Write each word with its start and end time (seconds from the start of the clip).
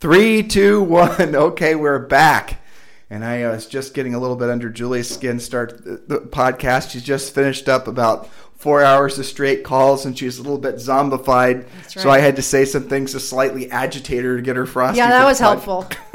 Three, 0.00 0.42
two, 0.42 0.82
one. 0.82 1.34
Okay, 1.34 1.74
we're 1.74 1.98
back. 1.98 2.62
And 3.10 3.22
I 3.22 3.42
uh, 3.42 3.52
was 3.52 3.66
just 3.66 3.92
getting 3.92 4.14
a 4.14 4.18
little 4.18 4.36
bit 4.36 4.48
under 4.48 4.70
Julie's 4.70 5.10
skin. 5.10 5.38
Start 5.38 5.84
the 5.84 6.20
podcast. 6.20 6.92
She's 6.92 7.02
just 7.02 7.34
finished 7.34 7.68
up 7.68 7.86
about 7.86 8.26
four 8.56 8.82
hours 8.82 9.18
of 9.18 9.26
straight 9.26 9.62
calls, 9.62 10.06
and 10.06 10.18
she's 10.18 10.38
a 10.38 10.42
little 10.42 10.56
bit 10.56 10.76
zombified. 10.76 11.66
Right. 11.66 11.90
So 11.90 12.08
I 12.08 12.20
had 12.20 12.36
to 12.36 12.42
say 12.42 12.64
some 12.64 12.84
things 12.84 13.12
to 13.12 13.20
slightly 13.20 13.70
agitate 13.70 14.24
her 14.24 14.36
to 14.36 14.42
get 14.42 14.56
her 14.56 14.64
frosty. 14.64 14.96
Yeah, 14.96 15.10
that 15.10 15.24
was 15.26 15.38
helpful. 15.38 15.86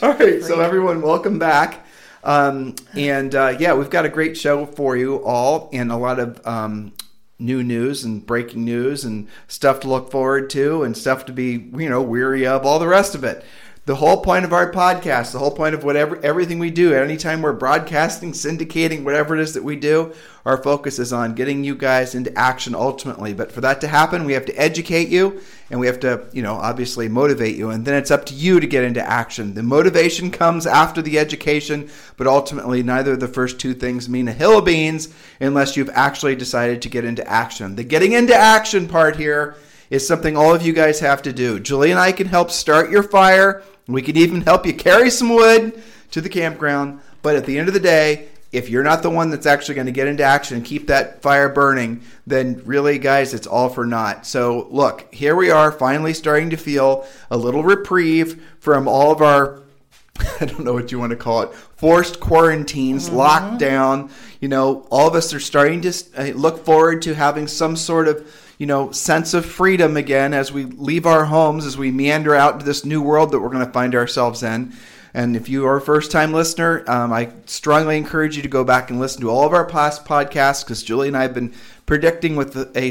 All 0.00 0.14
right, 0.14 0.40
so 0.40 0.60
everyone, 0.60 1.02
welcome 1.02 1.40
back. 1.40 1.84
Um, 2.22 2.76
and 2.94 3.34
uh, 3.34 3.56
yeah, 3.58 3.74
we've 3.74 3.90
got 3.90 4.04
a 4.04 4.08
great 4.08 4.36
show 4.36 4.64
for 4.64 4.96
you 4.96 5.24
all, 5.24 5.70
and 5.72 5.90
a 5.90 5.96
lot 5.96 6.20
of 6.20 6.46
um, 6.46 6.92
new 7.38 7.62
news 7.62 8.04
and 8.04 8.26
breaking 8.26 8.64
news 8.64 9.04
and 9.04 9.28
stuff 9.46 9.80
to 9.80 9.88
look 9.88 10.10
forward 10.10 10.50
to 10.50 10.82
and 10.82 10.96
stuff 10.96 11.24
to 11.24 11.32
be 11.32 11.70
you 11.76 11.88
know 11.88 12.02
weary 12.02 12.46
of 12.46 12.66
all 12.66 12.78
the 12.78 12.88
rest 12.88 13.14
of 13.14 13.22
it 13.22 13.44
the 13.88 13.96
whole 13.96 14.20
point 14.20 14.44
of 14.44 14.52
our 14.52 14.70
podcast 14.70 15.32
the 15.32 15.38
whole 15.38 15.50
point 15.50 15.74
of 15.74 15.82
whatever 15.82 16.24
everything 16.24 16.58
we 16.58 16.70
do 16.70 16.94
anytime 16.94 17.42
we're 17.42 17.52
broadcasting 17.52 18.32
syndicating 18.32 19.02
whatever 19.02 19.34
it 19.34 19.40
is 19.40 19.54
that 19.54 19.64
we 19.64 19.74
do 19.74 20.12
our 20.48 20.56
focus 20.62 20.98
is 20.98 21.12
on 21.12 21.34
getting 21.34 21.62
you 21.62 21.74
guys 21.74 22.14
into 22.14 22.36
action 22.38 22.74
ultimately. 22.74 23.34
But 23.34 23.52
for 23.52 23.60
that 23.60 23.82
to 23.82 23.86
happen, 23.86 24.24
we 24.24 24.32
have 24.32 24.46
to 24.46 24.54
educate 24.54 25.10
you 25.10 25.42
and 25.70 25.78
we 25.78 25.86
have 25.86 26.00
to, 26.00 26.26
you 26.32 26.40
know, 26.40 26.54
obviously 26.54 27.06
motivate 27.06 27.54
you. 27.54 27.68
And 27.68 27.84
then 27.84 27.96
it's 27.96 28.10
up 28.10 28.24
to 28.26 28.34
you 28.34 28.58
to 28.58 28.66
get 28.66 28.82
into 28.82 29.06
action. 29.06 29.52
The 29.52 29.62
motivation 29.62 30.30
comes 30.30 30.66
after 30.66 31.02
the 31.02 31.18
education, 31.18 31.90
but 32.16 32.26
ultimately, 32.26 32.82
neither 32.82 33.12
of 33.12 33.20
the 33.20 33.28
first 33.28 33.60
two 33.60 33.74
things 33.74 34.08
mean 34.08 34.26
a 34.26 34.32
hill 34.32 34.56
of 34.56 34.64
beans 34.64 35.14
unless 35.38 35.76
you've 35.76 35.90
actually 35.92 36.34
decided 36.34 36.80
to 36.80 36.88
get 36.88 37.04
into 37.04 37.28
action. 37.28 37.76
The 37.76 37.84
getting 37.84 38.12
into 38.12 38.34
action 38.34 38.88
part 38.88 39.16
here 39.16 39.54
is 39.90 40.08
something 40.08 40.34
all 40.34 40.54
of 40.54 40.62
you 40.62 40.72
guys 40.72 41.00
have 41.00 41.20
to 41.22 41.32
do. 41.34 41.60
Julie 41.60 41.90
and 41.90 42.00
I 42.00 42.12
can 42.12 42.26
help 42.26 42.50
start 42.50 42.90
your 42.90 43.02
fire. 43.02 43.62
We 43.88 44.02
can 44.02 44.16
even 44.16 44.42
help 44.42 44.66
you 44.66 44.74
carry 44.74 45.10
some 45.10 45.30
wood 45.30 45.82
to 46.10 46.20
the 46.20 46.28
campground. 46.28 47.00
But 47.22 47.36
at 47.36 47.46
the 47.46 47.58
end 47.58 47.68
of 47.68 47.74
the 47.74 47.80
day, 47.80 48.28
if 48.52 48.68
you're 48.68 48.82
not 48.82 49.02
the 49.02 49.10
one 49.10 49.30
that's 49.30 49.46
actually 49.46 49.74
going 49.74 49.86
to 49.86 49.92
get 49.92 50.08
into 50.08 50.22
action 50.22 50.56
and 50.56 50.64
keep 50.64 50.86
that 50.86 51.20
fire 51.20 51.48
burning, 51.48 52.02
then 52.26 52.62
really, 52.64 52.98
guys, 52.98 53.34
it's 53.34 53.46
all 53.46 53.68
for 53.68 53.84
naught. 53.84 54.26
So, 54.26 54.68
look, 54.70 55.12
here 55.12 55.34
we 55.34 55.50
are, 55.50 55.70
finally 55.70 56.14
starting 56.14 56.50
to 56.50 56.56
feel 56.56 57.06
a 57.30 57.36
little 57.36 57.62
reprieve 57.62 58.42
from 58.60 58.88
all 58.88 59.12
of 59.12 59.20
our, 59.20 59.60
I 60.40 60.46
don't 60.46 60.64
know 60.64 60.72
what 60.72 60.92
you 60.92 60.98
want 60.98 61.10
to 61.10 61.16
call 61.16 61.42
it, 61.42 61.54
forced 61.54 62.20
quarantines, 62.20 63.10
mm-hmm. 63.10 63.18
lockdown. 63.18 64.10
You 64.40 64.48
know, 64.48 64.86
all 64.90 65.08
of 65.08 65.14
us 65.14 65.34
are 65.34 65.40
starting 65.40 65.82
to 65.82 65.92
uh, 66.16 66.24
look 66.34 66.64
forward 66.64 67.02
to 67.02 67.14
having 67.14 67.48
some 67.48 67.76
sort 67.76 68.08
of 68.08 68.47
you 68.58 68.66
know, 68.66 68.90
sense 68.90 69.34
of 69.34 69.46
freedom 69.46 69.96
again 69.96 70.34
as 70.34 70.52
we 70.52 70.64
leave 70.64 71.06
our 71.06 71.24
homes, 71.24 71.64
as 71.64 71.78
we 71.78 71.90
meander 71.90 72.34
out 72.34 72.54
into 72.54 72.66
this 72.66 72.84
new 72.84 73.00
world 73.00 73.30
that 73.30 73.38
we're 73.38 73.48
going 73.48 73.64
to 73.64 73.72
find 73.72 73.94
ourselves 73.94 74.42
in. 74.42 74.72
And 75.14 75.36
if 75.36 75.48
you 75.48 75.66
are 75.66 75.76
a 75.76 75.80
first 75.80 76.10
time 76.10 76.32
listener, 76.32 76.84
um, 76.86 77.12
I 77.12 77.30
strongly 77.46 77.96
encourage 77.96 78.36
you 78.36 78.42
to 78.42 78.48
go 78.48 78.64
back 78.64 78.90
and 78.90 79.00
listen 79.00 79.20
to 79.22 79.30
all 79.30 79.46
of 79.46 79.54
our 79.54 79.64
past 79.64 80.04
podcasts 80.04 80.64
because 80.64 80.82
Julie 80.82 81.08
and 81.08 81.16
I 81.16 81.22
have 81.22 81.34
been 81.34 81.54
predicting 81.86 82.36
with 82.36 82.76
a, 82.76 82.90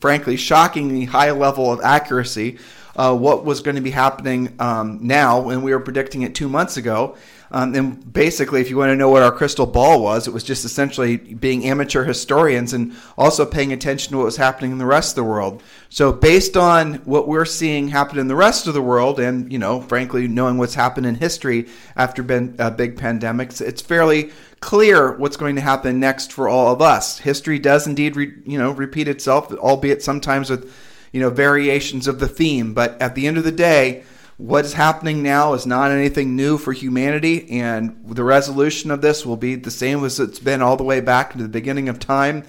frankly 0.00 0.36
shockingly 0.36 1.06
high 1.06 1.32
level 1.32 1.72
of 1.72 1.80
accuracy 1.80 2.58
uh, 2.98 3.14
what 3.14 3.44
was 3.44 3.60
going 3.60 3.76
to 3.76 3.80
be 3.80 3.92
happening 3.92 4.54
um, 4.58 4.98
now, 5.00 5.48
and 5.50 5.62
we 5.62 5.72
were 5.72 5.80
predicting 5.80 6.22
it 6.22 6.34
two 6.34 6.48
months 6.48 6.76
ago. 6.76 7.16
Um, 7.50 7.74
and 7.74 8.12
basically, 8.12 8.60
if 8.60 8.68
you 8.68 8.76
want 8.76 8.90
to 8.90 8.96
know 8.96 9.08
what 9.08 9.22
our 9.22 9.32
crystal 9.32 9.64
ball 9.64 10.02
was, 10.02 10.26
it 10.26 10.34
was 10.34 10.44
just 10.44 10.66
essentially 10.66 11.16
being 11.16 11.64
amateur 11.64 12.04
historians 12.04 12.74
and 12.74 12.94
also 13.16 13.46
paying 13.46 13.72
attention 13.72 14.10
to 14.10 14.18
what 14.18 14.24
was 14.24 14.36
happening 14.36 14.72
in 14.72 14.78
the 14.78 14.84
rest 14.84 15.12
of 15.12 15.16
the 15.16 15.24
world. 15.24 15.62
So, 15.88 16.12
based 16.12 16.58
on 16.58 16.94
what 17.04 17.26
we're 17.26 17.46
seeing 17.46 17.88
happen 17.88 18.18
in 18.18 18.28
the 18.28 18.36
rest 18.36 18.66
of 18.66 18.74
the 18.74 18.82
world, 18.82 19.18
and 19.18 19.50
you 19.50 19.58
know, 19.58 19.80
frankly, 19.80 20.28
knowing 20.28 20.58
what's 20.58 20.74
happened 20.74 21.06
in 21.06 21.14
history 21.14 21.68
after 21.96 22.22
been, 22.22 22.56
uh, 22.58 22.68
big 22.70 22.96
pandemics, 22.96 23.62
it's 23.62 23.80
fairly 23.80 24.30
clear 24.60 25.16
what's 25.16 25.36
going 25.36 25.54
to 25.54 25.62
happen 25.62 26.00
next 26.00 26.32
for 26.32 26.48
all 26.48 26.72
of 26.72 26.82
us. 26.82 27.18
History 27.18 27.58
does 27.58 27.86
indeed, 27.86 28.16
re, 28.16 28.34
you 28.44 28.58
know, 28.58 28.72
repeat 28.72 29.08
itself, 29.08 29.50
albeit 29.52 30.02
sometimes 30.02 30.50
with 30.50 30.70
you 31.18 31.24
know 31.24 31.30
variations 31.30 32.06
of 32.06 32.20
the 32.20 32.28
theme. 32.28 32.74
But 32.74 33.00
at 33.02 33.14
the 33.14 33.26
end 33.26 33.38
of 33.38 33.44
the 33.44 33.52
day 33.52 34.04
what 34.38 34.64
is 34.64 34.72
happening 34.74 35.20
now 35.20 35.52
is 35.54 35.66
not 35.66 35.90
anything 35.90 36.36
new 36.36 36.58
for 36.58 36.72
humanity, 36.72 37.50
and 37.50 38.00
the 38.06 38.22
resolution 38.22 38.92
of 38.92 39.00
this 39.00 39.26
will 39.26 39.36
be 39.36 39.56
the 39.56 39.70
same 39.70 40.04
as 40.04 40.20
it's 40.20 40.38
been 40.38 40.62
all 40.62 40.76
the 40.76 40.84
way 40.84 41.00
back 41.00 41.32
to 41.32 41.38
the 41.38 41.48
beginning 41.48 41.88
of 41.88 41.98
time. 41.98 42.44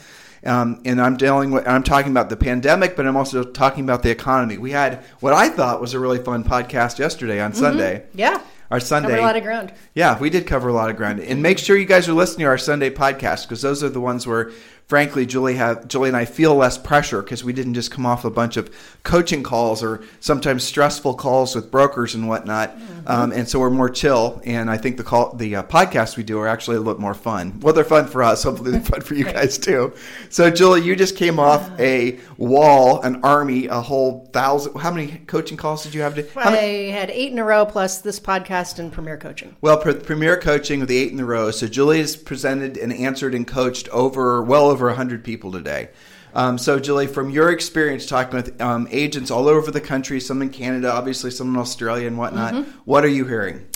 Um, 0.45 0.81
and 0.85 1.01
I'm 1.01 1.17
dealing 1.17 1.49
with, 1.49 1.67
I'm 1.67 1.81
talking 1.81 2.11
about 2.11 2.29
the 2.29 2.37
pandemic, 2.37 2.95
but 2.95 3.07
I'm 3.07 3.17
also 3.17 3.43
talking 3.43 3.83
about 3.83 4.03
the 4.03 4.11
economy. 4.11 4.59
We 4.59 4.71
had 4.71 5.03
what 5.19 5.33
I 5.33 5.49
thought 5.49 5.81
was 5.81 5.95
a 5.95 5.99
really 5.99 6.19
fun 6.19 6.43
podcast 6.43 6.99
yesterday 6.99 7.41
on 7.41 7.51
mm-hmm. 7.51 7.59
Sunday. 7.59 8.05
Yeah. 8.13 8.41
Our 8.69 8.79
Sunday. 8.79 9.09
Cover 9.09 9.21
a 9.21 9.25
lot 9.25 9.35
of 9.35 9.41
ground. 9.43 9.73
Yeah, 9.95 10.19
we 10.19 10.29
did 10.29 10.45
cover 10.45 10.69
a 10.69 10.73
lot 10.73 10.91
of 10.91 10.95
ground. 10.95 11.19
And 11.21 11.41
make 11.41 11.57
sure 11.57 11.75
you 11.75 11.87
guys 11.87 12.07
are 12.07 12.13
listening 12.13 12.45
to 12.45 12.49
our 12.49 12.57
Sunday 12.59 12.91
podcast 12.91 13.43
because 13.43 13.63
those 13.63 13.83
are 13.83 13.89
the 13.89 13.99
ones 13.99 14.27
where 14.27 14.51
frankly, 14.89 15.23
Julie 15.27 15.53
have 15.53 15.87
Julie 15.87 16.09
and 16.09 16.17
I 16.17 16.25
feel 16.25 16.55
less 16.55 16.77
pressure 16.77 17.21
because 17.21 17.43
we 17.43 17.53
didn't 17.53 17.75
just 17.75 17.91
come 17.91 18.07
off 18.07 18.25
a 18.25 18.29
bunch 18.31 18.57
of 18.57 18.75
coaching 19.03 19.43
calls 19.43 19.83
or 19.83 20.03
sometimes 20.19 20.63
stressful 20.63 21.13
calls 21.13 21.55
with 21.55 21.71
brokers 21.71 22.15
and 22.15 22.27
whatnot, 22.27 22.75
mm-hmm. 22.75 23.07
um, 23.07 23.31
and 23.31 23.47
so 23.47 23.59
we're 23.59 23.69
more 23.69 23.89
chill. 23.89 24.41
And 24.45 24.69
I 24.69 24.77
think 24.77 24.97
the 24.97 25.03
call 25.03 25.33
the 25.35 25.57
uh, 25.57 25.63
podcasts 25.63 26.17
we 26.17 26.23
do 26.23 26.39
are 26.39 26.47
actually 26.47 26.77
a 26.77 26.79
little 26.81 26.99
more 26.99 27.13
fun. 27.13 27.59
Well, 27.59 27.73
they're 27.73 27.85
fun 27.85 28.07
for 28.07 28.23
us. 28.23 28.43
Hopefully, 28.43 28.71
they're 28.71 28.81
fun 28.81 29.01
for 29.01 29.13
you 29.13 29.23
guys 29.31 29.57
too. 29.57 29.93
So, 30.29 30.49
Julie, 30.49 30.81
you 30.81 30.95
just 30.95 31.15
came 31.15 31.39
off 31.39 31.79
a 31.79 32.19
wall, 32.37 33.01
an 33.01 33.23
army, 33.23 33.67
a 33.67 33.79
whole 33.79 34.27
thousand. 34.33 34.75
How 34.79 34.91
many 34.91 35.19
coaching 35.27 35.55
calls 35.55 35.83
did 35.83 35.93
you 35.93 36.01
have? 36.01 36.15
To, 36.15 36.27
I 36.35 36.51
many, 36.51 36.89
had 36.89 37.11
eight 37.11 37.31
in 37.31 37.37
a 37.37 37.43
row 37.43 37.65
plus 37.65 38.01
this 38.01 38.19
podcast 38.19 38.79
and 38.79 38.91
Premier 38.91 39.17
Coaching. 39.17 39.55
Well, 39.61 39.77
Premier 39.77 40.35
Coaching 40.37 40.79
with 40.79 40.89
the 40.89 40.97
eight 40.97 41.11
in 41.11 41.19
a 41.19 41.25
row. 41.25 41.51
So 41.51 41.67
Julie 41.67 41.99
has 41.99 42.15
presented 42.15 42.75
and 42.75 42.91
answered 42.91 43.35
and 43.35 43.45
coached 43.45 43.87
over 43.89 44.41
well 44.41 44.65
over 44.65 44.78
over 44.79 44.87
100 44.87 45.23
people 45.25 45.51
today. 45.51 45.89
Um, 46.33 46.57
so, 46.57 46.79
Julie, 46.79 47.07
from 47.07 47.29
your 47.29 47.51
experience 47.51 48.05
talking 48.05 48.35
with 48.35 48.61
um, 48.61 48.87
agents 48.91 49.29
all 49.29 49.49
over 49.49 49.71
the 49.71 49.81
country, 49.81 50.21
some 50.21 50.41
in 50.41 50.49
Canada, 50.49 50.91
obviously 50.91 51.31
some 51.31 51.53
in 51.53 51.59
Australia 51.59 52.07
and 52.07 52.17
whatnot, 52.17 52.53
mm-hmm. 52.53 52.71
what 52.85 53.03
are 53.03 53.09
you 53.09 53.25
hearing? 53.25 53.67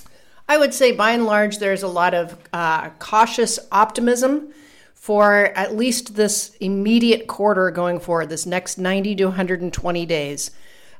I 0.47 0.57
would 0.57 0.73
say 0.73 0.91
by 0.91 1.11
and 1.11 1.25
large, 1.25 1.57
there's 1.57 1.83
a 1.83 1.87
lot 1.87 2.13
of 2.13 2.37
uh, 2.53 2.89
cautious 2.99 3.59
optimism 3.71 4.53
for 4.93 5.51
at 5.57 5.75
least 5.75 6.15
this 6.15 6.55
immediate 6.61 7.27
quarter 7.27 7.69
going 7.71 7.99
forward, 7.99 8.29
this 8.29 8.45
next 8.45 8.77
90 8.77 9.15
to 9.15 9.25
120 9.25 10.05
days, 10.05 10.51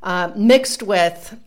uh, 0.02 0.32
mixed 0.36 0.84
with, 0.84 1.38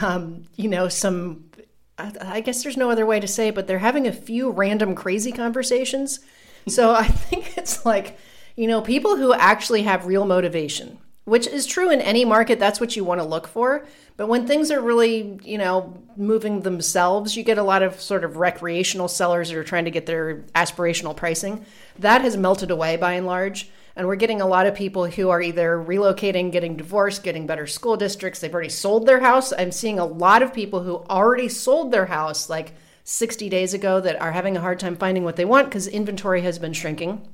um, 0.00 0.44
you 0.54 0.68
know, 0.68 0.86
some, 0.86 1.50
I 1.98 2.40
guess 2.40 2.62
there's 2.62 2.76
no 2.76 2.90
other 2.90 3.06
way 3.06 3.18
to 3.18 3.26
say 3.26 3.48
it, 3.48 3.56
but 3.56 3.66
they're 3.66 3.78
having 3.78 4.06
a 4.06 4.12
few 4.12 4.50
random 4.50 4.94
crazy 4.94 5.32
conversations 5.32 6.20
so 6.68 6.92
I 6.92 7.06
think 7.06 7.54
it's 7.66 7.84
like, 7.84 8.16
you 8.54 8.68
know, 8.68 8.80
people 8.80 9.16
who 9.16 9.32
actually 9.32 9.82
have 9.82 10.06
real 10.06 10.24
motivation, 10.24 10.98
which 11.24 11.48
is 11.48 11.66
true 11.66 11.90
in 11.90 12.00
any 12.00 12.24
market, 12.24 12.60
that's 12.60 12.78
what 12.78 12.94
you 12.94 13.02
want 13.02 13.20
to 13.20 13.26
look 13.26 13.48
for. 13.48 13.84
But 14.16 14.28
when 14.28 14.46
things 14.46 14.70
are 14.70 14.80
really, 14.80 15.40
you 15.42 15.58
know, 15.58 16.00
moving 16.16 16.60
themselves, 16.60 17.36
you 17.36 17.42
get 17.42 17.58
a 17.58 17.64
lot 17.64 17.82
of 17.82 18.00
sort 18.00 18.22
of 18.22 18.36
recreational 18.36 19.08
sellers 19.08 19.48
that 19.48 19.58
are 19.58 19.64
trying 19.64 19.84
to 19.86 19.90
get 19.90 20.06
their 20.06 20.44
aspirational 20.54 21.16
pricing. 21.16 21.66
That 21.98 22.22
has 22.22 22.36
melted 22.36 22.70
away 22.70 22.96
by 22.96 23.14
and 23.14 23.26
large. 23.26 23.68
And 23.96 24.06
we're 24.06 24.14
getting 24.14 24.40
a 24.40 24.46
lot 24.46 24.66
of 24.66 24.74
people 24.76 25.06
who 25.06 25.30
are 25.30 25.42
either 25.42 25.76
relocating, 25.76 26.52
getting 26.52 26.76
divorced, 26.76 27.24
getting 27.24 27.48
better 27.48 27.66
school 27.66 27.96
districts. 27.96 28.38
They've 28.40 28.54
already 28.54 28.68
sold 28.68 29.06
their 29.06 29.20
house. 29.20 29.52
I'm 29.58 29.72
seeing 29.72 29.98
a 29.98 30.04
lot 30.04 30.42
of 30.42 30.54
people 30.54 30.84
who 30.84 30.96
already 31.10 31.48
sold 31.48 31.90
their 31.90 32.06
house, 32.06 32.48
like 32.48 32.74
60 33.04 33.48
days 33.48 33.74
ago 33.74 34.00
that 34.00 34.20
are 34.20 34.32
having 34.32 34.56
a 34.56 34.60
hard 34.60 34.78
time 34.78 34.96
finding 34.96 35.24
what 35.24 35.36
they 35.36 35.44
want 35.44 35.68
because 35.68 35.88
inventory 35.88 36.42
has 36.42 36.58
been 36.58 36.72
shrinking. 36.72 37.26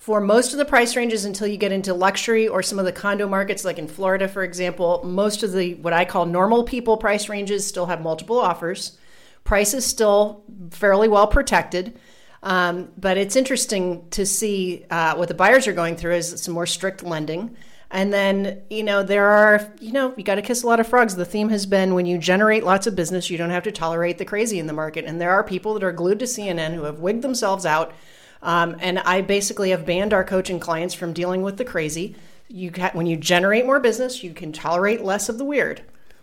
For 0.00 0.18
most 0.18 0.52
of 0.52 0.58
the 0.58 0.64
price 0.64 0.96
ranges 0.96 1.26
until 1.26 1.46
you 1.46 1.58
get 1.58 1.72
into 1.72 1.92
luxury 1.92 2.48
or 2.48 2.62
some 2.62 2.78
of 2.78 2.86
the 2.86 2.92
condo 2.92 3.28
markets, 3.28 3.66
like 3.66 3.78
in 3.78 3.86
Florida, 3.86 4.28
for 4.28 4.42
example, 4.42 5.02
most 5.04 5.42
of 5.42 5.52
the 5.52 5.74
what 5.74 5.92
I 5.92 6.06
call 6.06 6.24
normal 6.24 6.64
people 6.64 6.96
price 6.96 7.28
ranges 7.28 7.66
still 7.66 7.84
have 7.84 8.00
multiple 8.00 8.38
offers. 8.38 8.96
Price 9.44 9.74
is 9.74 9.84
still 9.84 10.42
fairly 10.70 11.06
well 11.06 11.26
protected. 11.26 12.00
Um, 12.42 12.88
but 12.96 13.18
it's 13.18 13.36
interesting 13.36 14.08
to 14.12 14.24
see 14.24 14.86
uh, 14.90 15.16
what 15.16 15.28
the 15.28 15.34
buyers 15.34 15.66
are 15.66 15.74
going 15.74 15.96
through 15.96 16.14
is 16.14 16.42
some 16.42 16.54
more 16.54 16.64
strict 16.64 17.02
lending. 17.02 17.54
And 17.90 18.10
then, 18.10 18.62
you 18.70 18.82
know, 18.82 19.02
there 19.02 19.28
are, 19.28 19.70
you 19.80 19.92
know, 19.92 20.14
you 20.16 20.24
got 20.24 20.36
to 20.36 20.42
kiss 20.42 20.62
a 20.62 20.66
lot 20.66 20.80
of 20.80 20.86
frogs. 20.86 21.14
The 21.14 21.26
theme 21.26 21.50
has 21.50 21.66
been 21.66 21.92
when 21.92 22.06
you 22.06 22.16
generate 22.16 22.64
lots 22.64 22.86
of 22.86 22.96
business, 22.96 23.28
you 23.28 23.36
don't 23.36 23.50
have 23.50 23.64
to 23.64 23.72
tolerate 23.72 24.16
the 24.16 24.24
crazy 24.24 24.58
in 24.58 24.66
the 24.66 24.72
market. 24.72 25.04
And 25.04 25.20
there 25.20 25.32
are 25.32 25.44
people 25.44 25.74
that 25.74 25.84
are 25.84 25.92
glued 25.92 26.20
to 26.20 26.24
CNN 26.24 26.72
who 26.72 26.84
have 26.84 27.00
wigged 27.00 27.20
themselves 27.20 27.66
out. 27.66 27.92
Um, 28.42 28.76
and 28.80 28.98
I 29.00 29.20
basically 29.20 29.70
have 29.70 29.84
banned 29.84 30.12
our 30.12 30.24
coaching 30.24 30.60
clients 30.60 30.94
from 30.94 31.12
dealing 31.12 31.42
with 31.42 31.56
the 31.56 31.64
crazy. 31.64 32.16
You 32.48 32.70
ca- 32.70 32.90
when 32.92 33.06
you 33.06 33.16
generate 33.16 33.66
more 33.66 33.80
business, 33.80 34.24
you 34.24 34.32
can 34.32 34.52
tolerate 34.52 35.02
less 35.02 35.28
of 35.28 35.38
the 35.38 35.44
weird. 35.44 35.82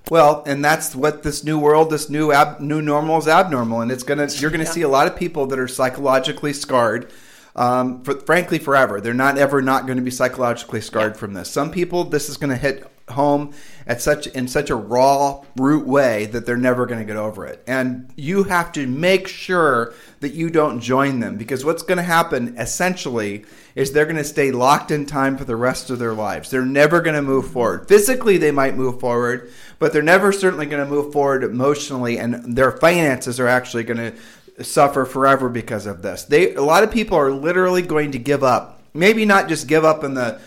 Well, 0.09 0.43
and 0.45 0.63
that's 0.63 0.95
what 0.95 1.23
this 1.23 1.43
new 1.43 1.59
world, 1.59 1.89
this 1.89 2.09
new 2.09 2.31
ab, 2.31 2.59
new 2.59 2.81
normal 2.81 3.17
is 3.17 3.27
abnormal, 3.27 3.81
and 3.81 3.91
it's 3.91 4.03
gonna 4.03 4.27
you're 4.35 4.51
gonna 4.51 4.63
yeah. 4.63 4.71
see 4.71 4.81
a 4.81 4.89
lot 4.89 5.07
of 5.07 5.15
people 5.15 5.45
that 5.47 5.59
are 5.59 5.67
psychologically 5.67 6.53
scarred. 6.53 7.11
Um, 7.55 8.03
for, 8.03 8.19
frankly, 8.19 8.59
forever. 8.59 9.01
They're 9.01 9.15
not 9.15 9.39
ever 9.39 9.63
not 9.63 9.87
going 9.87 9.97
to 9.97 10.03
be 10.03 10.11
psychologically 10.11 10.79
scarred 10.79 11.13
yeah. 11.13 11.19
from 11.19 11.33
this. 11.33 11.49
Some 11.49 11.71
people, 11.71 12.03
this 12.03 12.29
is 12.29 12.37
going 12.37 12.51
to 12.51 12.55
hit 12.55 12.85
home 13.09 13.53
at 13.85 14.01
such 14.01 14.27
in 14.27 14.47
such 14.47 14.69
a 14.69 14.75
raw 14.75 15.41
root 15.55 15.87
way 15.87 16.25
that 16.25 16.45
they're 16.45 16.57
never 16.57 16.85
going 16.85 16.99
to 16.99 17.05
get 17.05 17.15
over 17.15 17.45
it. 17.45 17.63
And 17.65 18.11
you 18.15 18.43
have 18.43 18.71
to 18.73 18.85
make 18.85 19.27
sure 19.27 19.93
that 20.19 20.33
you 20.33 20.49
don't 20.49 20.81
join 20.81 21.19
them 21.19 21.37
because 21.37 21.63
what's 21.63 21.83
going 21.83 21.97
to 21.97 22.03
happen 22.03 22.57
essentially 22.57 23.45
is 23.75 23.91
they're 23.91 24.05
going 24.05 24.17
to 24.17 24.23
stay 24.23 24.51
locked 24.51 24.91
in 24.91 25.05
time 25.05 25.37
for 25.37 25.45
the 25.45 25.55
rest 25.55 25.89
of 25.89 25.99
their 25.99 26.13
lives. 26.13 26.49
They're 26.49 26.65
never 26.65 26.99
going 26.99 27.15
to 27.15 27.21
move 27.21 27.49
forward. 27.51 27.87
Physically 27.87 28.37
they 28.37 28.51
might 28.51 28.75
move 28.75 28.99
forward 28.99 29.51
but 29.79 29.93
they're 29.93 30.01
never 30.01 30.31
certainly 30.31 30.65
going 30.65 30.83
to 30.83 30.89
move 30.89 31.13
forward 31.13 31.43
emotionally 31.43 32.17
and 32.17 32.55
their 32.55 32.71
finances 32.71 33.39
are 33.39 33.47
actually 33.47 33.83
going 33.83 33.97
to 33.97 34.63
suffer 34.63 35.05
forever 35.05 35.49
because 35.49 35.85
of 35.85 36.01
this. 36.01 36.23
They 36.23 36.55
a 36.55 36.61
lot 36.61 36.83
of 36.83 36.91
people 36.91 37.17
are 37.17 37.31
literally 37.31 37.81
going 37.81 38.11
to 38.11 38.19
give 38.19 38.43
up. 38.43 38.81
Maybe 38.93 39.25
not 39.25 39.47
just 39.47 39.67
give 39.67 39.85
up 39.85 40.03
in 40.03 40.15
the 40.15 40.41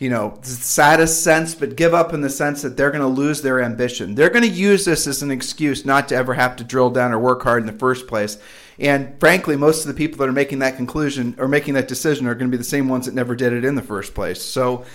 you 0.00 0.08
know, 0.08 0.36
saddest 0.40 1.22
sense, 1.22 1.54
but 1.54 1.76
give 1.76 1.92
up 1.92 2.14
in 2.14 2.22
the 2.22 2.30
sense 2.30 2.62
that 2.62 2.74
they're 2.74 2.90
going 2.90 3.02
to 3.02 3.06
lose 3.06 3.42
their 3.42 3.62
ambition. 3.62 4.14
They're 4.14 4.30
going 4.30 4.48
to 4.48 4.48
use 4.48 4.86
this 4.86 5.06
as 5.06 5.22
an 5.22 5.30
excuse 5.30 5.84
not 5.84 6.08
to 6.08 6.16
ever 6.16 6.32
have 6.32 6.56
to 6.56 6.64
drill 6.64 6.88
down 6.88 7.12
or 7.12 7.18
work 7.18 7.42
hard 7.42 7.62
in 7.62 7.66
the 7.66 7.78
first 7.78 8.06
place. 8.06 8.38
And 8.78 9.20
frankly, 9.20 9.56
most 9.56 9.82
of 9.82 9.88
the 9.88 9.94
people 9.94 10.16
that 10.18 10.28
are 10.30 10.32
making 10.32 10.60
that 10.60 10.76
conclusion 10.76 11.36
or 11.38 11.48
making 11.48 11.74
that 11.74 11.86
decision 11.86 12.26
are 12.26 12.34
going 12.34 12.50
to 12.50 12.56
be 12.56 12.56
the 12.56 12.64
same 12.64 12.88
ones 12.88 13.04
that 13.04 13.14
never 13.14 13.36
did 13.36 13.52
it 13.52 13.62
in 13.62 13.74
the 13.74 13.82
first 13.82 14.14
place. 14.14 14.42
So 14.42 14.86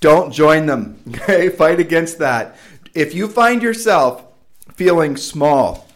don't 0.00 0.32
join 0.32 0.66
them. 0.66 1.02
Okay, 1.08 1.50
fight 1.50 1.78
against 1.78 2.18
that. 2.18 2.56
If 2.94 3.14
you 3.14 3.28
find 3.28 3.62
yourself 3.62 4.24
feeling 4.72 5.18
small, 5.18 5.86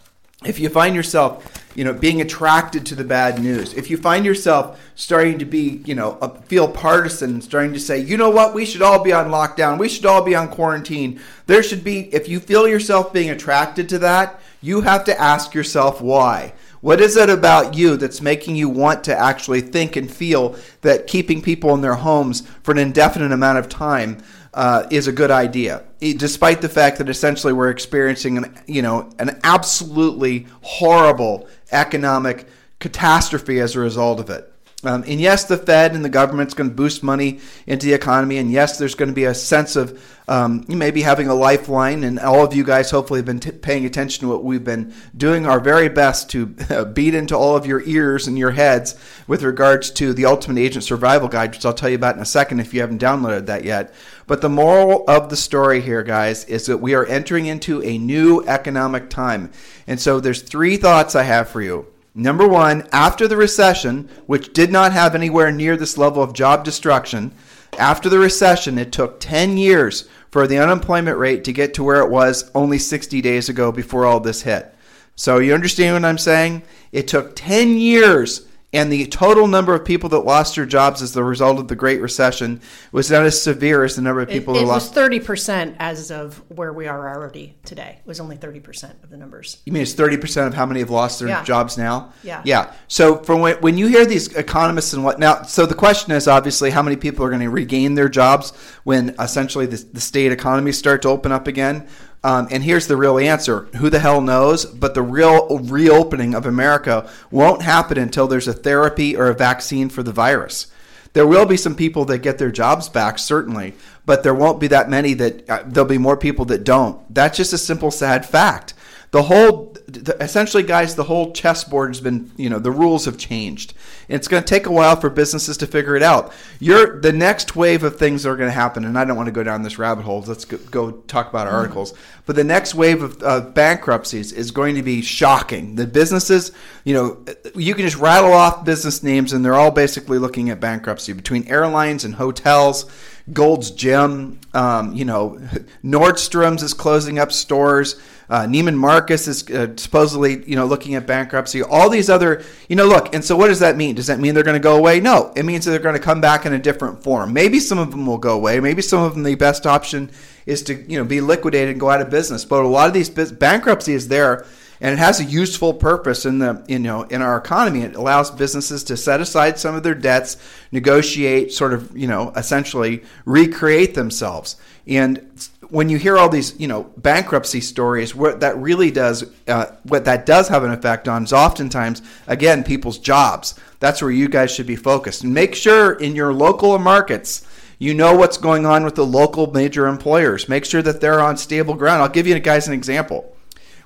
if 0.44 0.60
you 0.60 0.68
find 0.68 0.94
yourself 0.94 1.67
you 1.78 1.84
know, 1.84 1.92
being 1.92 2.20
attracted 2.20 2.84
to 2.84 2.96
the 2.96 3.04
bad 3.04 3.40
news. 3.40 3.72
If 3.72 3.88
you 3.88 3.96
find 3.98 4.24
yourself 4.24 4.80
starting 4.96 5.38
to 5.38 5.44
be, 5.44 5.80
you 5.86 5.94
know, 5.94 6.14
feel 6.46 6.66
partisan, 6.66 7.40
starting 7.40 7.72
to 7.72 7.78
say, 7.78 8.00
you 8.00 8.16
know 8.16 8.30
what, 8.30 8.52
we 8.52 8.66
should 8.66 8.82
all 8.82 9.00
be 9.00 9.12
on 9.12 9.28
lockdown, 9.28 9.78
we 9.78 9.88
should 9.88 10.04
all 10.04 10.24
be 10.24 10.34
on 10.34 10.48
quarantine. 10.48 11.20
There 11.46 11.62
should 11.62 11.84
be, 11.84 12.12
if 12.12 12.28
you 12.28 12.40
feel 12.40 12.66
yourself 12.66 13.12
being 13.12 13.30
attracted 13.30 13.88
to 13.90 14.00
that, 14.00 14.40
you 14.60 14.80
have 14.80 15.04
to 15.04 15.20
ask 15.20 15.54
yourself 15.54 16.00
why. 16.00 16.52
What 16.80 17.00
is 17.00 17.16
it 17.16 17.30
about 17.30 17.76
you 17.76 17.96
that's 17.96 18.20
making 18.20 18.56
you 18.56 18.68
want 18.68 19.04
to 19.04 19.16
actually 19.16 19.60
think 19.60 19.94
and 19.94 20.10
feel 20.10 20.56
that 20.80 21.06
keeping 21.06 21.40
people 21.40 21.74
in 21.74 21.80
their 21.80 21.94
homes 21.94 22.40
for 22.64 22.72
an 22.72 22.78
indefinite 22.78 23.30
amount 23.30 23.58
of 23.58 23.68
time 23.68 24.20
uh, 24.54 24.86
is 24.90 25.06
a 25.06 25.12
good 25.12 25.30
idea, 25.30 25.84
despite 26.00 26.60
the 26.60 26.68
fact 26.68 26.98
that 26.98 27.08
essentially 27.08 27.52
we're 27.52 27.70
experiencing 27.70 28.38
an 28.38 28.58
you 28.66 28.82
know 28.82 29.08
an 29.18 29.38
absolutely 29.44 30.46
horrible 30.62 31.48
economic 31.72 32.46
catastrophe 32.78 33.60
as 33.60 33.74
a 33.74 33.80
result 33.80 34.20
of 34.20 34.30
it. 34.30 34.52
Um, 34.84 35.02
and 35.08 35.20
yes, 35.20 35.42
the 35.44 35.56
Fed 35.56 35.96
and 35.96 36.04
the 36.04 36.08
government's 36.08 36.54
going 36.54 36.70
to 36.70 36.76
boost 36.76 37.02
money 37.02 37.40
into 37.66 37.86
the 37.86 37.94
economy. 37.94 38.38
And 38.38 38.48
yes, 38.52 38.78
there's 38.78 38.94
going 38.94 39.08
to 39.08 39.14
be 39.14 39.24
a 39.24 39.34
sense 39.34 39.74
of 39.74 40.00
um, 40.28 40.64
maybe 40.68 41.02
having 41.02 41.26
a 41.26 41.34
lifeline. 41.34 42.04
And 42.04 42.20
all 42.20 42.44
of 42.44 42.54
you 42.54 42.62
guys 42.62 42.92
hopefully 42.92 43.18
have 43.18 43.26
been 43.26 43.40
t- 43.40 43.50
paying 43.50 43.84
attention 43.86 44.20
to 44.20 44.28
what 44.28 44.44
we've 44.44 44.62
been 44.62 44.94
doing 45.16 45.46
our 45.46 45.58
very 45.58 45.88
best 45.88 46.30
to 46.30 46.46
beat 46.94 47.14
into 47.14 47.36
all 47.36 47.56
of 47.56 47.66
your 47.66 47.82
ears 47.86 48.28
and 48.28 48.38
your 48.38 48.52
heads 48.52 48.94
with 49.26 49.42
regards 49.42 49.90
to 49.92 50.12
the 50.12 50.26
Ultimate 50.26 50.60
Agent 50.60 50.84
Survival 50.84 51.26
Guide, 51.26 51.50
which 51.50 51.66
I'll 51.66 51.74
tell 51.74 51.88
you 51.88 51.96
about 51.96 52.14
in 52.14 52.22
a 52.22 52.26
second 52.26 52.60
if 52.60 52.72
you 52.72 52.80
haven't 52.80 53.02
downloaded 53.02 53.46
that 53.46 53.64
yet. 53.64 53.92
But 54.28 54.42
the 54.42 54.48
moral 54.48 55.02
of 55.08 55.28
the 55.28 55.36
story 55.36 55.80
here, 55.80 56.04
guys, 56.04 56.44
is 56.44 56.66
that 56.66 56.78
we 56.78 56.94
are 56.94 57.04
entering 57.04 57.46
into 57.46 57.82
a 57.82 57.98
new 57.98 58.44
economic 58.46 59.10
time. 59.10 59.50
And 59.88 59.98
so 59.98 60.20
there's 60.20 60.42
three 60.42 60.76
thoughts 60.76 61.16
I 61.16 61.24
have 61.24 61.48
for 61.48 61.62
you. 61.62 61.88
Number 62.14 62.48
one, 62.48 62.88
after 62.92 63.28
the 63.28 63.36
recession, 63.36 64.08
which 64.26 64.52
did 64.52 64.72
not 64.72 64.92
have 64.92 65.14
anywhere 65.14 65.52
near 65.52 65.76
this 65.76 65.96
level 65.96 66.22
of 66.22 66.32
job 66.32 66.64
destruction, 66.64 67.32
after 67.78 68.08
the 68.08 68.18
recession, 68.18 68.78
it 68.78 68.90
took 68.90 69.20
10 69.20 69.56
years 69.56 70.08
for 70.30 70.46
the 70.46 70.58
unemployment 70.58 71.18
rate 71.18 71.44
to 71.44 71.52
get 71.52 71.74
to 71.74 71.84
where 71.84 72.02
it 72.02 72.10
was 72.10 72.50
only 72.54 72.78
60 72.78 73.20
days 73.20 73.48
ago 73.48 73.70
before 73.70 74.04
all 74.04 74.20
this 74.20 74.42
hit. 74.42 74.74
So 75.14 75.38
you 75.38 75.54
understand 75.54 75.94
what 75.94 76.08
I'm 76.08 76.18
saying? 76.18 76.62
It 76.92 77.06
took 77.06 77.36
10 77.36 77.76
years 77.76 78.47
and 78.72 78.92
the 78.92 79.06
total 79.06 79.46
number 79.46 79.74
of 79.74 79.84
people 79.84 80.10
that 80.10 80.20
lost 80.20 80.56
their 80.56 80.66
jobs 80.66 81.00
as 81.00 81.12
the 81.14 81.24
result 81.24 81.58
of 81.58 81.68
the 81.68 81.76
Great 81.76 82.02
Recession 82.02 82.60
was 82.92 83.10
not 83.10 83.24
as 83.24 83.42
severe 83.42 83.82
as 83.82 83.96
the 83.96 84.02
number 84.02 84.20
of 84.20 84.28
people 84.28 84.54
it, 84.54 84.58
it 84.58 84.60
who 84.62 84.66
lost. 84.66 84.86
It 84.86 84.90
was 84.90 84.94
thirty 84.94 85.20
percent 85.20 85.76
as 85.78 86.10
of 86.10 86.42
where 86.48 86.72
we 86.72 86.86
are 86.86 87.14
already 87.14 87.56
today. 87.64 87.96
It 88.00 88.06
was 88.06 88.20
only 88.20 88.36
thirty 88.36 88.60
percent 88.60 88.98
of 89.02 89.08
the 89.08 89.16
numbers. 89.16 89.62
You 89.64 89.72
mean 89.72 89.82
it's 89.82 89.94
thirty 89.94 90.18
percent 90.18 90.48
of 90.48 90.54
how 90.54 90.66
many 90.66 90.80
have 90.80 90.90
lost 90.90 91.18
their 91.18 91.28
yeah. 91.28 91.44
jobs 91.44 91.78
now? 91.78 92.12
Yeah. 92.22 92.42
Yeah. 92.44 92.72
So 92.88 93.16
from 93.16 93.40
when, 93.40 93.56
when 93.62 93.78
you 93.78 93.86
hear 93.86 94.04
these 94.04 94.34
economists 94.34 94.92
and 94.92 95.02
what 95.02 95.18
now, 95.18 95.42
so 95.42 95.64
the 95.64 95.74
question 95.74 96.12
is 96.12 96.28
obviously 96.28 96.70
how 96.70 96.82
many 96.82 96.96
people 96.96 97.24
are 97.24 97.30
going 97.30 97.40
to 97.40 97.48
regain 97.48 97.94
their 97.94 98.10
jobs 98.10 98.52
when 98.84 99.14
essentially 99.18 99.64
the, 99.64 99.78
the 99.92 100.00
state 100.00 100.30
economies 100.30 100.76
start 100.76 101.02
to 101.02 101.08
open 101.08 101.32
up 101.32 101.46
again. 101.46 101.88
Um, 102.24 102.48
and 102.50 102.64
here's 102.64 102.88
the 102.88 102.96
real 102.96 103.18
answer 103.18 103.68
who 103.76 103.90
the 103.90 104.00
hell 104.00 104.20
knows? 104.20 104.64
But 104.64 104.94
the 104.94 105.02
real 105.02 105.58
reopening 105.58 106.34
of 106.34 106.46
America 106.46 107.08
won't 107.30 107.62
happen 107.62 107.98
until 107.98 108.26
there's 108.26 108.48
a 108.48 108.52
therapy 108.52 109.16
or 109.16 109.28
a 109.28 109.34
vaccine 109.34 109.88
for 109.88 110.02
the 110.02 110.12
virus. 110.12 110.66
There 111.12 111.26
will 111.26 111.46
be 111.46 111.56
some 111.56 111.74
people 111.74 112.04
that 112.06 112.18
get 112.18 112.38
their 112.38 112.50
jobs 112.50 112.88
back, 112.88 113.18
certainly, 113.18 113.74
but 114.04 114.22
there 114.22 114.34
won't 114.34 114.60
be 114.60 114.66
that 114.68 114.90
many 114.90 115.14
that 115.14 115.48
uh, 115.48 115.62
there'll 115.64 115.88
be 115.88 115.98
more 115.98 116.16
people 116.16 116.44
that 116.46 116.64
don't. 116.64 117.12
That's 117.12 117.36
just 117.36 117.52
a 117.52 117.58
simple, 117.58 117.90
sad 117.90 118.26
fact 118.26 118.74
the 119.10 119.22
whole 119.22 119.74
essentially 120.20 120.62
guys 120.62 120.94
the 120.94 121.04
whole 121.04 121.32
chessboard 121.32 121.88
has 121.90 122.00
been 122.00 122.30
you 122.36 122.50
know 122.50 122.58
the 122.58 122.70
rules 122.70 123.06
have 123.06 123.16
changed. 123.16 123.74
And 124.08 124.16
it's 124.16 124.28
going 124.28 124.42
to 124.42 124.48
take 124.48 124.66
a 124.66 124.72
while 124.72 124.96
for 124.96 125.10
businesses 125.10 125.56
to 125.58 125.66
figure 125.66 125.96
it 125.96 126.02
out. 126.02 126.32
You're 126.60 127.00
the 127.00 127.12
next 127.12 127.56
wave 127.56 127.84
of 127.84 127.98
things 127.98 128.22
that 128.22 128.30
are 128.30 128.36
going 128.36 128.48
to 128.48 128.52
happen 128.54 128.84
and 128.84 128.98
i 128.98 129.04
don't 129.04 129.16
want 129.16 129.26
to 129.26 129.32
go 129.32 129.42
down 129.42 129.62
this 129.62 129.78
rabbit 129.78 130.04
hole 130.04 130.22
let's 130.26 130.44
go, 130.44 130.58
go 130.70 130.90
talk 130.90 131.28
about 131.30 131.46
mm-hmm. 131.46 131.56
articles 131.56 131.94
but 132.26 132.36
the 132.36 132.44
next 132.44 132.74
wave 132.74 133.02
of 133.02 133.22
uh, 133.22 133.40
bankruptcies 133.40 134.32
is 134.32 134.50
going 134.50 134.74
to 134.74 134.82
be 134.82 135.00
shocking. 135.00 135.76
The 135.76 135.86
businesses 135.86 136.52
you 136.84 136.94
know 136.94 137.24
you 137.54 137.74
can 137.74 137.84
just 137.84 137.96
rattle 137.96 138.32
off 138.32 138.64
business 138.64 139.02
names 139.02 139.32
and 139.32 139.44
they're 139.44 139.54
all 139.54 139.70
basically 139.70 140.18
looking 140.18 140.50
at 140.50 140.60
bankruptcy 140.60 141.12
between 141.14 141.46
airlines 141.48 142.04
and 142.04 142.14
hotels 142.14 142.90
Gold's 143.32 143.70
Gym, 143.70 144.40
um, 144.54 144.94
you 144.94 145.04
know, 145.04 145.38
Nordstrom's 145.84 146.62
is 146.62 146.74
closing 146.74 147.18
up 147.18 147.32
stores. 147.32 148.00
Uh, 148.30 148.42
Neiman 148.42 148.76
Marcus 148.76 149.26
is 149.26 149.48
uh, 149.50 149.74
supposedly, 149.76 150.44
you 150.44 150.54
know, 150.54 150.66
looking 150.66 150.94
at 150.94 151.06
bankruptcy. 151.06 151.62
All 151.62 151.88
these 151.88 152.10
other, 152.10 152.42
you 152.68 152.76
know, 152.76 152.86
look. 152.86 153.14
And 153.14 153.24
so, 153.24 153.36
what 153.36 153.48
does 153.48 153.60
that 153.60 153.76
mean? 153.76 153.94
Does 153.94 154.06
that 154.08 154.20
mean 154.20 154.34
they're 154.34 154.44
going 154.44 154.54
to 154.54 154.62
go 154.62 154.76
away? 154.76 155.00
No, 155.00 155.32
it 155.34 155.44
means 155.44 155.64
that 155.64 155.70
they're 155.70 155.80
going 155.80 155.94
to 155.94 156.00
come 156.00 156.20
back 156.20 156.44
in 156.44 156.52
a 156.52 156.58
different 156.58 157.02
form. 157.02 157.32
Maybe 157.32 157.58
some 157.58 157.78
of 157.78 157.90
them 157.90 158.06
will 158.06 158.18
go 158.18 158.34
away. 158.34 158.60
Maybe 158.60 158.82
some 158.82 159.02
of 159.02 159.14
them 159.14 159.22
the 159.22 159.34
best 159.34 159.66
option 159.66 160.10
is 160.44 160.62
to, 160.64 160.74
you 160.74 160.98
know, 160.98 161.04
be 161.04 161.22
liquidated 161.22 161.70
and 161.70 161.80
go 161.80 161.88
out 161.88 162.02
of 162.02 162.10
business. 162.10 162.44
But 162.44 162.64
a 162.64 162.68
lot 162.68 162.88
of 162.88 162.94
these 162.94 163.08
bankruptcy 163.08 163.94
is 163.94 164.08
there 164.08 164.46
and 164.80 164.92
it 164.92 164.98
has 164.98 165.20
a 165.20 165.24
useful 165.24 165.74
purpose 165.74 166.24
in 166.24 166.38
the 166.38 166.64
you 166.68 166.78
know 166.78 167.02
in 167.02 167.22
our 167.22 167.36
economy. 167.36 167.82
It 167.82 167.96
allows 167.96 168.30
businesses 168.30 168.84
to 168.84 168.96
set 168.96 169.20
aside 169.20 169.58
some 169.58 169.74
of 169.74 169.82
their 169.82 169.94
debts, 169.94 170.36
negotiate, 170.72 171.52
sort 171.52 171.72
of 171.72 171.96
you 171.96 172.06
know 172.06 172.32
essentially 172.36 173.02
recreate 173.24 173.94
themselves. 173.94 174.56
And 174.86 175.30
when 175.70 175.88
you 175.88 175.98
hear 175.98 176.16
all 176.16 176.28
these 176.28 176.58
you 176.58 176.68
know 176.68 176.84
bankruptcy 176.96 177.60
stories, 177.60 178.14
what 178.14 178.40
that 178.40 178.56
really 178.58 178.90
does, 178.90 179.24
uh, 179.48 179.66
what 179.84 180.04
that 180.04 180.26
does 180.26 180.48
have 180.48 180.64
an 180.64 180.70
effect 180.70 181.08
on 181.08 181.24
is 181.24 181.32
oftentimes 181.32 182.02
again 182.26 182.62
people's 182.64 182.98
jobs. 182.98 183.54
That's 183.80 184.02
where 184.02 184.10
you 184.10 184.28
guys 184.28 184.52
should 184.52 184.66
be 184.66 184.76
focused 184.76 185.22
and 185.22 185.32
make 185.32 185.54
sure 185.54 185.92
in 185.92 186.14
your 186.14 186.32
local 186.32 186.78
markets. 186.78 187.46
You 187.80 187.94
know 187.94 188.16
what's 188.16 188.38
going 188.38 188.66
on 188.66 188.82
with 188.84 188.96
the 188.96 189.06
local 189.06 189.52
major 189.52 189.86
employers. 189.86 190.48
Make 190.48 190.64
sure 190.64 190.82
that 190.82 191.00
they're 191.00 191.20
on 191.20 191.36
stable 191.36 191.74
ground. 191.74 192.02
I'll 192.02 192.08
give 192.08 192.26
you 192.26 192.36
guys 192.40 192.66
an 192.66 192.74
example 192.74 193.32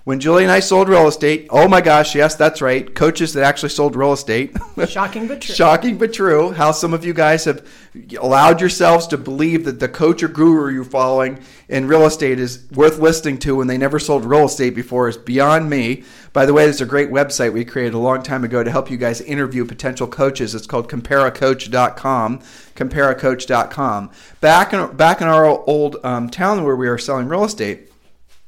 When 0.04 0.18
Julie 0.18 0.42
and 0.42 0.50
I 0.50 0.58
sold 0.58 0.88
real 0.88 1.06
estate, 1.06 1.46
oh 1.50 1.68
my 1.68 1.80
gosh, 1.80 2.16
yes, 2.16 2.34
that's 2.34 2.60
right. 2.60 2.92
Coaches 2.92 3.34
that 3.34 3.44
actually 3.44 3.68
sold 3.68 3.94
real 3.94 4.12
estate. 4.12 4.56
Shocking 4.88 5.28
but 5.28 5.40
true. 5.40 5.54
Shocking 5.54 5.96
but 5.96 6.12
true. 6.12 6.50
How 6.50 6.72
some 6.72 6.92
of 6.92 7.04
you 7.04 7.14
guys 7.14 7.44
have 7.44 7.64
allowed 8.20 8.60
yourselves 8.60 9.06
to 9.08 9.18
believe 9.18 9.64
that 9.64 9.78
the 9.78 9.88
coach 9.88 10.24
or 10.24 10.28
guru 10.28 10.72
you're 10.72 10.82
following 10.82 11.38
in 11.68 11.86
real 11.86 12.04
estate 12.04 12.40
is 12.40 12.68
worth 12.72 12.98
listening 12.98 13.38
to 13.38 13.54
when 13.54 13.68
they 13.68 13.78
never 13.78 14.00
sold 14.00 14.24
real 14.24 14.46
estate 14.46 14.74
before 14.74 15.08
is 15.08 15.16
beyond 15.16 15.70
me. 15.70 16.02
By 16.32 16.46
the 16.46 16.52
way, 16.52 16.64
there's 16.64 16.80
a 16.80 16.86
great 16.86 17.10
website 17.10 17.52
we 17.52 17.64
created 17.64 17.94
a 17.94 17.98
long 17.98 18.24
time 18.24 18.42
ago 18.42 18.64
to 18.64 18.72
help 18.72 18.90
you 18.90 18.96
guys 18.96 19.20
interview 19.20 19.64
potential 19.64 20.08
coaches. 20.08 20.52
It's 20.56 20.66
called 20.66 20.88
compareacoach.com. 20.88 22.40
Compareacoach.com. 22.74 24.10
Back 24.40 24.72
in 24.72 24.96
back 24.96 25.20
in 25.20 25.28
our 25.28 25.44
old 25.46 25.96
um, 26.02 26.28
town 26.28 26.64
where 26.64 26.74
we 26.74 26.88
were 26.88 26.98
selling 26.98 27.28
real 27.28 27.44
estate, 27.44 27.91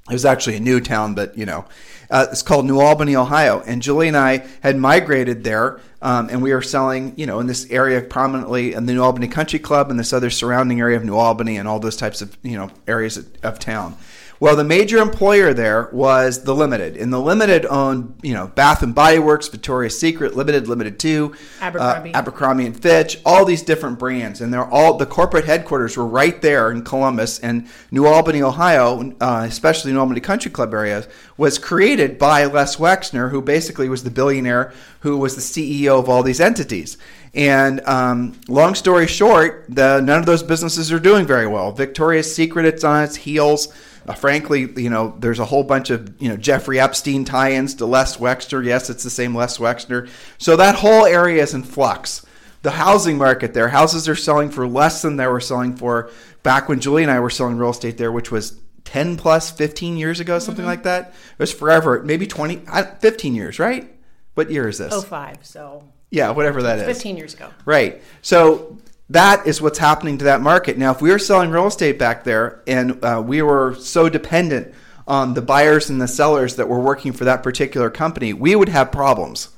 it 0.08 0.12
was 0.12 0.24
actually 0.24 0.56
a 0.56 0.60
new 0.60 0.80
town, 0.80 1.14
but 1.14 1.36
you 1.36 1.46
know, 1.46 1.64
uh, 2.10 2.26
it's 2.30 2.42
called 2.42 2.66
New 2.66 2.78
Albany, 2.78 3.16
Ohio. 3.16 3.62
And 3.66 3.80
Julie 3.80 4.08
and 4.08 4.16
I 4.16 4.46
had 4.62 4.76
migrated 4.76 5.44
there, 5.44 5.80
um, 6.02 6.28
and 6.28 6.42
we 6.42 6.52
were 6.52 6.60
selling, 6.60 7.14
you 7.16 7.24
know, 7.26 7.40
in 7.40 7.46
this 7.46 7.70
area 7.70 8.02
prominently 8.02 8.74
in 8.74 8.84
the 8.84 8.92
New 8.92 9.02
Albany 9.02 9.28
Country 9.28 9.58
Club 9.58 9.90
and 9.90 9.98
this 9.98 10.12
other 10.12 10.28
surrounding 10.28 10.80
area 10.80 10.98
of 10.98 11.04
New 11.04 11.16
Albany 11.16 11.56
and 11.56 11.66
all 11.66 11.80
those 11.80 11.96
types 11.96 12.20
of, 12.20 12.36
you 12.42 12.56
know, 12.56 12.70
areas 12.86 13.16
of, 13.16 13.26
of 13.42 13.58
town. 13.58 13.96
Well, 14.40 14.56
the 14.56 14.64
major 14.64 14.98
employer 14.98 15.54
there 15.54 15.88
was 15.92 16.44
the 16.44 16.54
Limited, 16.54 16.96
and 16.96 17.12
the 17.12 17.20
Limited 17.20 17.64
owned, 17.66 18.14
you 18.22 18.34
know, 18.34 18.48
Bath 18.48 18.82
and 18.82 18.94
Body 18.94 19.18
Works, 19.18 19.48
Victoria's 19.48 19.98
Secret, 19.98 20.36
Limited, 20.36 20.66
Limited 20.68 20.98
Two, 20.98 21.34
Abercrombie. 21.60 22.14
uh, 22.14 22.18
Abercrombie 22.18 22.66
and 22.66 22.78
Fitch, 22.80 23.20
all 23.24 23.44
these 23.44 23.62
different 23.62 23.98
brands, 23.98 24.40
and 24.40 24.52
they're 24.52 24.64
all 24.64 24.96
the 24.96 25.06
corporate 25.06 25.44
headquarters 25.44 25.96
were 25.96 26.06
right 26.06 26.42
there 26.42 26.70
in 26.70 26.82
Columbus 26.82 27.38
and 27.38 27.68
New 27.90 28.06
Albany, 28.06 28.42
Ohio, 28.42 29.12
uh, 29.20 29.44
especially 29.48 29.92
New 29.92 30.00
Albany 30.00 30.20
Country 30.20 30.50
Club 30.50 30.74
areas, 30.74 31.08
was 31.36 31.58
created 31.58 32.18
by 32.18 32.44
Les 32.44 32.76
Wexner, 32.76 33.30
who 33.30 33.40
basically 33.40 33.88
was 33.88 34.02
the 34.04 34.10
billionaire 34.10 34.72
who 35.00 35.18
was 35.18 35.36
the 35.36 35.42
CEO 35.42 35.98
of 35.98 36.08
all 36.08 36.22
these 36.22 36.40
entities. 36.40 36.96
And 37.34 37.80
um, 37.86 38.40
long 38.48 38.74
story 38.74 39.06
short, 39.06 39.66
the, 39.68 40.00
none 40.00 40.20
of 40.20 40.26
those 40.26 40.42
businesses 40.42 40.92
are 40.92 41.00
doing 41.00 41.26
very 41.26 41.46
well. 41.46 41.72
Victoria's 41.72 42.32
Secret, 42.34 42.64
it's 42.64 42.84
on 42.84 43.04
its 43.04 43.16
heels. 43.16 43.68
Uh, 44.06 44.14
frankly, 44.14 44.70
you 44.76 44.90
know, 44.90 45.14
there's 45.18 45.38
a 45.38 45.44
whole 45.44 45.64
bunch 45.64 45.90
of 45.90 46.20
you 46.20 46.28
know 46.28 46.36
Jeffrey 46.36 46.78
Epstein 46.78 47.24
tie-ins 47.24 47.74
to 47.76 47.86
Les 47.86 48.16
Wexner. 48.18 48.64
Yes, 48.64 48.90
it's 48.90 49.02
the 49.04 49.10
same 49.10 49.34
Les 49.34 49.58
Wexner. 49.58 50.08
So 50.38 50.56
that 50.56 50.76
whole 50.76 51.06
area 51.06 51.42
is 51.42 51.54
in 51.54 51.62
flux. 51.62 52.24
The 52.62 52.72
housing 52.72 53.18
market 53.18 53.52
there, 53.52 53.68
houses 53.68 54.08
are 54.08 54.16
selling 54.16 54.50
for 54.50 54.66
less 54.66 55.02
than 55.02 55.16
they 55.16 55.26
were 55.26 55.40
selling 55.40 55.76
for 55.76 56.10
back 56.42 56.68
when 56.68 56.80
Julie 56.80 57.02
and 57.02 57.10
I 57.10 57.20
were 57.20 57.28
selling 57.28 57.58
real 57.58 57.70
estate 57.70 57.98
there, 57.98 58.10
which 58.10 58.30
was 58.30 58.58
10 58.84 59.16
plus 59.16 59.50
15 59.50 59.96
years 59.96 60.20
ago, 60.20 60.38
something 60.38 60.64
like 60.64 60.82
that. 60.84 61.08
It 61.08 61.38
was 61.38 61.52
forever, 61.52 62.02
maybe 62.02 62.26
20, 62.26 62.62
uh, 62.68 62.84
15 63.00 63.34
years, 63.34 63.58
right? 63.58 63.90
What 64.34 64.50
year 64.50 64.68
is 64.68 64.78
this? 64.78 64.92
Oh 64.92 65.02
five, 65.02 65.38
so 65.42 65.84
Yeah, 66.10 66.30
whatever 66.30 66.62
that 66.62 66.78
is. 66.78 66.84
15 66.86 67.16
years 67.16 67.34
ago. 67.34 67.50
Right. 67.64 68.02
So 68.22 68.78
that 69.10 69.46
is 69.46 69.60
what's 69.60 69.78
happening 69.78 70.18
to 70.18 70.24
that 70.24 70.40
market. 70.40 70.78
Now, 70.78 70.90
if 70.92 71.02
we 71.02 71.10
were 71.10 71.18
selling 71.18 71.50
real 71.50 71.66
estate 71.66 71.98
back 71.98 72.24
there 72.24 72.62
and 72.66 73.04
uh, 73.04 73.22
we 73.24 73.42
were 73.42 73.74
so 73.74 74.08
dependent 74.08 74.74
on 75.06 75.34
the 75.34 75.42
buyers 75.42 75.90
and 75.90 76.00
the 76.00 76.08
sellers 76.08 76.56
that 76.56 76.68
were 76.68 76.80
working 76.80 77.12
for 77.12 77.24
that 77.24 77.42
particular 77.42 77.90
company, 77.90 78.32
we 78.32 78.56
would 78.56 78.70
have 78.70 78.90
problems. 78.90 79.50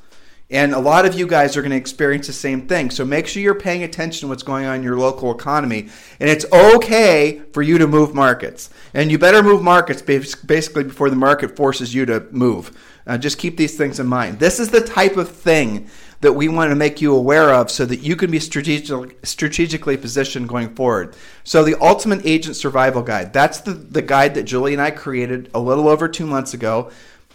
And 0.48 0.72
a 0.72 0.78
lot 0.78 1.06
of 1.06 1.18
you 1.18 1.26
guys 1.26 1.56
are 1.56 1.60
going 1.60 1.72
to 1.72 1.76
experience 1.76 2.28
the 2.28 2.32
same 2.32 2.68
thing. 2.68 2.90
So 2.90 3.04
make 3.04 3.26
sure 3.26 3.42
you're 3.42 3.56
paying 3.56 3.82
attention 3.82 4.20
to 4.20 4.28
what's 4.28 4.44
going 4.44 4.64
on 4.64 4.76
in 4.76 4.82
your 4.84 4.96
local 4.96 5.32
economy. 5.32 5.88
And 6.20 6.30
it's 6.30 6.44
okay 6.52 7.42
for 7.52 7.62
you 7.62 7.78
to 7.78 7.86
move 7.88 8.14
markets. 8.14 8.70
And 8.94 9.10
you 9.10 9.18
better 9.18 9.42
move 9.42 9.62
markets 9.62 10.02
basically 10.02 10.84
before 10.84 11.10
the 11.10 11.16
market 11.16 11.56
forces 11.56 11.92
you 11.92 12.06
to 12.06 12.26
move. 12.30 12.70
Uh, 13.08 13.18
just 13.18 13.38
keep 13.38 13.56
these 13.56 13.76
things 13.76 13.98
in 13.98 14.06
mind. 14.06 14.38
This 14.38 14.60
is 14.60 14.70
the 14.70 14.80
type 14.80 15.16
of 15.16 15.30
thing 15.30 15.88
that 16.20 16.32
we 16.32 16.49
want 16.49 16.70
to 16.70 16.76
make 16.76 17.00
you 17.00 17.14
aware 17.14 17.52
of 17.52 17.70
so 17.70 17.85
that 17.85 18.00
you 18.00 18.16
can 18.16 18.30
be 18.30 18.40
strategic, 18.40 19.26
strategically 19.26 19.96
positioned 19.96 20.49
going 20.49 20.75
forward. 20.75 21.14
So, 21.44 21.62
the 21.62 21.76
Ultimate 21.80 22.25
Agent 22.25 22.56
Survival 22.56 23.02
Guide 23.02 23.32
that's 23.32 23.61
the, 23.61 23.73
the 23.73 24.02
guide 24.02 24.35
that 24.35 24.44
Julie 24.44 24.73
and 24.73 24.82
I 24.82 24.90
created 24.90 25.50
a 25.54 25.61
little 25.61 25.88
over 25.88 26.08
two 26.08 26.26
months 26.26 26.54
ago. 26.54 26.90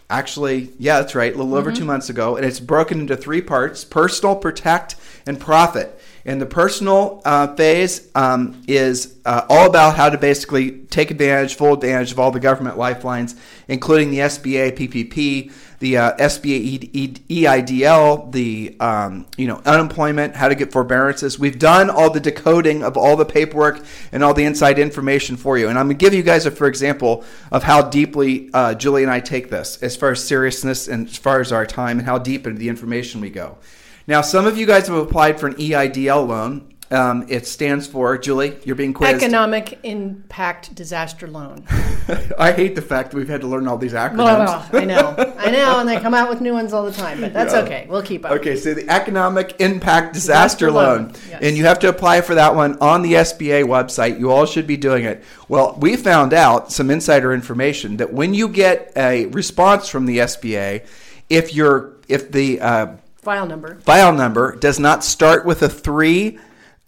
Actually, 0.10 0.70
yeah, 0.78 1.00
that's 1.00 1.16
right, 1.16 1.34
a 1.34 1.38
little 1.38 1.56
over 1.56 1.72
two 1.72 1.86
months 1.86 2.10
ago. 2.10 2.36
And 2.36 2.46
it's 2.46 2.60
broken 2.60 3.00
into 3.00 3.16
three 3.16 3.42
parts 3.42 3.86
personal, 3.86 4.36
protect, 4.36 4.96
and 5.26 5.40
profit. 5.40 5.98
And 6.26 6.40
the 6.40 6.46
personal 6.46 7.22
uh, 7.26 7.56
phase 7.56 8.10
um, 8.14 8.62
is 8.68 9.16
uh, 9.26 9.46
all 9.50 9.68
about 9.68 9.96
how 9.96 10.10
to 10.10 10.18
basically 10.18 10.72
take 10.72 11.10
advantage, 11.10 11.56
full 11.56 11.74
advantage 11.74 12.12
of 12.12 12.20
all 12.20 12.32
the 12.32 12.40
government 12.40 12.78
lifelines, 12.78 13.36
including 13.68 14.12
the 14.12 14.20
SBA 14.20 14.78
PPP, 14.78 15.52
the 15.82 15.98
uh, 15.98 16.16
SBA 16.18 17.24
EIDL, 17.28 18.32
the 18.32 18.78
um, 18.80 19.26
you 19.36 19.48
know 19.48 19.62
unemployment, 19.66 20.36
how 20.36 20.48
to 20.48 20.56
get 20.56 20.72
forbearances. 20.72 21.40
We've 21.40 21.58
done 21.58 21.90
all 21.90 22.12
the 22.12 22.20
decoding 22.20 22.84
of 22.84 22.98
all 22.98 23.18
the 23.18 23.26
paperwork 23.26 23.84
and 24.12 24.24
all 24.24 24.36
the 24.36 24.44
inside 24.44 24.78
information 24.78 25.38
for 25.38 25.58
you. 25.58 25.70
And 25.70 25.80
I'm 25.80 25.88
going 25.88 25.98
to 25.98 26.06
give 26.06 26.14
you 26.14 26.22
guys 26.22 26.46
a 26.46 26.52
for 26.52 26.68
example 26.68 27.26
of 27.52 27.64
how 27.64 27.82
deeply 27.82 28.52
uh, 28.54 28.76
Julie 28.76 29.02
and 29.02 29.12
I 29.12 29.20
take 29.20 29.50
this, 29.50 29.82
as 29.82 29.96
far 29.98 30.12
as 30.12 30.24
seriousness 30.24 30.88
and 30.88 31.08
as 31.08 31.18
far 31.18 31.42
as 31.42 31.52
our 31.52 31.66
time 31.66 31.98
and 31.98 32.08
how 32.08 32.20
deep 32.20 32.46
into 32.46 32.60
the 32.60 32.70
information 32.70 33.20
we 33.20 33.32
go. 33.32 33.58
Now, 34.06 34.22
some 34.22 34.46
of 34.46 34.58
you 34.58 34.68
guys 34.68 34.88
have 34.88 34.98
applied 34.98 35.40
for 35.40 35.48
an 35.48 35.56
EIDL 35.56 36.28
loan. 36.28 36.71
Um, 36.92 37.26
it 37.30 37.48
stands 37.48 37.88
for 37.88 38.18
Julie. 38.18 38.58
You're 38.66 38.76
being 38.76 38.94
quizzed. 38.94 39.24
Economic 39.24 39.80
Impact 39.84 40.76
Disaster 40.76 41.28
Loan. 41.28 41.66
I 42.38 42.52
hate 42.52 42.76
the 42.76 42.82
fact 42.82 43.12
that 43.12 43.18
we've 43.18 43.30
had 43.30 43.42
to 43.42 43.48
learn 43.48 43.68
all 43.68 43.78
these 43.78 43.94
acronyms. 43.94 44.16
Blah, 44.16 44.68
I 44.74 44.86
know, 44.86 45.36
I 45.38 45.52
know, 45.52 45.80
and 45.80 45.88
they 45.88 46.00
come 46.00 46.14
out 46.14 46.30
with 46.30 46.42
new 46.42 46.52
ones 46.54 46.74
all 46.74 46.84
the 46.84 46.92
time, 46.92 47.22
but 47.22 47.32
that's 47.32 47.54
Yeah. 47.54 47.62
okay. 47.62 47.88
We'll 47.90 48.02
keep 48.02 48.26
up. 48.26 48.32
Okay, 48.34 48.58
so 48.58 48.74
the 48.74 48.90
Economic 48.90 49.56
Impact 49.62 50.14
Disaster, 50.14 50.66
Disaster 50.68 50.72
Loan. 50.72 51.04
loan, 51.06 51.14
yes. 51.30 51.40
And 51.42 51.56
you 51.56 51.64
have 51.66 51.80
to 51.80 51.90
apply 51.90 52.22
for 52.22 52.36
that 52.36 52.56
one 52.56 52.78
on 52.80 53.02
the 53.04 53.14
SBA 53.14 53.64
website. 53.64 54.20
You 54.20 54.32
all 54.32 54.46
should 54.46 54.68
be 54.68 54.76
doing 54.78 55.06
it. 55.06 55.24
Well, 55.48 55.78
we 55.80 55.96
found 55.96 56.34
out 56.34 56.72
some 56.74 56.92
insider 56.92 57.34
information 57.34 57.98
that 57.98 58.12
when 58.12 58.34
you 58.34 58.50
get 58.50 58.92
a 58.98 59.28
response 59.28 59.88
from 59.88 60.06
the 60.08 60.18
SBA, 60.18 60.86
if 61.30 61.54
you're 61.56 61.94
if 62.10 62.32
the 62.34 62.60
uh, 62.60 62.88
File 63.22 63.46
number. 63.46 63.76
file 63.82 64.12
number 64.12 64.56
does 64.58 64.80
not 64.80 65.04
start 65.06 65.46
with 65.46 65.62
a 65.62 65.70
three, 65.70 66.40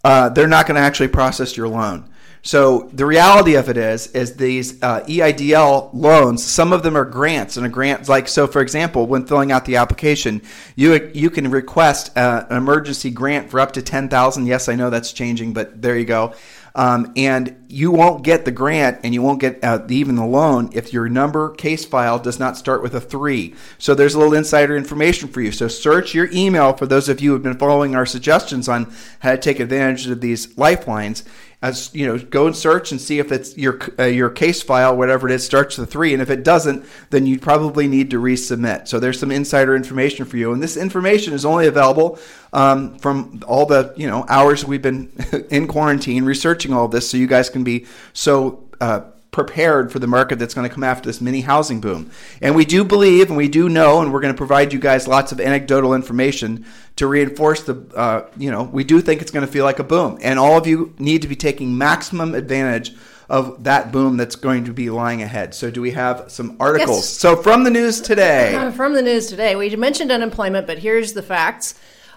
uh, 0.04 0.28
they're 0.28 0.46
not 0.46 0.66
going 0.66 0.76
to 0.76 0.82
actually 0.82 1.08
process 1.08 1.56
your 1.56 1.68
loan. 1.68 2.08
So 2.42 2.90
the 2.92 3.06
reality 3.06 3.54
of 3.54 3.70
it 3.70 3.78
is, 3.78 4.08
is 4.08 4.36
these 4.36 4.82
uh, 4.82 5.00
EIDL 5.04 5.88
loans. 5.94 6.44
Some 6.44 6.74
of 6.74 6.82
them 6.82 6.94
are 6.94 7.06
grants, 7.06 7.56
and 7.56 7.64
a 7.64 7.70
grant 7.70 8.06
like 8.06 8.28
so. 8.28 8.46
For 8.46 8.60
example, 8.60 9.06
when 9.06 9.24
filling 9.24 9.50
out 9.50 9.64
the 9.64 9.76
application, 9.76 10.42
you 10.76 11.10
you 11.14 11.30
can 11.30 11.50
request 11.50 12.14
uh, 12.18 12.44
an 12.50 12.58
emergency 12.58 13.10
grant 13.10 13.50
for 13.50 13.60
up 13.60 13.72
to 13.72 13.82
ten 13.82 14.10
thousand. 14.10 14.44
Yes, 14.44 14.68
I 14.68 14.74
know 14.74 14.90
that's 14.90 15.10
changing, 15.10 15.54
but 15.54 15.80
there 15.80 15.96
you 15.96 16.04
go. 16.04 16.34
Um, 16.76 17.12
and 17.14 17.64
you 17.68 17.92
won't 17.92 18.24
get 18.24 18.44
the 18.44 18.50
grant 18.50 19.00
and 19.04 19.14
you 19.14 19.22
won't 19.22 19.40
get 19.40 19.62
uh, 19.62 19.84
even 19.88 20.16
the 20.16 20.26
loan 20.26 20.70
if 20.72 20.92
your 20.92 21.08
number 21.08 21.50
case 21.50 21.84
file 21.84 22.18
does 22.18 22.40
not 22.40 22.56
start 22.56 22.82
with 22.82 22.94
a 22.94 23.00
three. 23.00 23.54
So 23.78 23.94
there's 23.94 24.14
a 24.14 24.18
little 24.18 24.34
insider 24.34 24.76
information 24.76 25.28
for 25.28 25.40
you. 25.40 25.52
So 25.52 25.68
search 25.68 26.14
your 26.14 26.28
email 26.32 26.72
for 26.72 26.86
those 26.86 27.08
of 27.08 27.20
you 27.20 27.30
who 27.30 27.34
have 27.34 27.42
been 27.44 27.58
following 27.58 27.94
our 27.94 28.06
suggestions 28.06 28.68
on 28.68 28.92
how 29.20 29.30
to 29.32 29.38
take 29.38 29.60
advantage 29.60 30.08
of 30.08 30.20
these 30.20 30.58
lifelines. 30.58 31.22
As 31.62 31.90
you 31.94 32.06
know, 32.06 32.18
go 32.18 32.46
and 32.46 32.54
search 32.54 32.92
and 32.92 33.00
see 33.00 33.18
if 33.18 33.32
it's 33.32 33.56
your 33.56 33.80
uh, 33.98 34.04
your 34.04 34.30
case 34.30 34.62
file, 34.62 34.96
whatever 34.96 35.28
it 35.28 35.32
is, 35.32 35.44
starts 35.44 35.78
with 35.78 35.90
three, 35.90 36.12
and 36.12 36.20
if 36.20 36.30
it 36.30 36.44
doesn't, 36.44 36.84
then 37.10 37.26
you 37.26 37.38
probably 37.38 37.88
need 37.88 38.10
to 38.10 38.20
resubmit. 38.20 38.88
So 38.88 38.98
there's 38.98 39.18
some 39.18 39.30
insider 39.30 39.74
information 39.74 40.26
for 40.26 40.36
you, 40.36 40.52
and 40.52 40.62
this 40.62 40.76
information 40.76 41.32
is 41.32 41.44
only 41.44 41.66
available 41.66 42.18
um, 42.52 42.98
from 42.98 43.42
all 43.46 43.66
the 43.66 43.94
you 43.96 44.06
know 44.06 44.24
hours 44.28 44.64
we've 44.64 44.82
been 44.82 45.10
in 45.50 45.66
quarantine 45.66 46.24
researching 46.24 46.72
all 46.72 46.88
this, 46.88 47.08
so 47.08 47.16
you 47.16 47.26
guys 47.26 47.50
can 47.50 47.64
be 47.64 47.86
so. 48.12 48.64
Uh, 48.80 49.02
prepared 49.34 49.90
for 49.90 49.98
the 49.98 50.06
market 50.06 50.38
that's 50.38 50.54
going 50.54 50.66
to 50.66 50.72
come 50.72 50.84
after 50.84 51.08
this 51.08 51.20
mini 51.20 51.40
housing 51.40 51.80
boom. 51.80 52.08
And 52.40 52.54
we 52.54 52.64
do 52.64 52.84
believe 52.84 53.30
and 53.30 53.36
we 53.36 53.48
do 53.48 53.68
know, 53.68 54.00
and 54.00 54.12
we're 54.12 54.20
going 54.20 54.32
to 54.32 54.38
provide 54.38 54.72
you 54.72 54.78
guys 54.78 55.08
lots 55.08 55.32
of 55.32 55.40
anecdotal 55.40 55.92
information 55.92 56.64
to 56.94 57.08
reinforce 57.08 57.64
the, 57.64 57.74
uh, 57.96 58.28
you 58.36 58.52
know, 58.52 58.62
we 58.62 58.84
do 58.84 59.00
think 59.00 59.20
it's 59.20 59.32
going 59.32 59.44
to 59.44 59.50
feel 59.50 59.64
like 59.64 59.80
a 59.80 59.84
boom. 59.84 60.18
And 60.22 60.38
all 60.38 60.56
of 60.56 60.68
you 60.68 60.94
need 61.00 61.22
to 61.22 61.28
be 61.28 61.34
taking 61.34 61.76
maximum 61.76 62.32
advantage 62.32 62.94
of 63.28 63.64
that 63.64 63.90
boom 63.90 64.16
that's 64.16 64.36
going 64.36 64.66
to 64.66 64.72
be 64.72 64.88
lying 64.88 65.20
ahead. 65.20 65.52
So, 65.52 65.68
do 65.68 65.80
we 65.80 65.90
have 65.92 66.30
some 66.30 66.56
articles? 66.60 66.98
Yes. 66.98 67.08
So, 67.08 67.34
from 67.34 67.64
the 67.64 67.70
news 67.70 68.00
today. 68.00 68.70
From 68.76 68.92
the 68.92 69.02
news 69.02 69.26
today, 69.26 69.56
we 69.56 69.74
mentioned 69.74 70.12
unemployment, 70.12 70.66
but 70.66 70.78
here's 70.78 71.14
the 71.14 71.22
facts. 71.22 71.74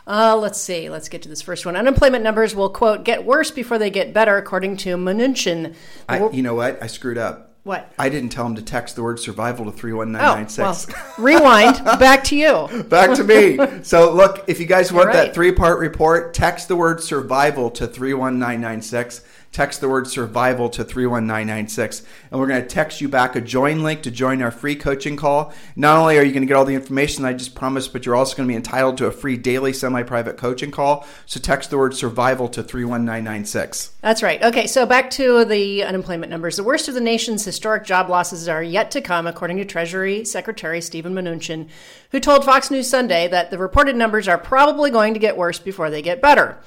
Uh, 0.07 0.37
let's 0.37 0.59
see. 0.59 0.89
Let's 0.89 1.09
get 1.09 1.21
to 1.23 1.29
this 1.29 1.41
first 1.41 1.65
one. 1.65 1.75
Unemployment 1.75 2.23
numbers 2.23 2.55
will 2.55 2.69
quote 2.69 3.03
get 3.03 3.25
worse 3.25 3.51
before 3.51 3.77
they 3.77 3.89
get 3.89 4.13
better, 4.13 4.37
according 4.37 4.77
to 4.77 4.95
Mnuchin. 4.95 5.75
I, 6.07 6.29
you 6.29 6.41
know 6.41 6.55
what? 6.55 6.81
I 6.81 6.87
screwed 6.87 7.17
up. 7.17 7.43
What? 7.63 7.91
I 7.99 8.07
didn't 8.07 8.29
tell 8.29 8.45
him 8.45 8.55
to 8.55 8.61
text 8.61 8.95
the 8.95 9.03
word 9.03 9.19
survival 9.19 9.65
to 9.65 9.71
Oh, 9.71 9.73
31996. 9.73 10.87
well, 10.87 11.05
rewind. 11.17 11.83
Back 11.99 12.23
to 12.25 12.35
you. 12.37 12.83
Back 12.83 13.13
to 13.17 13.25
me. 13.25 13.57
So, 13.83 14.13
look, 14.13 14.45
if 14.47 14.61
you 14.61 14.65
guys 14.65 14.93
want 14.93 15.07
You're 15.07 15.25
that 15.25 15.33
three 15.35 15.51
part 15.51 15.79
report, 15.79 16.33
text 16.33 16.69
the 16.69 16.77
word 16.77 17.03
survival 17.03 17.69
to 17.71 17.85
31996. 17.85 19.21
Text 19.51 19.81
the 19.81 19.89
word 19.89 20.07
survival 20.07 20.69
to 20.69 20.83
31996. 20.83 22.03
And 22.31 22.39
we're 22.39 22.47
going 22.47 22.61
to 22.61 22.67
text 22.67 23.01
you 23.01 23.09
back 23.09 23.35
a 23.35 23.41
join 23.41 23.83
link 23.83 24.03
to 24.03 24.11
join 24.11 24.41
our 24.41 24.51
free 24.51 24.75
coaching 24.75 25.15
call. 25.15 25.53
Not 25.75 25.97
only 25.97 26.17
are 26.17 26.23
you 26.23 26.31
going 26.31 26.43
to 26.43 26.47
get 26.47 26.55
all 26.55 26.65
the 26.65 26.75
information 26.75 27.25
I 27.25 27.33
just 27.33 27.55
promised, 27.55 27.93
but 27.93 28.05
you're 28.05 28.15
also 28.15 28.35
going 28.35 28.47
to 28.47 28.51
be 28.51 28.55
entitled 28.55 28.97
to 28.97 29.05
a 29.05 29.11
free 29.11 29.37
daily 29.37 29.73
semi 29.73 30.03
private 30.03 30.37
coaching 30.37 30.71
call. 30.71 31.07
So 31.25 31.39
text 31.39 31.69
the 31.69 31.77
word 31.77 31.95
survival 31.95 32.47
to 32.49 32.63
31996. 32.63 33.93
That's 34.01 34.23
right. 34.23 34.41
Okay, 34.43 34.67
so 34.67 34.85
back 34.85 35.09
to 35.11 35.45
the 35.45 35.83
unemployment 35.83 36.29
numbers. 36.29 36.57
The 36.57 36.63
worst 36.63 36.87
of 36.87 36.93
the 36.93 37.01
nation's 37.01 37.43
historic 37.43 37.83
job 37.83 38.09
losses 38.09 38.47
are 38.47 38.63
yet 38.63 38.91
to 38.91 39.01
come, 39.01 39.27
according 39.27 39.57
to 39.57 39.65
Treasury 39.65 40.25
Secretary 40.25 40.81
Steven 40.81 41.13
Mnuchin, 41.13 41.67
who 42.11 42.19
told 42.19 42.45
Fox 42.45 42.71
News 42.71 42.89
Sunday 42.89 43.27
that 43.27 43.51
the 43.51 43.57
reported 43.57 43.95
numbers 43.95 44.27
are 44.27 44.37
probably 44.37 44.91
going 44.91 45.13
to 45.13 45.19
get 45.19 45.37
worse 45.37 45.59
before 45.59 45.89
they 45.89 46.01
get 46.01 46.21
better. 46.21 46.57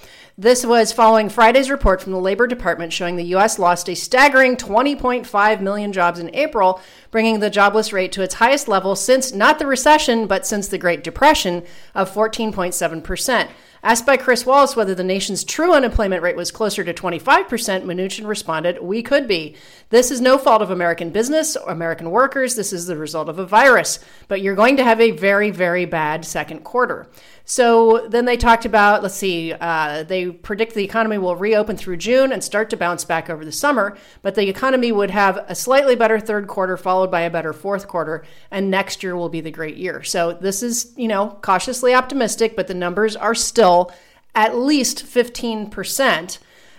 This 0.40 0.64
was 0.64 0.90
following 0.90 1.28
Friday's 1.28 1.68
report 1.68 2.00
from 2.00 2.12
the 2.12 2.18
Labor 2.18 2.46
Department 2.46 2.94
showing 2.94 3.16
the 3.16 3.24
U.S. 3.24 3.58
lost 3.58 3.90
a 3.90 3.94
staggering 3.94 4.56
20.5 4.56 5.60
million 5.60 5.92
jobs 5.92 6.18
in 6.18 6.34
April, 6.34 6.80
bringing 7.10 7.40
the 7.40 7.50
jobless 7.50 7.92
rate 7.92 8.10
to 8.12 8.22
its 8.22 8.36
highest 8.36 8.66
level 8.66 8.96
since 8.96 9.34
not 9.34 9.58
the 9.58 9.66
recession, 9.66 10.26
but 10.26 10.46
since 10.46 10.66
the 10.66 10.78
Great 10.78 11.04
Depression 11.04 11.62
of 11.94 12.10
14.7 12.10 13.04
percent. 13.04 13.50
Asked 13.82 14.04
by 14.04 14.18
Chris 14.18 14.44
Wallace 14.44 14.76
whether 14.76 14.94
the 14.94 15.02
nation's 15.02 15.42
true 15.42 15.72
unemployment 15.72 16.22
rate 16.22 16.36
was 16.36 16.50
closer 16.50 16.84
to 16.84 16.92
25%, 16.92 17.24
Mnuchin 17.46 18.26
responded, 18.26 18.82
We 18.82 19.02
could 19.02 19.26
be. 19.26 19.56
This 19.88 20.10
is 20.10 20.20
no 20.20 20.36
fault 20.36 20.60
of 20.60 20.70
American 20.70 21.08
business 21.10 21.56
or 21.56 21.70
American 21.70 22.10
workers. 22.10 22.56
This 22.56 22.74
is 22.74 22.86
the 22.86 22.96
result 22.96 23.30
of 23.30 23.38
a 23.38 23.46
virus. 23.46 23.98
But 24.28 24.42
you're 24.42 24.54
going 24.54 24.76
to 24.76 24.84
have 24.84 25.00
a 25.00 25.12
very, 25.12 25.50
very 25.50 25.86
bad 25.86 26.26
second 26.26 26.62
quarter. 26.62 27.08
So 27.50 28.06
then 28.06 28.26
they 28.26 28.36
talked 28.36 28.64
about, 28.64 29.02
let's 29.02 29.16
see, 29.16 29.52
uh, 29.52 30.04
they 30.04 30.30
predict 30.30 30.74
the 30.74 30.84
economy 30.84 31.18
will 31.18 31.34
reopen 31.34 31.76
through 31.76 31.96
June 31.96 32.30
and 32.30 32.44
start 32.44 32.70
to 32.70 32.76
bounce 32.76 33.04
back 33.04 33.28
over 33.28 33.44
the 33.44 33.50
summer, 33.50 33.98
but 34.22 34.36
the 34.36 34.48
economy 34.48 34.92
would 34.92 35.10
have 35.10 35.38
a 35.48 35.56
slightly 35.56 35.96
better 35.96 36.20
third 36.20 36.46
quarter 36.46 36.76
followed 36.76 37.10
by 37.10 37.22
a 37.22 37.28
better 37.30 37.52
fourth 37.52 37.88
quarter, 37.88 38.24
and 38.52 38.70
next 38.70 39.02
year 39.02 39.16
will 39.16 39.28
be 39.28 39.40
the 39.40 39.50
great 39.50 39.76
year. 39.76 40.04
So 40.04 40.32
this 40.32 40.62
is, 40.62 40.92
you 40.96 41.08
know, 41.08 41.40
cautiously 41.42 41.92
optimistic, 41.92 42.54
but 42.54 42.68
the 42.68 42.74
numbers 42.74 43.16
are 43.16 43.34
still 43.34 43.90
at 44.32 44.54
least 44.54 45.04
15%. 45.04 46.38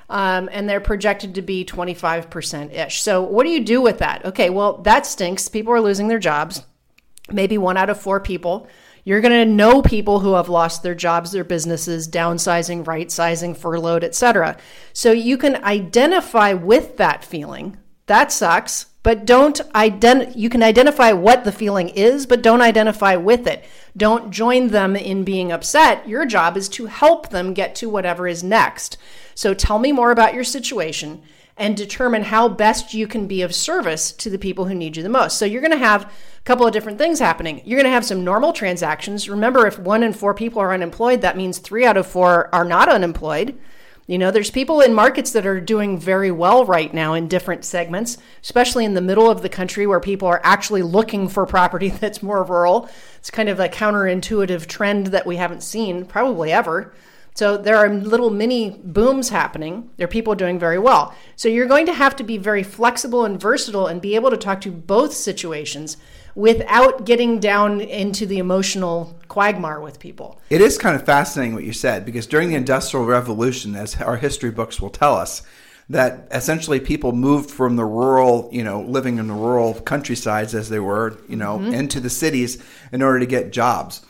Um, 0.10 0.50
and 0.54 0.70
they're 0.70 0.80
projected 0.80 1.36
to 1.36 1.42
be 1.42 1.66
25% 1.66 2.74
ish. 2.74 3.01
So, 3.01 3.22
what 3.22 3.46
do 3.46 3.50
you 3.50 3.63
do 3.63 3.82
with 3.82 4.00
that? 4.00 4.25
Okay, 4.25 4.50
well, 4.50 4.78
that 4.80 5.06
stinks. 5.06 5.48
People 5.48 5.72
are 5.74 5.80
losing 5.80 6.10
their 6.10 6.20
jobs. 6.20 6.63
Maybe 7.30 7.58
one 7.58 7.78
out 7.78 7.90
of 7.90 7.98
four 7.98 8.20
people 8.20 8.68
you're 9.03 9.22
going 9.22 9.48
to 9.48 9.53
know 9.53 9.81
people 9.81 10.20
who 10.20 10.34
have 10.34 10.50
lost 10.50 10.84
their 10.84 10.96
jobs, 10.96 11.31
their 11.31 11.43
businesses, 11.43 12.08
downsizing, 12.08 12.86
right 12.86 13.12
sizing, 13.12 13.55
furloughed, 13.55 14.03
etc. 14.03 14.58
So 14.93 15.12
you 15.12 15.38
can 15.38 15.63
identify 15.63 16.53
with 16.53 16.98
that 16.98 17.24
feeling. 17.24 17.77
That 18.05 18.31
sucks, 18.31 18.88
but 19.03 19.25
don't 19.25 19.60
ident- 19.74 20.36
you 20.36 20.50
can 20.50 20.62
identify 20.62 21.12
what 21.12 21.43
the 21.43 21.51
feeling 21.51 21.89
is, 21.89 22.25
but 22.25 22.43
don't 22.43 22.62
identify 22.62 23.15
with 23.15 23.48
it. 23.48 23.63
Don't 23.98 24.31
join 24.31 24.67
them 24.67 24.96
in 24.96 25.24
being 25.24 25.51
upset. 25.51 26.08
Your 26.08 26.25
job 26.25 26.55
is 26.55 26.70
to 26.70 26.86
help 26.86 27.29
them 27.29 27.53
get 27.53 27.74
to 27.75 27.89
whatever 27.89 28.27
is 28.27 28.43
next. 28.43 28.98
So 29.34 29.53
tell 29.53 29.79
me 29.79 29.91
more 29.91 30.12
about 30.12 30.34
your 30.34 30.43
situation 30.43 31.24
and 31.62 31.77
determine 31.77 32.24
how 32.24 32.50
best 32.50 32.96
you 32.96 33.06
can 33.06 33.27
be 33.27 33.44
of 33.44 33.53
service 33.53 34.12
to 34.12 34.32
the 34.32 34.39
people 34.39 34.65
who 34.65 34.74
need 34.74 34.98
you 34.98 35.03
the 35.03 35.10
most. 35.10 35.38
So 35.38 35.46
you're 35.46 35.62
going 35.62 35.70
to 35.70 35.77
have 35.77 36.06
a 36.06 36.10
couple 36.44 36.65
of 36.65 36.74
different 36.74 36.98
things 36.98 37.20
happening. 37.20 37.62
You're 37.63 37.77
going 37.77 37.86
to 37.86 37.94
have 37.94 38.03
some 38.03 38.24
normal 38.24 38.51
transactions. 38.51 39.30
Remember, 39.30 39.68
if 39.68 39.77
one 39.77 40.01
in 40.01 40.12
four 40.12 40.34
people 40.34 40.60
are 40.60 40.74
unemployed, 40.74 41.22
that 41.22 41.38
means 41.38 41.60
three 41.60 41.86
out 41.86 41.98
of 41.98 42.08
four 42.08 42.50
are 42.53 42.65
not 42.65 42.89
unemployed. 42.89 43.60
You 44.08 44.18
know, 44.18 44.32
there's 44.32 44.50
people 44.50 44.82
in 44.82 44.96
markets 44.96 45.34
that 45.34 45.46
are 45.46 45.62
doing 45.62 46.00
very 46.00 46.32
well 46.32 46.65
right 46.65 46.91
now 46.91 47.13
in 47.13 47.27
different 47.27 47.63
segments, 47.63 48.18
especially 48.41 48.84
in 48.84 48.96
the 48.96 49.00
middle 49.00 49.30
of 49.30 49.44
the 49.44 49.48
country 49.48 49.86
where 49.86 50.00
people 50.00 50.27
are 50.27 50.41
actually 50.44 50.82
looking 50.82 51.27
for 51.27 51.46
property 51.46 51.89
that's 52.00 52.24
more 52.24 52.44
rural. 52.44 52.89
It's 53.20 53.30
kind 53.30 53.50
of 53.50 53.60
a 53.60 53.70
counterintuitive 53.70 54.65
trend 54.65 55.08
that 55.08 55.27
we 55.27 55.36
haven't 55.36 55.62
seen 55.62 56.06
probably 56.06 56.51
ever. 56.51 56.91
So 57.34 57.58
there 57.58 57.78
are 57.78 57.90
little 57.90 58.30
mini 58.30 58.72
booms 58.84 59.30
happening. 59.30 59.90
There 59.98 60.06
are 60.06 60.10
people 60.10 60.36
doing 60.36 60.60
very 60.60 60.78
well. 60.78 61.16
So 61.36 61.48
you're 61.48 61.68
going 61.68 61.86
to 61.86 61.94
have 61.94 62.16
to 62.18 62.24
be 62.24 62.38
very 62.38 62.64
flexible 62.64 63.26
and 63.26 63.40
versatile 63.40 63.88
and 63.88 64.02
be 64.02 64.16
able 64.16 64.30
to 64.32 64.38
talk 64.38 64.62
to 64.62 64.72
both 64.72 65.14
situations 65.14 65.98
without 66.36 67.06
getting 67.06 67.40
down 67.40 67.82
into 67.82 68.26
the 68.26 68.38
emotional 68.38 69.18
quagmire 69.27 69.82
with 69.82 70.00
people. 70.00 70.40
It 70.50 70.62
is 70.62 70.77
kind 70.77 70.96
of 70.96 71.05
fascinating 71.05 71.53
what 71.53 71.64
you 71.64 71.74
said 71.74 72.05
because 72.05 72.27
during 72.27 72.50
the 72.50 72.55
Industrial 72.55 73.05
Revolution, 73.05 73.75
as 73.75 74.00
our 74.01 74.18
history 74.18 74.51
books 74.51 74.82
will 74.82 74.90
tell 74.90 75.16
us, 75.16 75.42
that 75.90 76.27
essentially 76.32 76.79
people 76.79 77.12
moved 77.12 77.51
from 77.51 77.75
the 77.75 77.84
rural, 77.84 78.50
you 78.51 78.64
know, 78.64 78.82
living 78.82 79.18
in 79.18 79.27
the 79.27 79.34
rural 79.34 79.74
countrysides 79.74 80.55
as 80.55 80.70
they 80.70 80.79
were, 80.79 81.18
you 81.27 81.36
know, 81.36 81.58
mm-hmm. 81.58 81.74
into 81.74 82.00
the 82.00 82.10
cities 82.10 82.64
in 82.94 83.01
order 83.01 83.20
to 83.20 83.25
get 83.25 83.51
jobs. 83.51 84.01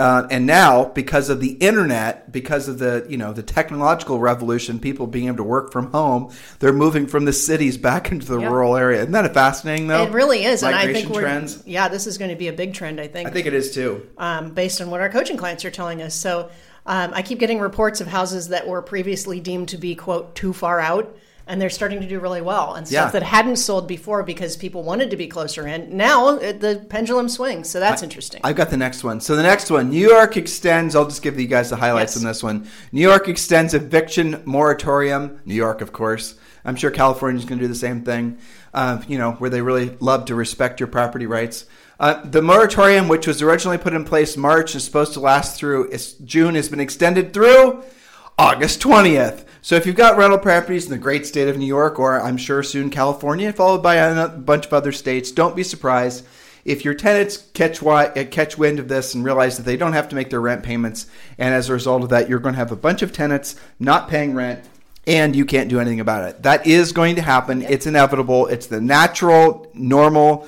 Uh, 0.00 0.28
and 0.30 0.46
now, 0.46 0.84
because 0.84 1.28
of 1.28 1.40
the 1.40 1.54
internet, 1.54 2.30
because 2.30 2.68
of 2.68 2.78
the 2.78 3.04
you 3.08 3.16
know 3.16 3.32
the 3.32 3.42
technological 3.42 4.20
revolution, 4.20 4.78
people 4.78 5.08
being 5.08 5.26
able 5.26 5.38
to 5.38 5.42
work 5.42 5.72
from 5.72 5.90
home, 5.90 6.32
they're 6.60 6.72
moving 6.72 7.08
from 7.08 7.24
the 7.24 7.32
cities 7.32 7.76
back 7.76 8.12
into 8.12 8.24
the 8.24 8.38
yep. 8.38 8.48
rural 8.48 8.76
area. 8.76 9.00
Isn't 9.00 9.10
that 9.10 9.34
fascinating, 9.34 9.88
though? 9.88 10.04
It 10.04 10.12
really 10.12 10.44
is, 10.44 10.62
Migration 10.62 10.88
and 10.88 10.96
I 10.96 11.00
think 11.00 11.12
we're 11.12 11.22
trends. 11.22 11.64
yeah, 11.66 11.88
this 11.88 12.06
is 12.06 12.16
going 12.16 12.30
to 12.30 12.36
be 12.36 12.46
a 12.46 12.52
big 12.52 12.74
trend. 12.74 13.00
I 13.00 13.08
think. 13.08 13.28
I 13.28 13.32
think 13.32 13.48
it 13.48 13.54
is 13.54 13.74
too, 13.74 14.08
um, 14.18 14.50
based 14.54 14.80
on 14.80 14.88
what 14.88 15.00
our 15.00 15.08
coaching 15.08 15.36
clients 15.36 15.64
are 15.64 15.70
telling 15.70 16.00
us. 16.00 16.14
So. 16.14 16.50
Um, 16.86 17.12
I 17.12 17.20
keep 17.20 17.38
getting 17.38 17.60
reports 17.60 18.00
of 18.00 18.06
houses 18.06 18.48
that 18.48 18.66
were 18.66 18.80
previously 18.80 19.40
deemed 19.40 19.68
to 19.70 19.76
be 19.76 19.94
quote 19.94 20.34
too 20.34 20.54
far 20.54 20.80
out 20.80 21.14
and 21.48 21.60
they're 21.60 21.70
starting 21.70 22.00
to 22.00 22.06
do 22.06 22.20
really 22.20 22.42
well 22.42 22.74
and 22.74 22.86
stuff 22.86 23.08
yeah. 23.08 23.10
that 23.10 23.22
hadn't 23.22 23.56
sold 23.56 23.88
before 23.88 24.22
because 24.22 24.56
people 24.56 24.82
wanted 24.82 25.10
to 25.10 25.16
be 25.16 25.26
closer 25.26 25.66
in. 25.66 25.96
Now 25.96 26.36
the 26.36 26.86
pendulum 26.88 27.28
swings, 27.28 27.68
so 27.70 27.80
that's 27.80 28.02
I, 28.02 28.06
interesting. 28.06 28.40
I've 28.44 28.54
got 28.54 28.70
the 28.70 28.76
next 28.76 29.02
one. 29.02 29.20
So 29.20 29.34
the 29.34 29.42
next 29.42 29.70
one, 29.70 29.88
New 29.90 30.08
York 30.08 30.36
extends. 30.36 30.94
I'll 30.94 31.08
just 31.08 31.22
give 31.22 31.40
you 31.40 31.46
guys 31.46 31.70
the 31.70 31.76
highlights 31.76 32.14
yes. 32.14 32.22
on 32.22 32.28
this 32.28 32.42
one. 32.42 32.68
New 32.92 33.00
York 33.00 33.28
extends 33.28 33.74
eviction 33.74 34.42
moratorium. 34.44 35.40
New 35.46 35.54
York, 35.54 35.80
of 35.80 35.92
course. 35.92 36.34
I'm 36.64 36.76
sure 36.76 36.90
California 36.90 37.38
is 37.38 37.46
going 37.46 37.58
to 37.58 37.64
do 37.64 37.68
the 37.68 37.74
same 37.74 38.02
thing. 38.02 38.38
Uh, 38.74 39.02
you 39.08 39.16
know, 39.16 39.32
where 39.32 39.48
they 39.48 39.62
really 39.62 39.96
love 40.00 40.26
to 40.26 40.34
respect 40.34 40.80
your 40.80 40.86
property 40.86 41.24
rights. 41.24 41.64
Uh, 41.98 42.22
the 42.24 42.42
moratorium, 42.42 43.08
which 43.08 43.26
was 43.26 43.40
originally 43.42 43.78
put 43.78 43.94
in 43.94 44.04
place 44.04 44.36
March, 44.36 44.74
is 44.74 44.84
supposed 44.84 45.14
to 45.14 45.20
last 45.20 45.58
through 45.58 45.90
June, 46.24 46.54
has 46.54 46.68
been 46.68 46.78
extended 46.78 47.32
through 47.32 47.82
August 48.38 48.80
20th. 48.82 49.44
So 49.60 49.74
if 49.74 49.86
you've 49.86 49.96
got 49.96 50.16
rental 50.16 50.38
properties 50.38 50.84
in 50.84 50.90
the 50.90 50.98
great 50.98 51.26
state 51.26 51.48
of 51.48 51.58
New 51.58 51.66
York, 51.66 51.98
or 51.98 52.20
I'm 52.20 52.36
sure 52.36 52.62
soon 52.62 52.90
California, 52.90 53.52
followed 53.52 53.82
by 53.82 53.96
a 53.96 54.28
bunch 54.28 54.66
of 54.66 54.72
other 54.72 54.92
states, 54.92 55.32
don't 55.32 55.56
be 55.56 55.62
surprised 55.62 56.24
if 56.64 56.84
your 56.84 56.94
tenants 56.94 57.48
catch 57.54 57.82
uh, 57.82 58.24
catch 58.30 58.58
wind 58.58 58.78
of 58.78 58.88
this 58.88 59.14
and 59.14 59.24
realize 59.24 59.56
that 59.56 59.62
they 59.64 59.76
don't 59.76 59.94
have 59.94 60.08
to 60.10 60.14
make 60.14 60.30
their 60.30 60.40
rent 60.40 60.62
payments, 60.62 61.06
and 61.38 61.54
as 61.54 61.68
a 61.68 61.72
result 61.72 62.02
of 62.02 62.10
that, 62.10 62.28
you're 62.28 62.38
going 62.38 62.54
to 62.54 62.58
have 62.58 62.72
a 62.72 62.76
bunch 62.76 63.02
of 63.02 63.12
tenants 63.12 63.56
not 63.80 64.08
paying 64.08 64.34
rent, 64.34 64.64
and 65.06 65.34
you 65.34 65.44
can't 65.44 65.70
do 65.70 65.80
anything 65.80 66.00
about 66.00 66.28
it. 66.28 66.42
That 66.42 66.66
is 66.66 66.92
going 66.92 67.16
to 67.16 67.22
happen. 67.22 67.62
It's 67.62 67.86
inevitable. 67.86 68.46
It's 68.48 68.66
the 68.66 68.80
natural, 68.80 69.70
normal 69.72 70.46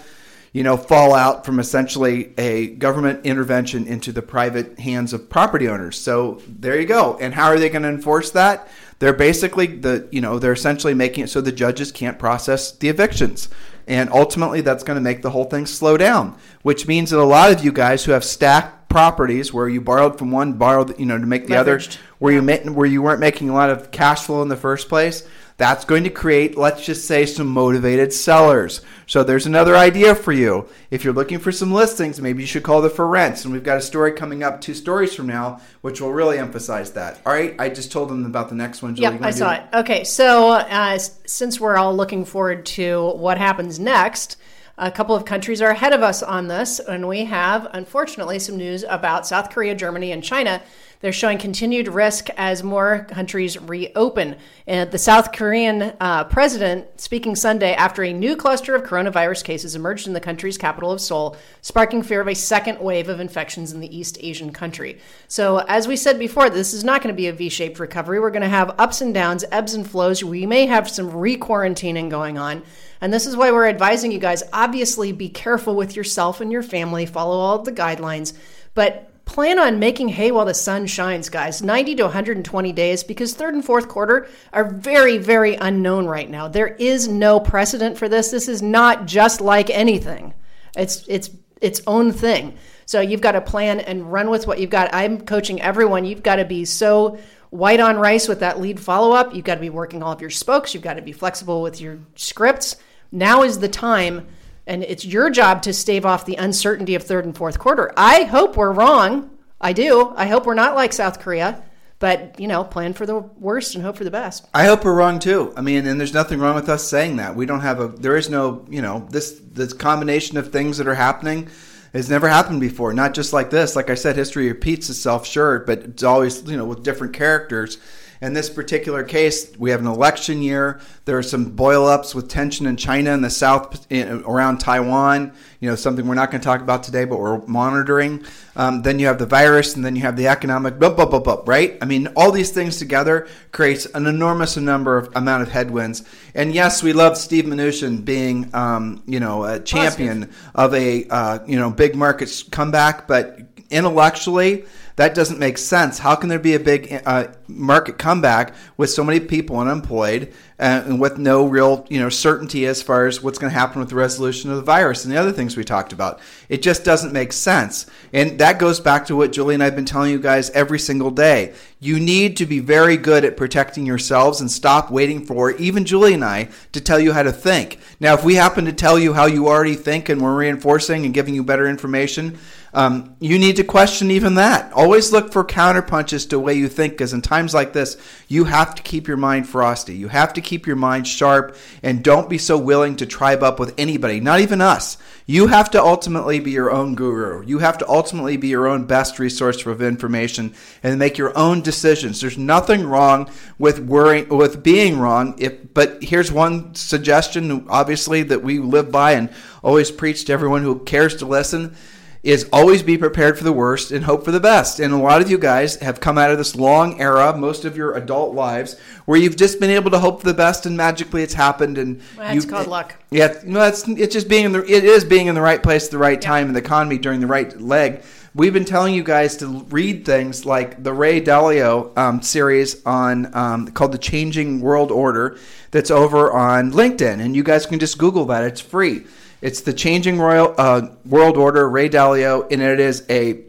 you 0.52 0.64
know, 0.64 0.76
fallout 0.76 1.44
from 1.44 1.60
essentially 1.60 2.32
a 2.36 2.68
government 2.68 3.24
intervention 3.24 3.86
into 3.86 4.10
the 4.10 4.22
private 4.22 4.78
hands 4.80 5.12
of 5.12 5.30
property 5.30 5.68
owners. 5.68 5.98
So 5.98 6.42
there 6.48 6.80
you 6.80 6.86
go. 6.86 7.16
And 7.20 7.34
how 7.34 7.46
are 7.46 7.58
they 7.58 7.68
going 7.68 7.82
to 7.82 7.88
enforce 7.88 8.32
that? 8.32 8.68
They're 8.98 9.12
basically 9.12 9.66
the, 9.66 10.08
you 10.10 10.20
know, 10.20 10.38
they're 10.38 10.52
essentially 10.52 10.92
making 10.92 11.24
it 11.24 11.28
so 11.28 11.40
the 11.40 11.52
judges 11.52 11.92
can't 11.92 12.18
process 12.18 12.72
the 12.72 12.88
evictions. 12.88 13.48
And 13.86 14.10
ultimately 14.10 14.60
that's 14.60 14.82
going 14.82 14.96
to 14.96 15.00
make 15.00 15.22
the 15.22 15.30
whole 15.30 15.44
thing 15.44 15.66
slow 15.66 15.96
down, 15.96 16.36
which 16.62 16.86
means 16.86 17.10
that 17.10 17.20
a 17.20 17.24
lot 17.24 17.52
of 17.52 17.64
you 17.64 17.72
guys 17.72 18.04
who 18.04 18.12
have 18.12 18.24
stacked 18.24 18.88
properties 18.88 19.54
where 19.54 19.68
you 19.68 19.80
borrowed 19.80 20.18
from 20.18 20.32
one, 20.32 20.54
borrowed, 20.54 20.98
you 20.98 21.06
know, 21.06 21.16
to 21.16 21.26
make 21.26 21.46
the 21.46 21.54
Leveraged. 21.54 21.88
other, 21.88 22.00
where 22.18 22.34
yeah. 22.34 22.64
you 22.64 22.72
where 22.72 22.86
you 22.86 23.00
weren't 23.00 23.20
making 23.20 23.48
a 23.48 23.54
lot 23.54 23.70
of 23.70 23.90
cash 23.90 24.24
flow 24.24 24.42
in 24.42 24.48
the 24.48 24.56
first 24.56 24.88
place, 24.88 25.26
that's 25.60 25.84
going 25.84 26.04
to 26.04 26.10
create, 26.10 26.56
let's 26.56 26.86
just 26.86 27.04
say, 27.06 27.26
some 27.26 27.46
motivated 27.46 28.14
sellers. 28.14 28.80
So 29.06 29.22
there's 29.22 29.44
another 29.44 29.76
idea 29.76 30.14
for 30.14 30.32
you. 30.32 30.66
If 30.90 31.04
you're 31.04 31.12
looking 31.12 31.38
for 31.38 31.52
some 31.52 31.70
listings, 31.70 32.18
maybe 32.18 32.42
you 32.42 32.46
should 32.46 32.62
call 32.62 32.80
the 32.80 32.88
for 32.88 33.06
rents. 33.06 33.44
And 33.44 33.52
we've 33.52 33.62
got 33.62 33.76
a 33.76 33.82
story 33.82 34.12
coming 34.12 34.42
up 34.42 34.62
two 34.62 34.72
stories 34.72 35.14
from 35.14 35.26
now, 35.26 35.60
which 35.82 36.00
will 36.00 36.14
really 36.14 36.38
emphasize 36.38 36.92
that. 36.92 37.20
All 37.26 37.34
right, 37.34 37.54
I 37.58 37.68
just 37.68 37.92
told 37.92 38.08
them 38.08 38.24
about 38.24 38.48
the 38.48 38.54
next 38.54 38.80
one. 38.80 38.94
Julie, 38.94 39.12
yep, 39.12 39.22
I 39.22 39.32
saw 39.32 39.52
it. 39.52 39.64
Okay, 39.74 40.02
so 40.02 40.52
uh, 40.52 40.98
since 40.98 41.60
we're 41.60 41.76
all 41.76 41.94
looking 41.94 42.24
forward 42.24 42.64
to 42.64 43.10
what 43.16 43.36
happens 43.36 43.78
next, 43.78 44.38
a 44.78 44.90
couple 44.90 45.14
of 45.14 45.26
countries 45.26 45.60
are 45.60 45.68
ahead 45.68 45.92
of 45.92 46.02
us 46.02 46.22
on 46.22 46.48
this, 46.48 46.78
and 46.80 47.06
we 47.06 47.26
have, 47.26 47.68
unfortunately, 47.74 48.38
some 48.38 48.56
news 48.56 48.82
about 48.88 49.26
South 49.26 49.50
Korea, 49.50 49.74
Germany, 49.74 50.10
and 50.12 50.24
China 50.24 50.62
They're 51.00 51.12
showing 51.12 51.38
continued 51.38 51.88
risk 51.88 52.28
as 52.36 52.62
more 52.62 53.06
countries 53.08 53.58
reopen. 53.58 54.36
And 54.66 54.90
the 54.90 54.98
South 54.98 55.32
Korean 55.32 55.94
uh, 55.98 56.24
president 56.24 57.00
speaking 57.00 57.34
Sunday 57.34 57.72
after 57.72 58.02
a 58.02 58.12
new 58.12 58.36
cluster 58.36 58.74
of 58.74 58.82
coronavirus 58.82 59.42
cases 59.44 59.74
emerged 59.74 60.06
in 60.06 60.12
the 60.12 60.20
country's 60.20 60.58
capital 60.58 60.92
of 60.92 61.00
Seoul, 61.00 61.38
sparking 61.62 62.02
fear 62.02 62.20
of 62.20 62.28
a 62.28 62.34
second 62.34 62.80
wave 62.80 63.08
of 63.08 63.18
infections 63.18 63.72
in 63.72 63.80
the 63.80 63.96
East 63.96 64.18
Asian 64.20 64.52
country. 64.52 64.98
So, 65.26 65.58
as 65.68 65.88
we 65.88 65.96
said 65.96 66.18
before, 66.18 66.50
this 66.50 66.74
is 66.74 66.84
not 66.84 67.02
going 67.02 67.14
to 67.14 67.16
be 67.16 67.28
a 67.28 67.32
V 67.32 67.48
shaped 67.48 67.80
recovery. 67.80 68.20
We're 68.20 68.30
going 68.30 68.42
to 68.42 68.48
have 68.48 68.74
ups 68.78 69.00
and 69.00 69.14
downs, 69.14 69.42
ebbs 69.50 69.72
and 69.72 69.90
flows. 69.90 70.22
We 70.22 70.44
may 70.44 70.66
have 70.66 70.90
some 70.90 71.10
re 71.10 71.38
quarantining 71.38 72.10
going 72.10 72.36
on. 72.36 72.62
And 73.00 73.10
this 73.10 73.26
is 73.26 73.36
why 73.36 73.52
we're 73.52 73.68
advising 73.68 74.12
you 74.12 74.18
guys 74.18 74.42
obviously 74.52 75.12
be 75.12 75.30
careful 75.30 75.74
with 75.74 75.96
yourself 75.96 76.42
and 76.42 76.52
your 76.52 76.62
family, 76.62 77.06
follow 77.06 77.38
all 77.38 77.60
the 77.60 77.72
guidelines, 77.72 78.34
but 78.74 79.09
plan 79.30 79.60
on 79.60 79.78
making 79.78 80.08
hay 80.08 80.32
while 80.32 80.44
the 80.44 80.52
sun 80.52 80.88
shines, 80.88 81.28
guys. 81.28 81.62
90 81.62 81.94
to 81.94 82.02
120 82.02 82.72
days 82.72 83.04
because 83.04 83.32
third 83.32 83.54
and 83.54 83.64
fourth 83.64 83.86
quarter 83.86 84.28
are 84.52 84.64
very, 84.64 85.18
very 85.18 85.54
unknown 85.54 86.06
right 86.06 86.28
now. 86.28 86.48
There 86.48 86.66
is 86.66 87.06
no 87.06 87.38
precedent 87.38 87.96
for 87.96 88.08
this. 88.08 88.32
This 88.32 88.48
is 88.48 88.60
not 88.60 89.06
just 89.06 89.40
like 89.40 89.70
anything. 89.70 90.34
It's 90.76 91.04
it's 91.06 91.30
its 91.60 91.80
own 91.86 92.10
thing. 92.10 92.56
So 92.86 93.00
you've 93.00 93.20
got 93.20 93.32
to 93.32 93.40
plan 93.40 93.78
and 93.78 94.12
run 94.12 94.30
with 94.30 94.48
what 94.48 94.58
you've 94.58 94.70
got. 94.70 94.92
I'm 94.92 95.20
coaching 95.20 95.62
everyone. 95.62 96.04
You've 96.04 96.24
got 96.24 96.36
to 96.36 96.44
be 96.44 96.64
so 96.64 97.16
white 97.50 97.78
on 97.78 97.96
rice 97.98 98.26
with 98.26 98.40
that 98.40 98.60
lead 98.60 98.80
follow 98.80 99.12
up. 99.12 99.32
You've 99.32 99.44
got 99.44 99.54
to 99.54 99.60
be 99.60 99.70
working 99.70 100.02
all 100.02 100.12
of 100.12 100.20
your 100.20 100.30
spokes. 100.30 100.74
You've 100.74 100.82
got 100.82 100.94
to 100.94 101.02
be 101.02 101.12
flexible 101.12 101.62
with 101.62 101.80
your 101.80 102.00
scripts. 102.16 102.76
Now 103.12 103.44
is 103.44 103.60
the 103.60 103.68
time 103.68 104.26
and 104.66 104.82
it's 104.84 105.04
your 105.04 105.30
job 105.30 105.62
to 105.62 105.72
stave 105.72 106.06
off 106.06 106.24
the 106.24 106.36
uncertainty 106.36 106.94
of 106.94 107.02
third 107.02 107.24
and 107.24 107.36
fourth 107.36 107.58
quarter. 107.58 107.92
I 107.96 108.24
hope 108.24 108.56
we're 108.56 108.72
wrong. 108.72 109.30
I 109.60 109.72
do. 109.72 110.12
I 110.16 110.26
hope 110.26 110.46
we're 110.46 110.54
not 110.54 110.74
like 110.74 110.92
South 110.92 111.20
Korea, 111.20 111.62
but 111.98 112.38
you 112.40 112.48
know, 112.48 112.64
plan 112.64 112.94
for 112.94 113.04
the 113.04 113.18
worst 113.18 113.74
and 113.74 113.84
hope 113.84 113.96
for 113.96 114.04
the 114.04 114.10
best. 114.10 114.48
I 114.54 114.64
hope 114.64 114.84
we're 114.84 114.94
wrong 114.94 115.18
too. 115.18 115.52
I 115.56 115.60
mean, 115.60 115.86
and 115.86 116.00
there's 116.00 116.14
nothing 116.14 116.40
wrong 116.40 116.54
with 116.54 116.68
us 116.68 116.88
saying 116.88 117.16
that. 117.16 117.36
We 117.36 117.46
don't 117.46 117.60
have 117.60 117.80
a. 117.80 117.88
There 117.88 118.16
is 118.16 118.30
no, 118.30 118.66
you 118.70 118.80
know, 118.80 119.06
this 119.10 119.40
this 119.52 119.72
combination 119.72 120.38
of 120.38 120.50
things 120.50 120.78
that 120.78 120.88
are 120.88 120.94
happening 120.94 121.48
has 121.92 122.08
never 122.08 122.28
happened 122.28 122.60
before. 122.60 122.92
Not 122.92 123.14
just 123.14 123.32
like 123.32 123.50
this. 123.50 123.76
Like 123.76 123.90
I 123.90 123.94
said, 123.94 124.16
history 124.16 124.48
repeats 124.48 124.88
itself, 124.88 125.26
sure, 125.26 125.60
but 125.60 125.80
it's 125.80 126.02
always 126.02 126.42
you 126.48 126.56
know 126.56 126.64
with 126.64 126.82
different 126.82 127.12
characters. 127.12 127.78
In 128.22 128.34
this 128.34 128.50
particular 128.50 129.02
case, 129.02 129.50
we 129.58 129.70
have 129.70 129.80
an 129.80 129.86
election 129.86 130.42
year. 130.42 130.78
There 131.06 131.16
are 131.16 131.22
some 131.22 131.52
boil 131.52 131.86
ups 131.86 132.14
with 132.14 132.28
tension 132.28 132.66
in 132.66 132.76
China 132.76 133.12
and 133.12 133.24
the 133.24 133.30
south 133.30 133.90
around 133.90 134.58
Taiwan. 134.58 135.32
You 135.58 135.70
know, 135.70 135.74
something 135.74 136.06
we're 136.06 136.16
not 136.16 136.30
going 136.30 136.42
to 136.42 136.44
talk 136.44 136.60
about 136.60 136.82
today, 136.82 137.06
but 137.06 137.18
we're 137.18 137.38
monitoring. 137.46 138.22
Um, 138.56 138.82
then 138.82 138.98
you 138.98 139.06
have 139.06 139.18
the 139.18 139.24
virus, 139.24 139.74
and 139.74 139.82
then 139.82 139.96
you 139.96 140.02
have 140.02 140.18
the 140.18 140.28
economic 140.28 140.78
blah, 140.78 140.90
blah, 140.90 141.06
blah, 141.06 141.20
blah, 141.20 141.42
right? 141.46 141.78
I 141.80 141.86
mean, 141.86 142.08
all 142.08 142.30
these 142.30 142.50
things 142.50 142.76
together 142.76 143.26
creates 143.52 143.86
an 143.86 144.06
enormous 144.06 144.54
number 144.58 144.98
of 144.98 145.10
amount 145.16 145.42
of 145.42 145.50
headwinds. 145.50 146.04
And 146.34 146.54
yes, 146.54 146.82
we 146.82 146.92
love 146.92 147.16
Steve 147.16 147.46
Mnuchin 147.46 148.04
being, 148.04 148.54
um, 148.54 149.02
you 149.06 149.20
know, 149.20 149.44
a 149.44 149.60
champion 149.60 150.26
Positive. 150.26 150.50
of 150.56 150.74
a, 150.74 151.08
uh, 151.08 151.38
you 151.46 151.58
know, 151.58 151.70
big 151.70 151.96
market 151.96 152.44
comeback, 152.50 153.08
but 153.08 153.40
intellectually, 153.70 154.66
that 154.96 155.14
doesn't 155.14 155.38
make 155.38 155.56
sense. 155.56 155.98
How 155.98 156.14
can 156.16 156.28
there 156.28 156.38
be 156.38 156.54
a 156.54 156.60
big 156.60 157.00
uh, 157.06 157.28
market 157.50 157.98
comeback 157.98 158.54
with 158.76 158.90
so 158.90 159.04
many 159.04 159.20
people 159.20 159.58
unemployed 159.58 160.32
and 160.58 161.00
with 161.00 161.16
no 161.16 161.46
real 161.46 161.86
you 161.88 161.98
know 161.98 162.10
certainty 162.10 162.66
as 162.66 162.82
far 162.82 163.06
as 163.06 163.22
what's 163.22 163.38
going 163.38 163.50
to 163.50 163.58
happen 163.58 163.80
with 163.80 163.88
the 163.88 163.94
resolution 163.94 164.50
of 164.50 164.56
the 164.56 164.62
virus 164.62 165.04
and 165.04 165.12
the 165.12 165.18
other 165.18 165.32
things 165.32 165.56
we 165.56 165.64
talked 165.64 165.92
about? 165.92 166.20
It 166.48 166.62
just 166.62 166.84
doesn't 166.84 167.12
make 167.12 167.32
sense. 167.32 167.86
And 168.12 168.38
that 168.40 168.58
goes 168.58 168.80
back 168.80 169.06
to 169.06 169.16
what 169.16 169.32
Julie 169.32 169.54
and 169.54 169.62
I've 169.62 169.76
been 169.76 169.84
telling 169.84 170.10
you 170.10 170.20
guys 170.20 170.50
every 170.50 170.78
single 170.78 171.10
day. 171.10 171.54
You 171.78 171.98
need 171.98 172.36
to 172.36 172.46
be 172.46 172.58
very 172.58 172.98
good 172.98 173.24
at 173.24 173.38
protecting 173.38 173.86
yourselves 173.86 174.40
and 174.40 174.50
stop 174.50 174.90
waiting 174.90 175.24
for 175.24 175.52
even 175.52 175.86
Julie 175.86 176.12
and 176.12 176.24
I 176.24 176.50
to 176.72 176.80
tell 176.80 177.00
you 177.00 177.14
how 177.14 177.22
to 177.22 177.32
think. 177.32 177.78
Now, 178.00 178.14
if 178.14 178.22
we 178.22 178.34
happen 178.34 178.66
to 178.66 178.72
tell 178.72 178.98
you 178.98 179.14
how 179.14 179.24
you 179.24 179.48
already 179.48 179.76
think 179.76 180.10
and 180.10 180.20
we're 180.20 180.36
reinforcing 180.36 181.06
and 181.06 181.14
giving 181.14 181.34
you 181.34 181.42
better 181.42 181.66
information, 181.66 182.38
um, 182.72 183.16
you 183.18 183.38
need 183.38 183.56
to 183.56 183.64
question 183.64 184.10
even 184.10 184.34
that. 184.34 184.72
Always 184.72 185.12
look 185.12 185.32
for 185.32 185.42
counterpunches 185.42 186.24
to 186.24 186.36
the 186.36 186.38
way 186.38 186.54
you 186.54 186.68
think, 186.68 186.92
because 186.92 187.12
in 187.12 187.22
times 187.40 187.54
like 187.54 187.72
this, 187.72 187.96
you 188.28 188.44
have 188.44 188.74
to 188.74 188.82
keep 188.82 189.08
your 189.08 189.16
mind 189.16 189.48
frosty. 189.48 189.94
You 189.94 190.08
have 190.08 190.34
to 190.34 190.42
keep 190.42 190.66
your 190.66 190.76
mind 190.76 191.08
sharp, 191.08 191.56
and 191.82 192.04
don't 192.04 192.28
be 192.28 192.36
so 192.36 192.58
willing 192.58 192.96
to 192.96 193.06
tribe 193.06 193.42
up 193.42 193.58
with 193.58 193.74
anybody, 193.78 194.20
not 194.20 194.40
even 194.40 194.60
us. 194.60 194.98
You 195.24 195.46
have 195.46 195.70
to 195.70 195.82
ultimately 195.82 196.38
be 196.38 196.50
your 196.50 196.70
own 196.70 196.94
guru. 196.94 197.42
You 197.46 197.60
have 197.60 197.78
to 197.78 197.88
ultimately 197.88 198.36
be 198.36 198.48
your 198.48 198.66
own 198.66 198.84
best 198.84 199.18
resource 199.18 199.64
of 199.64 199.80
information 199.80 200.54
and 200.82 200.98
make 200.98 201.16
your 201.16 201.36
own 201.38 201.62
decisions. 201.62 202.20
There's 202.20 202.36
nothing 202.36 202.86
wrong 202.86 203.30
with 203.58 203.78
worrying, 203.78 204.28
with 204.28 204.62
being 204.62 204.98
wrong. 204.98 205.36
If, 205.38 205.72
but 205.72 206.02
here's 206.02 206.30
one 206.30 206.74
suggestion, 206.74 207.66
obviously, 207.70 208.22
that 208.24 208.42
we 208.42 208.58
live 208.58 208.90
by 208.92 209.12
and 209.12 209.30
always 209.62 209.90
preach 209.90 210.26
to 210.26 210.32
everyone 210.32 210.62
who 210.62 210.80
cares 210.80 211.16
to 211.16 211.26
listen 211.26 211.74
is 212.22 212.48
always 212.52 212.82
be 212.82 212.98
prepared 212.98 213.38
for 213.38 213.44
the 213.44 213.52
worst 213.52 213.90
and 213.90 214.04
hope 214.04 214.24
for 214.24 214.30
the 214.30 214.40
best. 214.40 214.78
And 214.78 214.92
a 214.92 214.96
lot 214.96 215.22
of 215.22 215.30
you 215.30 215.38
guys 215.38 215.76
have 215.76 216.00
come 216.00 216.18
out 216.18 216.30
of 216.30 216.36
this 216.36 216.54
long 216.54 217.00
era, 217.00 217.34
most 217.36 217.64
of 217.64 217.76
your 217.76 217.96
adult 217.96 218.34
lives, 218.34 218.78
where 219.06 219.18
you've 219.18 219.36
just 219.36 219.58
been 219.58 219.70
able 219.70 219.90
to 219.90 219.98
hope 219.98 220.20
for 220.20 220.26
the 220.26 220.34
best 220.34 220.66
and 220.66 220.76
magically 220.76 221.22
it's 221.22 221.34
happened. 221.34 221.78
And 221.78 222.02
well, 222.18 222.36
it's 222.36 222.44
called 222.44 222.66
luck. 222.66 222.94
Yeah, 223.10 223.34
no, 223.44 223.62
it's 223.62 223.88
it's 223.88 224.12
just 224.12 224.28
being 224.28 224.44
in 224.44 224.52
the 224.52 224.62
it 224.64 224.84
is 224.84 225.04
being 225.04 225.28
in 225.28 225.34
the 225.34 225.40
right 225.40 225.62
place 225.62 225.86
at 225.86 225.90
the 225.90 225.98
right 225.98 226.20
time 226.20 226.48
in 226.48 226.52
the 226.52 226.60
economy 226.60 226.98
during 226.98 227.20
the 227.20 227.26
right 227.26 227.58
leg. 227.58 228.02
We've 228.32 228.52
been 228.52 228.64
telling 228.64 228.94
you 228.94 229.02
guys 229.02 229.38
to 229.38 229.64
read 229.70 230.04
things 230.04 230.46
like 230.46 230.84
the 230.84 230.92
Ray 230.92 231.20
Dalio 231.20 231.96
um, 231.98 232.22
series 232.22 232.84
on 232.86 233.34
um, 233.34 233.68
called 233.68 233.92
"The 233.92 233.98
Changing 233.98 234.60
World 234.60 234.92
Order" 234.92 235.38
that's 235.70 235.90
over 235.90 236.30
on 236.30 236.70
LinkedIn, 236.70 237.20
and 237.20 237.34
you 237.34 237.42
guys 237.42 237.66
can 237.66 237.78
just 237.80 237.98
Google 237.98 238.26
that. 238.26 238.44
It's 238.44 238.60
free. 238.60 239.06
It's 239.40 239.62
the 239.62 239.72
Changing 239.72 240.18
Royal 240.18 240.54
uh, 240.58 240.88
World 241.06 241.36
Order, 241.36 241.68
Ray 241.68 241.88
Dalio, 241.88 242.50
and 242.52 242.60
it 242.60 242.80
is 242.80 243.04
a 243.08 243.44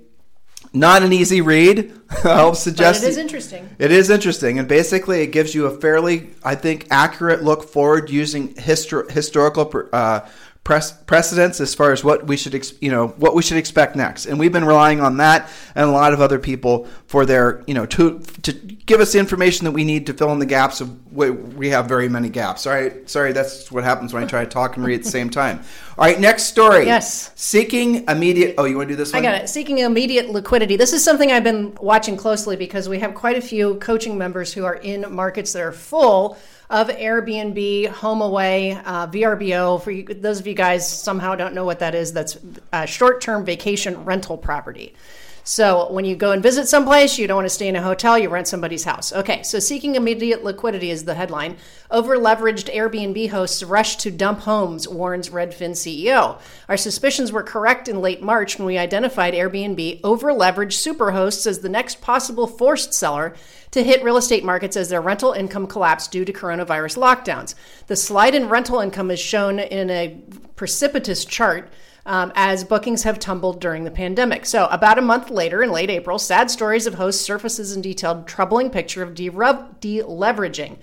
not 0.74 1.04
an 1.04 1.12
easy 1.12 1.42
read. 1.42 1.94
I'll 2.24 2.56
suggest 2.56 3.02
but 3.02 3.08
it 3.08 3.12
is 3.12 3.18
interesting. 3.18 3.70
It 3.78 3.92
is 3.92 4.10
interesting, 4.10 4.60
and 4.60 4.68
basically, 4.68 5.22
it 5.22 5.28
gives 5.28 5.54
you 5.54 5.66
a 5.66 5.80
fairly, 5.80 6.30
I 6.44 6.56
think, 6.56 6.88
accurate 6.92 7.44
look 7.44 7.64
forward 7.64 8.10
using 8.10 8.54
histor- 8.56 9.10
historical 9.12 9.90
uh, 9.92 10.22
precedents 10.80 11.60
as 11.60 11.76
far 11.76 11.92
as 11.92 12.04
what 12.04 12.28
we 12.28 12.38
should 12.38 12.56
ex- 12.56 12.74
you 12.82 12.90
know 12.92 13.08
what 13.10 13.36
we 13.36 13.42
should 13.42 13.58
expect 13.58 13.96
next. 13.96 14.26
And 14.26 14.40
we've 14.40 14.52
been 14.52 14.66
relying 14.66 15.02
on 15.02 15.18
that 15.18 15.50
and 15.76 15.90
a 15.90 15.92
lot 15.92 16.14
of 16.14 16.22
other 16.22 16.40
people 16.40 16.88
for 17.08 17.26
their 17.26 17.64
you 17.68 17.74
know 17.74 17.86
to 17.88 18.20
to 18.20 18.54
give 18.54 19.00
us 19.00 19.14
the 19.14 19.20
information 19.20 19.66
that 19.66 19.72
we 19.72 19.84
need 19.84 20.06
to 20.08 20.14
fill 20.14 20.32
in 20.32 20.40
the 20.40 20.46
gaps 20.46 20.82
of 20.82 21.14
we 21.14 21.70
have 21.70 21.88
very 21.88 22.08
many 22.08 22.30
gaps. 22.30 22.66
All 22.66 22.74
right 22.74 23.10
sorry 23.10 23.34
that's 23.34 23.72
what 23.72 23.84
happens 23.84 24.14
when 24.14 24.24
i 24.24 24.26
try 24.28 24.44
to 24.44 24.50
talk 24.50 24.78
and 24.78 24.86
read 24.86 24.96
at 24.96 25.04
the 25.04 25.12
same 25.12 25.30
time. 25.30 25.62
All 25.98 26.06
right 26.06 26.20
next 26.20 26.44
story. 26.44 26.86
Yes. 26.86 27.32
Seeking 27.36 28.08
immediate 28.08 28.56
oh 28.58 28.66
you 28.66 28.78
want 28.78 28.90
to 28.90 28.94
do 28.94 28.98
this 28.98 29.14
one? 29.14 29.26
i 29.26 29.30
got 29.30 29.42
it. 29.42 29.50
Seeking 29.50 29.80
immediate 29.80 30.30
liquidity. 30.30 30.76
This 30.78 30.94
is 30.94 31.04
something 31.04 31.32
i've 31.32 31.44
been 31.44 31.76
watching 31.82 32.18
closely 32.18 32.56
because 32.56 32.88
we 32.88 33.00
have 33.00 33.14
quite 33.14 33.38
a 33.38 33.42
few 33.42 33.76
coaching 33.76 34.18
members 34.18 34.54
who 34.54 34.66
are 34.66 34.76
in 34.76 35.06
markets 35.14 35.54
that 35.54 35.62
are 35.62 35.72
full 35.72 36.38
of 36.72 36.88
Airbnb, 36.88 37.90
HomeAway, 37.90 38.82
uh, 38.86 39.08
VRBO. 39.08 39.82
For 39.82 39.92
you, 39.92 40.06
those 40.06 40.40
of 40.40 40.48
you 40.48 40.54
guys 40.54 40.90
somehow 40.90 41.36
don't 41.36 41.54
know 41.54 41.66
what 41.66 41.80
that 41.80 41.94
is, 41.94 42.14
that's 42.14 42.38
a 42.72 42.88
short-term 42.88 43.44
vacation 43.44 44.06
rental 44.06 44.38
property. 44.38 44.96
So 45.44 45.92
when 45.92 46.06
you 46.06 46.16
go 46.16 46.32
and 46.32 46.44
visit 46.44 46.68
someplace, 46.68 47.18
you 47.18 47.28
don't 47.28 47.38
want 47.38 47.46
to 47.46 47.54
stay 47.54 47.68
in 47.68 47.76
a 47.76 47.82
hotel, 47.82 48.18
you 48.18 48.30
rent 48.30 48.48
somebody's 48.48 48.84
house. 48.84 49.12
Okay, 49.12 49.42
so 49.44 49.60
seeking 49.60 49.96
immediate 49.96 50.44
liquidity 50.44 50.92
is 50.92 51.04
the 51.04 51.16
headline. 51.16 51.58
Over 51.90 52.16
leveraged 52.16 52.74
Airbnb 52.74 53.30
hosts 53.32 53.64
rush 53.64 53.96
to 53.98 54.12
dump 54.12 54.42
homes, 54.42 54.88
warns 54.88 55.30
Redfin 55.30 55.72
CEO. 55.72 56.40
Our 56.70 56.78
suspicions 56.78 57.32
were 57.32 57.44
correct 57.44 57.88
in 57.88 58.02
late 58.02 58.22
March 58.22 58.60
when 58.60 58.68
we 58.68 58.78
identified 58.78 59.34
Airbnb 59.34 60.02
over 60.04 60.32
leveraged 60.32 60.96
superhosts 60.96 61.48
as 61.48 61.60
the 61.60 61.70
next 61.70 62.02
possible 62.02 62.46
forced 62.46 62.94
seller 62.94 63.36
to 63.72 63.84
hit 63.84 64.04
real 64.04 64.18
estate 64.18 64.44
markets 64.44 64.78
as 64.78 64.90
their 64.90 65.02
rental 65.02 65.32
income 65.32 65.66
collapsed 65.66 66.12
due 66.12 66.26
to 66.26 66.34
coronavirus 66.34 66.98
lockdowns. 66.98 67.56
The 67.88 67.96
slide 67.96 68.36
in 68.36 68.50
rental 68.50 68.80
income 68.80 69.12
is 69.12 69.20
shown 69.20 69.60
in 69.60 69.90
a 69.90 70.22
precipitous 70.56 71.26
chart 71.26 71.72
um, 72.06 72.32
as 72.36 72.64
bookings 72.64 73.04
have 73.04 73.20
tumbled 73.20 73.62
during 73.62 73.84
the 73.84 73.92
pandemic. 73.92 74.46
So, 74.46 74.66
about 74.68 74.98
a 74.98 75.04
month 75.04 75.30
later, 75.30 75.62
in 75.62 75.72
late 75.72 75.90
April, 75.90 76.18
sad 76.18 76.50
stories 76.50 76.88
of 76.88 76.96
hosts 76.96 77.24
surfaces 77.24 77.74
and 77.74 77.84
detailed 77.84 78.28
troubling 78.28 78.70
picture 78.70 79.04
of 79.04 79.14
deleveraging. 79.14 80.78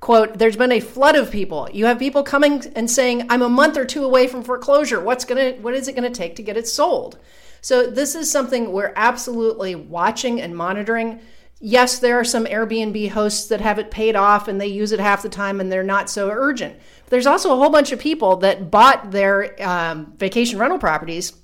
Quote, 0.00 0.38
there's 0.38 0.56
been 0.56 0.72
a 0.72 0.80
flood 0.80 1.14
of 1.14 1.30
people. 1.30 1.68
You 1.72 1.84
have 1.86 1.98
people 1.98 2.22
coming 2.22 2.62
and 2.74 2.90
saying, 2.90 3.26
I'm 3.28 3.42
a 3.42 3.50
month 3.50 3.76
or 3.76 3.84
two 3.84 4.04
away 4.04 4.26
from 4.26 4.42
foreclosure. 4.42 5.00
What's 5.00 5.26
gonna 5.26 5.52
what 5.60 5.74
is 5.74 5.88
it 5.88 5.94
gonna 5.94 6.10
take 6.10 6.36
to 6.36 6.42
get 6.42 6.56
it 6.56 6.66
sold? 6.66 7.18
So 7.60 7.86
this 7.86 8.14
is 8.14 8.30
something 8.30 8.72
we're 8.72 8.94
absolutely 8.96 9.74
watching 9.74 10.40
and 10.40 10.56
monitoring. 10.56 11.20
Yes, 11.62 11.98
there 11.98 12.18
are 12.18 12.24
some 12.24 12.46
Airbnb 12.46 13.10
hosts 13.10 13.46
that 13.48 13.60
have 13.60 13.78
it 13.78 13.90
paid 13.90 14.16
off 14.16 14.48
and 14.48 14.58
they 14.58 14.66
use 14.66 14.92
it 14.92 15.00
half 15.00 15.22
the 15.22 15.28
time 15.28 15.60
and 15.60 15.70
they're 15.70 15.82
not 15.82 16.08
so 16.08 16.30
urgent. 16.30 16.78
There's 17.08 17.26
also 17.26 17.52
a 17.52 17.56
whole 17.56 17.68
bunch 17.68 17.92
of 17.92 17.98
people 17.98 18.36
that 18.38 18.70
bought 18.70 19.10
their 19.10 19.62
um, 19.62 20.14
vacation 20.16 20.58
rental 20.58 20.78
properties 20.78 21.34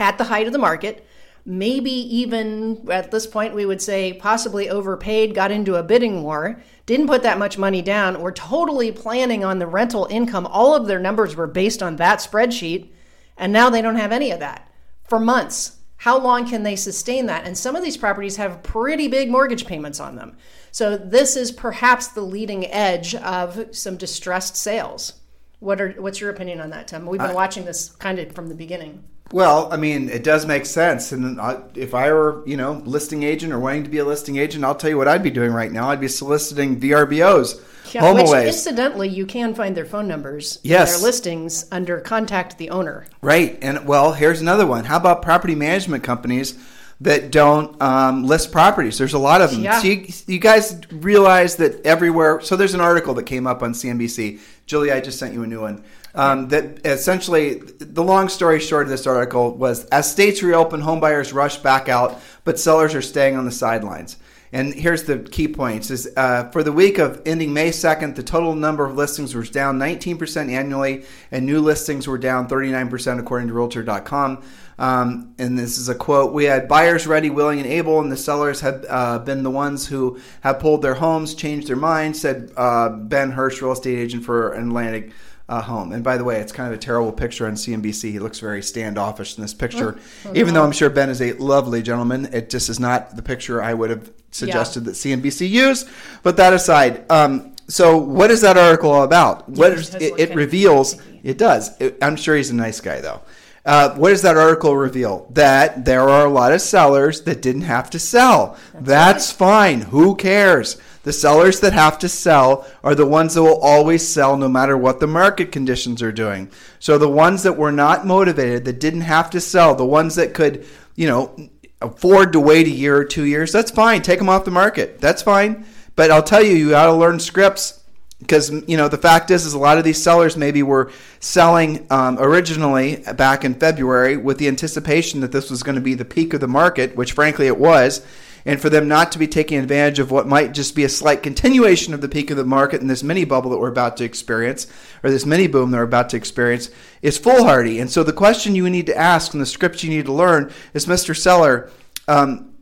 at 0.00 0.18
the 0.18 0.24
height 0.24 0.48
of 0.48 0.52
the 0.52 0.58
market, 0.58 1.06
maybe 1.46 1.92
even 1.92 2.90
at 2.90 3.12
this 3.12 3.26
point 3.26 3.54
we 3.54 3.64
would 3.64 3.80
say 3.80 4.12
possibly 4.14 4.68
overpaid, 4.68 5.32
got 5.32 5.52
into 5.52 5.76
a 5.76 5.82
bidding 5.84 6.24
war, 6.24 6.60
didn't 6.86 7.06
put 7.06 7.22
that 7.22 7.38
much 7.38 7.56
money 7.56 7.82
down, 7.82 8.20
were 8.20 8.32
totally 8.32 8.90
planning 8.90 9.44
on 9.44 9.60
the 9.60 9.66
rental 9.66 10.08
income. 10.10 10.46
All 10.46 10.74
of 10.74 10.86
their 10.88 10.98
numbers 10.98 11.36
were 11.36 11.46
based 11.46 11.84
on 11.84 11.96
that 11.96 12.18
spreadsheet, 12.18 12.90
and 13.36 13.52
now 13.52 13.70
they 13.70 13.82
don't 13.82 13.94
have 13.94 14.10
any 14.10 14.32
of 14.32 14.40
that 14.40 14.68
for 15.04 15.20
months. 15.20 15.78
How 16.02 16.18
long 16.18 16.48
can 16.48 16.64
they 16.64 16.74
sustain 16.74 17.26
that? 17.26 17.46
And 17.46 17.56
some 17.56 17.76
of 17.76 17.84
these 17.84 17.96
properties 17.96 18.34
have 18.34 18.64
pretty 18.64 19.06
big 19.06 19.30
mortgage 19.30 19.66
payments 19.66 20.00
on 20.00 20.16
them. 20.16 20.36
So 20.72 20.96
this 20.96 21.36
is 21.36 21.52
perhaps 21.52 22.08
the 22.08 22.22
leading 22.22 22.66
edge 22.72 23.14
of 23.14 23.68
some 23.70 23.96
distressed 23.96 24.56
sales. 24.56 25.20
What 25.60 25.80
are 25.80 25.92
what's 25.92 26.20
your 26.20 26.30
opinion 26.30 26.60
on 26.60 26.70
that, 26.70 26.88
Tim? 26.88 27.06
We've 27.06 27.20
been 27.20 27.36
watching 27.36 27.66
this 27.66 27.90
kind 27.90 28.18
of 28.18 28.32
from 28.32 28.48
the 28.48 28.54
beginning. 28.56 29.04
Well, 29.30 29.72
I 29.72 29.76
mean, 29.76 30.08
it 30.08 30.24
does 30.24 30.44
make 30.44 30.66
sense. 30.66 31.12
And 31.12 31.40
I, 31.40 31.52
uh, 31.52 31.62
if 31.76 31.94
I 31.94 32.12
were, 32.12 32.42
you 32.48 32.56
know, 32.56 32.82
listing 32.84 33.22
agent 33.22 33.52
or 33.52 33.60
wanting 33.60 33.84
to 33.84 33.88
be 33.88 33.98
a 33.98 34.04
listing 34.04 34.38
agent, 34.38 34.64
I'll 34.64 34.74
tell 34.74 34.90
you 34.90 34.98
what 34.98 35.06
I'd 35.06 35.22
be 35.22 35.30
doing 35.30 35.52
right 35.52 35.70
now. 35.70 35.88
I'd 35.88 36.00
be 36.00 36.08
soliciting 36.08 36.80
VRBOs, 36.80 37.62
yeah, 37.94 38.12
which 38.12 38.46
incidentally, 38.46 39.08
you 39.08 39.26
can 39.26 39.54
find 39.54 39.76
their 39.76 39.84
phone 39.84 40.08
numbers, 40.08 40.58
yes, 40.62 40.92
their 40.92 41.06
listings 41.06 41.66
under 41.70 42.00
contact 42.00 42.58
the 42.58 42.70
owner. 42.70 43.06
Right. 43.20 43.58
And 43.62 43.86
well, 43.86 44.12
here's 44.12 44.40
another 44.40 44.66
one. 44.66 44.84
How 44.84 44.96
about 44.96 45.22
property 45.22 45.54
management 45.54 46.02
companies? 46.02 46.58
that 47.02 47.32
don't 47.32 47.80
um, 47.82 48.22
list 48.24 48.52
properties. 48.52 48.96
There's 48.96 49.12
a 49.12 49.18
lot 49.18 49.40
of 49.40 49.50
them. 49.50 49.62
Yeah. 49.62 49.80
So 49.80 49.88
you, 49.88 50.06
you, 50.26 50.38
guys 50.38 50.80
realize 50.92 51.56
that 51.56 51.84
everywhere. 51.84 52.40
So 52.40 52.54
there's 52.54 52.74
an 52.74 52.80
article 52.80 53.14
that 53.14 53.24
came 53.24 53.46
up 53.46 53.62
on 53.62 53.72
CNBC. 53.72 54.38
Julie, 54.66 54.92
I 54.92 55.00
just 55.00 55.18
sent 55.18 55.34
you 55.34 55.42
a 55.42 55.46
new 55.46 55.60
one. 55.60 55.82
Um, 56.14 56.48
that 56.48 56.86
essentially, 56.86 57.54
the 57.54 58.04
long 58.04 58.28
story 58.28 58.60
short 58.60 58.84
of 58.84 58.90
this 58.90 59.06
article 59.06 59.54
was 59.56 59.84
as 59.86 60.10
states 60.10 60.42
reopen, 60.42 60.82
homebuyers 60.82 61.34
rush 61.34 61.56
back 61.56 61.88
out, 61.88 62.20
but 62.44 62.58
sellers 62.58 62.94
are 62.94 63.02
staying 63.02 63.36
on 63.36 63.46
the 63.46 63.50
sidelines. 63.50 64.16
And 64.52 64.74
here's 64.74 65.04
the 65.04 65.18
key 65.18 65.48
points: 65.48 65.90
is 65.90 66.12
uh, 66.16 66.50
for 66.50 66.62
the 66.62 66.72
week 66.72 66.98
of 66.98 67.22
ending 67.24 67.54
May 67.54 67.70
2nd, 67.70 68.14
the 68.14 68.22
total 68.22 68.54
number 68.54 68.84
of 68.84 68.94
listings 68.94 69.34
was 69.34 69.48
down 69.48 69.78
19% 69.78 70.50
annually, 70.50 71.04
and 71.30 71.46
new 71.46 71.60
listings 71.60 72.06
were 72.06 72.18
down 72.18 72.48
39% 72.48 73.18
according 73.18 73.48
to 73.48 73.54
Realtor.com. 73.54 74.42
Um, 74.78 75.34
and 75.38 75.58
this 75.58 75.78
is 75.78 75.88
a 75.88 75.94
quote: 75.94 76.34
"We 76.34 76.44
had 76.44 76.68
buyers 76.68 77.06
ready, 77.06 77.30
willing, 77.30 77.60
and 77.60 77.66
able, 77.66 78.00
and 78.00 78.12
the 78.12 78.16
sellers 78.16 78.60
have 78.60 78.84
uh, 78.88 79.18
been 79.20 79.42
the 79.42 79.50
ones 79.50 79.86
who 79.86 80.18
have 80.42 80.60
pulled 80.60 80.82
their 80.82 80.94
homes, 80.94 81.34
changed 81.34 81.68
their 81.68 81.76
minds," 81.76 82.20
said 82.20 82.52
uh, 82.56 82.90
Ben 82.90 83.30
Hirsch, 83.30 83.62
real 83.62 83.72
estate 83.72 83.98
agent 83.98 84.24
for 84.24 84.52
Atlantic 84.52 85.12
uh, 85.52 85.60
home. 85.60 85.92
And 85.92 86.02
by 86.02 86.16
the 86.16 86.24
way, 86.24 86.40
it's 86.40 86.50
kind 86.50 86.72
of 86.72 86.78
a 86.78 86.80
terrible 86.80 87.12
picture 87.12 87.46
on 87.46 87.54
CNBC. 87.54 88.10
He 88.10 88.18
looks 88.18 88.38
very 88.40 88.62
standoffish 88.62 89.36
in 89.36 89.42
this 89.42 89.54
picture. 89.54 89.98
Oh, 90.24 90.32
Even 90.34 90.54
though 90.54 90.62
I'm 90.62 90.72
sure 90.72 90.88
Ben 90.88 91.10
is 91.10 91.20
a 91.20 91.32
lovely 91.32 91.82
gentleman, 91.82 92.26
it 92.32 92.48
just 92.48 92.68
is 92.68 92.78
not 92.78 93.16
the 93.16 93.22
picture 93.22 93.60
I 93.60 93.74
would 93.74 93.90
have 93.90 94.12
suggested 94.30 94.80
yeah. 94.80 94.86
that 94.86 94.92
CNBC 94.92 95.48
use. 95.48 95.84
But 96.22 96.36
that 96.36 96.52
aside, 96.52 97.10
um, 97.10 97.54
so 97.66 97.96
what 97.96 98.30
is 98.30 98.40
that 98.42 98.56
article 98.56 98.90
all 98.90 99.02
about? 99.02 99.48
What 99.48 99.72
is, 99.72 99.94
it, 99.96 100.14
it 100.18 100.34
reveals? 100.34 101.00
It 101.24 101.38
does. 101.38 101.76
It, 101.80 101.98
I'm 102.00 102.16
sure 102.16 102.36
he's 102.36 102.50
a 102.50 102.54
nice 102.54 102.80
guy 102.80 103.00
though. 103.00 103.22
Uh, 103.64 103.94
what 103.94 104.10
does 104.10 104.22
that 104.22 104.36
article 104.36 104.76
reveal? 104.76 105.26
That 105.30 105.84
there 105.84 106.08
are 106.08 106.26
a 106.26 106.30
lot 106.30 106.52
of 106.52 106.60
sellers 106.60 107.22
that 107.22 107.42
didn't 107.42 107.62
have 107.62 107.90
to 107.90 107.98
sell. 107.98 108.56
That's, 108.74 108.86
That's 108.86 109.32
right. 109.32 109.38
fine. 109.38 109.80
Who 109.82 110.14
cares? 110.14 110.80
The 111.02 111.12
sellers 111.12 111.60
that 111.60 111.72
have 111.72 111.98
to 112.00 112.08
sell 112.08 112.66
are 112.84 112.94
the 112.94 113.06
ones 113.06 113.34
that 113.34 113.42
will 113.42 113.60
always 113.60 114.06
sell 114.06 114.36
no 114.36 114.48
matter 114.48 114.76
what 114.76 115.00
the 115.00 115.06
market 115.06 115.50
conditions 115.50 116.00
are 116.02 116.12
doing. 116.12 116.50
So 116.78 116.96
the 116.96 117.08
ones 117.08 117.42
that 117.42 117.56
were 117.56 117.72
not 117.72 118.06
motivated, 118.06 118.64
that 118.64 118.78
didn't 118.80 119.02
have 119.02 119.30
to 119.30 119.40
sell, 119.40 119.74
the 119.74 119.84
ones 119.84 120.14
that 120.14 120.34
could, 120.34 120.64
you 120.94 121.08
know, 121.08 121.50
afford 121.80 122.32
to 122.32 122.40
wait 122.40 122.66
a 122.66 122.70
year 122.70 122.96
or 122.96 123.04
two 123.04 123.24
years, 123.24 123.50
that's 123.50 123.70
fine. 123.70 124.02
Take 124.02 124.20
them 124.20 124.28
off 124.28 124.44
the 124.44 124.52
market. 124.52 125.00
That's 125.00 125.22
fine. 125.22 125.66
But 125.96 126.10
I'll 126.10 126.22
tell 126.22 126.42
you, 126.42 126.54
you 126.54 126.70
got 126.70 126.86
to 126.86 126.92
learn 126.92 127.18
scripts 127.18 127.82
because 128.22 128.50
you 128.68 128.76
know 128.76 128.88
the 128.88 128.98
fact 128.98 129.30
is 129.30 129.44
is 129.44 129.52
a 129.52 129.58
lot 129.58 129.78
of 129.78 129.84
these 129.84 130.00
sellers 130.00 130.36
maybe 130.36 130.62
were 130.62 130.90
selling 131.18 131.84
um, 131.90 132.16
originally 132.20 132.96
back 133.16 133.44
in 133.44 133.54
February 133.54 134.16
with 134.16 134.38
the 134.38 134.48
anticipation 134.48 135.20
that 135.20 135.32
this 135.32 135.50
was 135.50 135.62
going 135.62 135.74
to 135.74 135.80
be 135.80 135.94
the 135.94 136.04
peak 136.04 136.32
of 136.32 136.40
the 136.40 136.48
market, 136.48 136.96
which 136.96 137.12
frankly 137.12 137.46
it 137.46 137.58
was, 137.58 138.06
and 138.44 138.60
for 138.60 138.68
them 138.68 138.88
not 138.88 139.12
to 139.12 139.18
be 139.18 139.26
taking 139.26 139.58
advantage 139.58 139.98
of 139.98 140.10
what 140.10 140.26
might 140.26 140.52
just 140.52 140.74
be 140.74 140.84
a 140.84 140.88
slight 140.88 141.22
continuation 141.22 141.94
of 141.94 142.00
the 142.00 142.08
peak 142.08 142.30
of 142.30 142.36
the 142.36 142.44
market 142.44 142.80
and 142.80 142.90
this 142.90 143.02
mini 143.02 143.24
bubble 143.24 143.50
that 143.50 143.58
we're 143.58 143.68
about 143.68 143.96
to 143.96 144.04
experience, 144.04 144.66
or 145.02 145.10
this 145.10 145.26
mini 145.26 145.46
boom 145.46 145.70
that 145.70 145.78
we're 145.78 145.84
about 145.84 146.10
to 146.10 146.16
experience, 146.16 146.70
is 147.02 147.18
foolhardy. 147.18 147.78
And 147.78 147.90
so 147.90 148.02
the 148.02 148.12
question 148.12 148.54
you 148.54 148.68
need 148.68 148.86
to 148.86 148.96
ask 148.96 149.32
and 149.32 149.40
the 149.40 149.46
script 149.46 149.82
you 149.82 149.90
need 149.90 150.06
to 150.06 150.12
learn 150.12 150.52
is, 150.74 150.86
Mr. 150.86 151.16
Seller. 151.16 151.70
Um, 152.08 152.52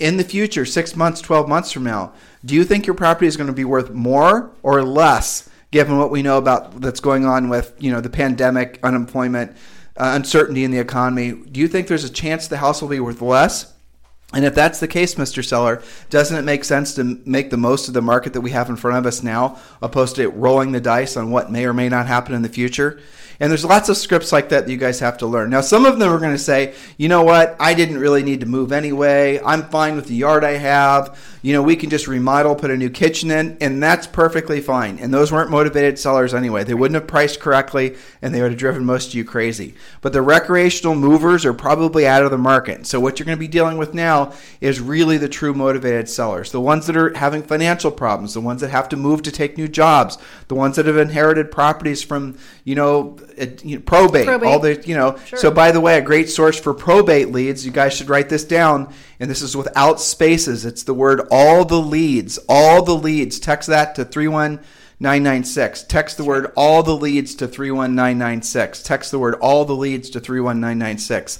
in 0.00 0.16
the 0.16 0.24
future, 0.24 0.64
six 0.64 0.96
months, 0.96 1.20
12 1.20 1.46
months 1.46 1.70
from 1.70 1.84
now, 1.84 2.14
do 2.44 2.54
you 2.54 2.64
think 2.64 2.86
your 2.86 2.94
property 2.94 3.26
is 3.26 3.36
going 3.36 3.48
to 3.48 3.52
be 3.52 3.66
worth 3.66 3.90
more 3.90 4.50
or 4.62 4.82
less 4.82 5.48
given 5.70 5.98
what 5.98 6.10
we 6.10 6.22
know 6.22 6.38
about 6.38 6.80
that's 6.80 7.00
going 7.00 7.26
on 7.26 7.48
with, 7.48 7.74
you 7.78 7.92
know, 7.92 8.00
the 8.00 8.10
pandemic, 8.10 8.80
unemployment, 8.82 9.52
uh, 9.96 10.12
uncertainty 10.14 10.64
in 10.64 10.70
the 10.70 10.78
economy? 10.78 11.32
Do 11.32 11.60
you 11.60 11.68
think 11.68 11.86
there's 11.86 12.04
a 12.04 12.10
chance 12.10 12.48
the 12.48 12.56
house 12.56 12.80
will 12.80 12.88
be 12.88 12.98
worth 12.98 13.20
less? 13.20 13.74
And 14.32 14.44
if 14.44 14.54
that's 14.54 14.78
the 14.78 14.88
case, 14.88 15.16
Mr. 15.16 15.44
Seller, 15.44 15.82
doesn't 16.08 16.36
it 16.36 16.42
make 16.42 16.62
sense 16.64 16.94
to 16.94 17.20
make 17.24 17.50
the 17.50 17.56
most 17.56 17.88
of 17.88 17.94
the 17.94 18.02
market 18.02 18.32
that 18.34 18.42
we 18.42 18.52
have 18.52 18.68
in 18.68 18.76
front 18.76 18.98
of 18.98 19.06
us 19.06 19.22
now, 19.22 19.58
opposed 19.82 20.16
to 20.16 20.28
rolling 20.28 20.70
the 20.70 20.80
dice 20.80 21.16
on 21.16 21.30
what 21.30 21.50
may 21.50 21.66
or 21.66 21.72
may 21.72 21.88
not 21.88 22.06
happen 22.06 22.34
in 22.34 22.42
the 22.42 22.48
future? 22.48 23.00
And 23.40 23.50
there's 23.50 23.64
lots 23.64 23.88
of 23.88 23.96
scripts 23.96 24.32
like 24.32 24.50
that 24.50 24.66
that 24.66 24.70
you 24.70 24.76
guys 24.76 25.00
have 25.00 25.16
to 25.18 25.26
learn. 25.26 25.48
Now, 25.48 25.62
some 25.62 25.86
of 25.86 25.98
them 25.98 26.12
are 26.12 26.18
going 26.18 26.34
to 26.34 26.38
say, 26.38 26.74
you 26.98 27.08
know 27.08 27.24
what, 27.24 27.56
I 27.58 27.72
didn't 27.72 27.96
really 27.96 28.22
need 28.22 28.40
to 28.40 28.46
move 28.46 28.70
anyway. 28.70 29.40
I'm 29.42 29.62
fine 29.70 29.96
with 29.96 30.08
the 30.08 30.14
yard 30.14 30.44
I 30.44 30.58
have. 30.58 31.18
You 31.40 31.54
know, 31.54 31.62
we 31.62 31.74
can 31.74 31.88
just 31.88 32.06
remodel, 32.06 32.54
put 32.54 32.70
a 32.70 32.76
new 32.76 32.90
kitchen 32.90 33.30
in, 33.30 33.56
and 33.62 33.82
that's 33.82 34.06
perfectly 34.06 34.60
fine. 34.60 34.98
And 34.98 35.12
those 35.12 35.32
weren't 35.32 35.50
motivated 35.50 35.98
sellers 35.98 36.34
anyway. 36.34 36.64
They 36.64 36.74
wouldn't 36.74 37.00
have 37.00 37.08
priced 37.08 37.40
correctly, 37.40 37.96
and 38.20 38.34
they 38.34 38.42
would 38.42 38.50
have 38.50 38.60
driven 38.60 38.84
most 38.84 39.08
of 39.08 39.14
you 39.14 39.24
crazy. 39.24 39.74
But 40.02 40.12
the 40.12 40.20
recreational 40.20 40.94
movers 40.94 41.46
are 41.46 41.54
probably 41.54 42.06
out 42.06 42.22
of 42.22 42.30
the 42.30 42.36
market. 42.36 42.86
So 42.86 43.00
what 43.00 43.18
you're 43.18 43.24
going 43.24 43.38
to 43.38 43.40
be 43.40 43.48
dealing 43.48 43.78
with 43.78 43.94
now 43.94 44.19
is 44.60 44.80
really 44.80 45.18
the 45.18 45.28
true 45.28 45.54
motivated 45.54 46.08
sellers 46.08 46.52
the 46.52 46.60
ones 46.60 46.86
that 46.86 46.96
are 46.96 47.16
having 47.16 47.42
financial 47.42 47.90
problems 47.90 48.34
the 48.34 48.40
ones 48.40 48.60
that 48.60 48.70
have 48.70 48.88
to 48.88 48.96
move 48.96 49.22
to 49.22 49.30
take 49.30 49.56
new 49.56 49.68
jobs 49.68 50.18
the 50.48 50.54
ones 50.54 50.76
that 50.76 50.86
have 50.86 50.96
inherited 50.96 51.50
properties 51.50 52.02
from 52.02 52.36
you 52.64 52.74
know, 52.74 53.18
uh, 53.40 53.46
probate, 53.86 54.26
probate. 54.26 54.48
all 54.48 54.58
the 54.58 54.82
you 54.86 54.94
know 54.94 55.16
sure. 55.26 55.38
so 55.38 55.50
by 55.50 55.70
the 55.70 55.80
way 55.80 55.98
a 55.98 56.02
great 56.02 56.28
source 56.28 56.58
for 56.58 56.74
probate 56.74 57.30
leads 57.30 57.64
you 57.64 57.72
guys 57.72 57.94
should 57.94 58.08
write 58.08 58.28
this 58.28 58.44
down 58.44 58.92
and 59.18 59.30
this 59.30 59.42
is 59.42 59.56
without 59.56 60.00
spaces 60.00 60.64
it's 60.64 60.82
the 60.82 60.94
word 60.94 61.20
all 61.30 61.64
the 61.64 61.80
leads 61.80 62.38
all 62.48 62.82
the 62.82 62.96
leads 62.96 63.38
text 63.38 63.68
that 63.68 63.94
to 63.94 64.04
31 64.04 64.60
996. 65.00 65.84
Text 65.84 66.18
the 66.18 66.24
word 66.24 66.52
all 66.56 66.82
the 66.82 66.94
leads 66.94 67.34
to 67.36 67.48
31996. 67.48 68.82
Text 68.82 69.10
the 69.10 69.18
word 69.18 69.34
all 69.36 69.64
the 69.64 69.74
leads 69.74 70.10
to 70.10 70.20
31996. 70.20 71.38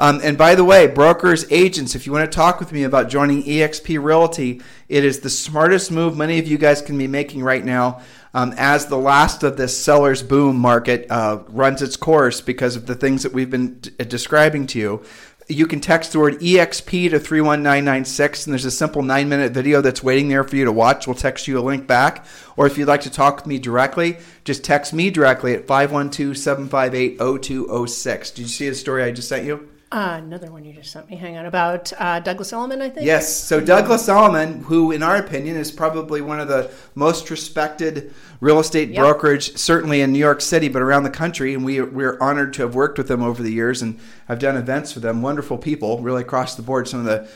Um, 0.00 0.18
and 0.24 0.38
by 0.38 0.54
the 0.54 0.64
way, 0.64 0.86
brokers, 0.86 1.44
agents, 1.52 1.94
if 1.94 2.06
you 2.06 2.12
want 2.12 2.30
to 2.30 2.34
talk 2.34 2.58
with 2.58 2.72
me 2.72 2.84
about 2.84 3.10
joining 3.10 3.42
eXp 3.42 4.02
Realty, 4.02 4.62
it 4.88 5.04
is 5.04 5.20
the 5.20 5.28
smartest 5.28 5.90
move 5.90 6.16
many 6.16 6.38
of 6.38 6.48
you 6.48 6.56
guys 6.56 6.80
can 6.80 6.96
be 6.96 7.06
making 7.06 7.42
right 7.42 7.62
now 7.62 8.00
um, 8.32 8.54
as 8.56 8.86
the 8.86 8.96
last 8.96 9.42
of 9.42 9.58
this 9.58 9.76
seller's 9.76 10.22
boom 10.22 10.56
market 10.56 11.06
uh, 11.10 11.42
runs 11.48 11.82
its 11.82 11.98
course 11.98 12.40
because 12.40 12.76
of 12.76 12.86
the 12.86 12.94
things 12.94 13.24
that 13.24 13.34
we've 13.34 13.50
been 13.50 13.78
d- 13.78 13.90
describing 14.04 14.66
to 14.68 14.78
you. 14.78 15.04
You 15.48 15.66
can 15.66 15.82
text 15.82 16.12
the 16.12 16.18
word 16.18 16.40
EXP 16.40 17.10
to 17.10 17.18
31996, 17.18 18.46
and 18.46 18.54
there's 18.54 18.64
a 18.64 18.70
simple 18.70 19.02
nine 19.02 19.28
minute 19.28 19.52
video 19.52 19.82
that's 19.82 20.02
waiting 20.02 20.28
there 20.28 20.44
for 20.44 20.56
you 20.56 20.64
to 20.64 20.72
watch. 20.72 21.08
We'll 21.08 21.16
text 21.16 21.46
you 21.46 21.58
a 21.58 21.60
link 21.60 21.86
back. 21.86 22.24
Or 22.56 22.66
if 22.66 22.78
you'd 22.78 22.88
like 22.88 23.02
to 23.02 23.10
talk 23.10 23.36
with 23.36 23.46
me 23.46 23.58
directly, 23.58 24.16
just 24.44 24.64
text 24.64 24.94
me 24.94 25.10
directly 25.10 25.52
at 25.52 25.66
512 25.66 26.38
758 26.38 27.18
0206. 27.18 28.30
Did 28.30 28.42
you 28.42 28.48
see 28.48 28.68
the 28.70 28.74
story 28.74 29.02
I 29.02 29.10
just 29.10 29.28
sent 29.28 29.44
you? 29.44 29.68
Uh, 29.92 30.20
another 30.22 30.52
one 30.52 30.64
you 30.64 30.72
just 30.72 30.92
sent 30.92 31.10
me. 31.10 31.16
Hang 31.16 31.36
on 31.36 31.46
about 31.46 31.92
uh, 31.98 32.20
Douglas 32.20 32.52
Elliman, 32.52 32.80
I 32.80 32.90
think. 32.90 33.04
Yes. 33.04 33.34
So 33.34 33.60
Douglas 33.60 34.08
Elliman, 34.08 34.62
who 34.62 34.92
in 34.92 35.02
our 35.02 35.16
opinion 35.16 35.56
is 35.56 35.72
probably 35.72 36.20
one 36.20 36.38
of 36.38 36.46
the 36.46 36.70
most 36.94 37.28
respected 37.28 38.14
real 38.38 38.60
estate 38.60 38.90
yep. 38.90 38.98
brokerage, 38.98 39.56
certainly 39.56 40.00
in 40.00 40.12
New 40.12 40.20
York 40.20 40.42
City, 40.42 40.68
but 40.68 40.80
around 40.80 41.02
the 41.02 41.10
country, 41.10 41.54
and 41.54 41.64
we 41.64 41.80
we're 41.80 42.16
honored 42.20 42.52
to 42.54 42.62
have 42.62 42.76
worked 42.76 42.98
with 42.98 43.08
them 43.08 43.20
over 43.20 43.42
the 43.42 43.50
years 43.50 43.82
and 43.82 43.98
have 44.28 44.38
done 44.38 44.56
events 44.56 44.92
for 44.92 45.00
them. 45.00 45.22
Wonderful 45.22 45.58
people, 45.58 45.98
really 45.98 46.22
across 46.22 46.54
the 46.54 46.62
board. 46.62 46.86
Some 46.86 47.00
of 47.00 47.06
the 47.06 47.28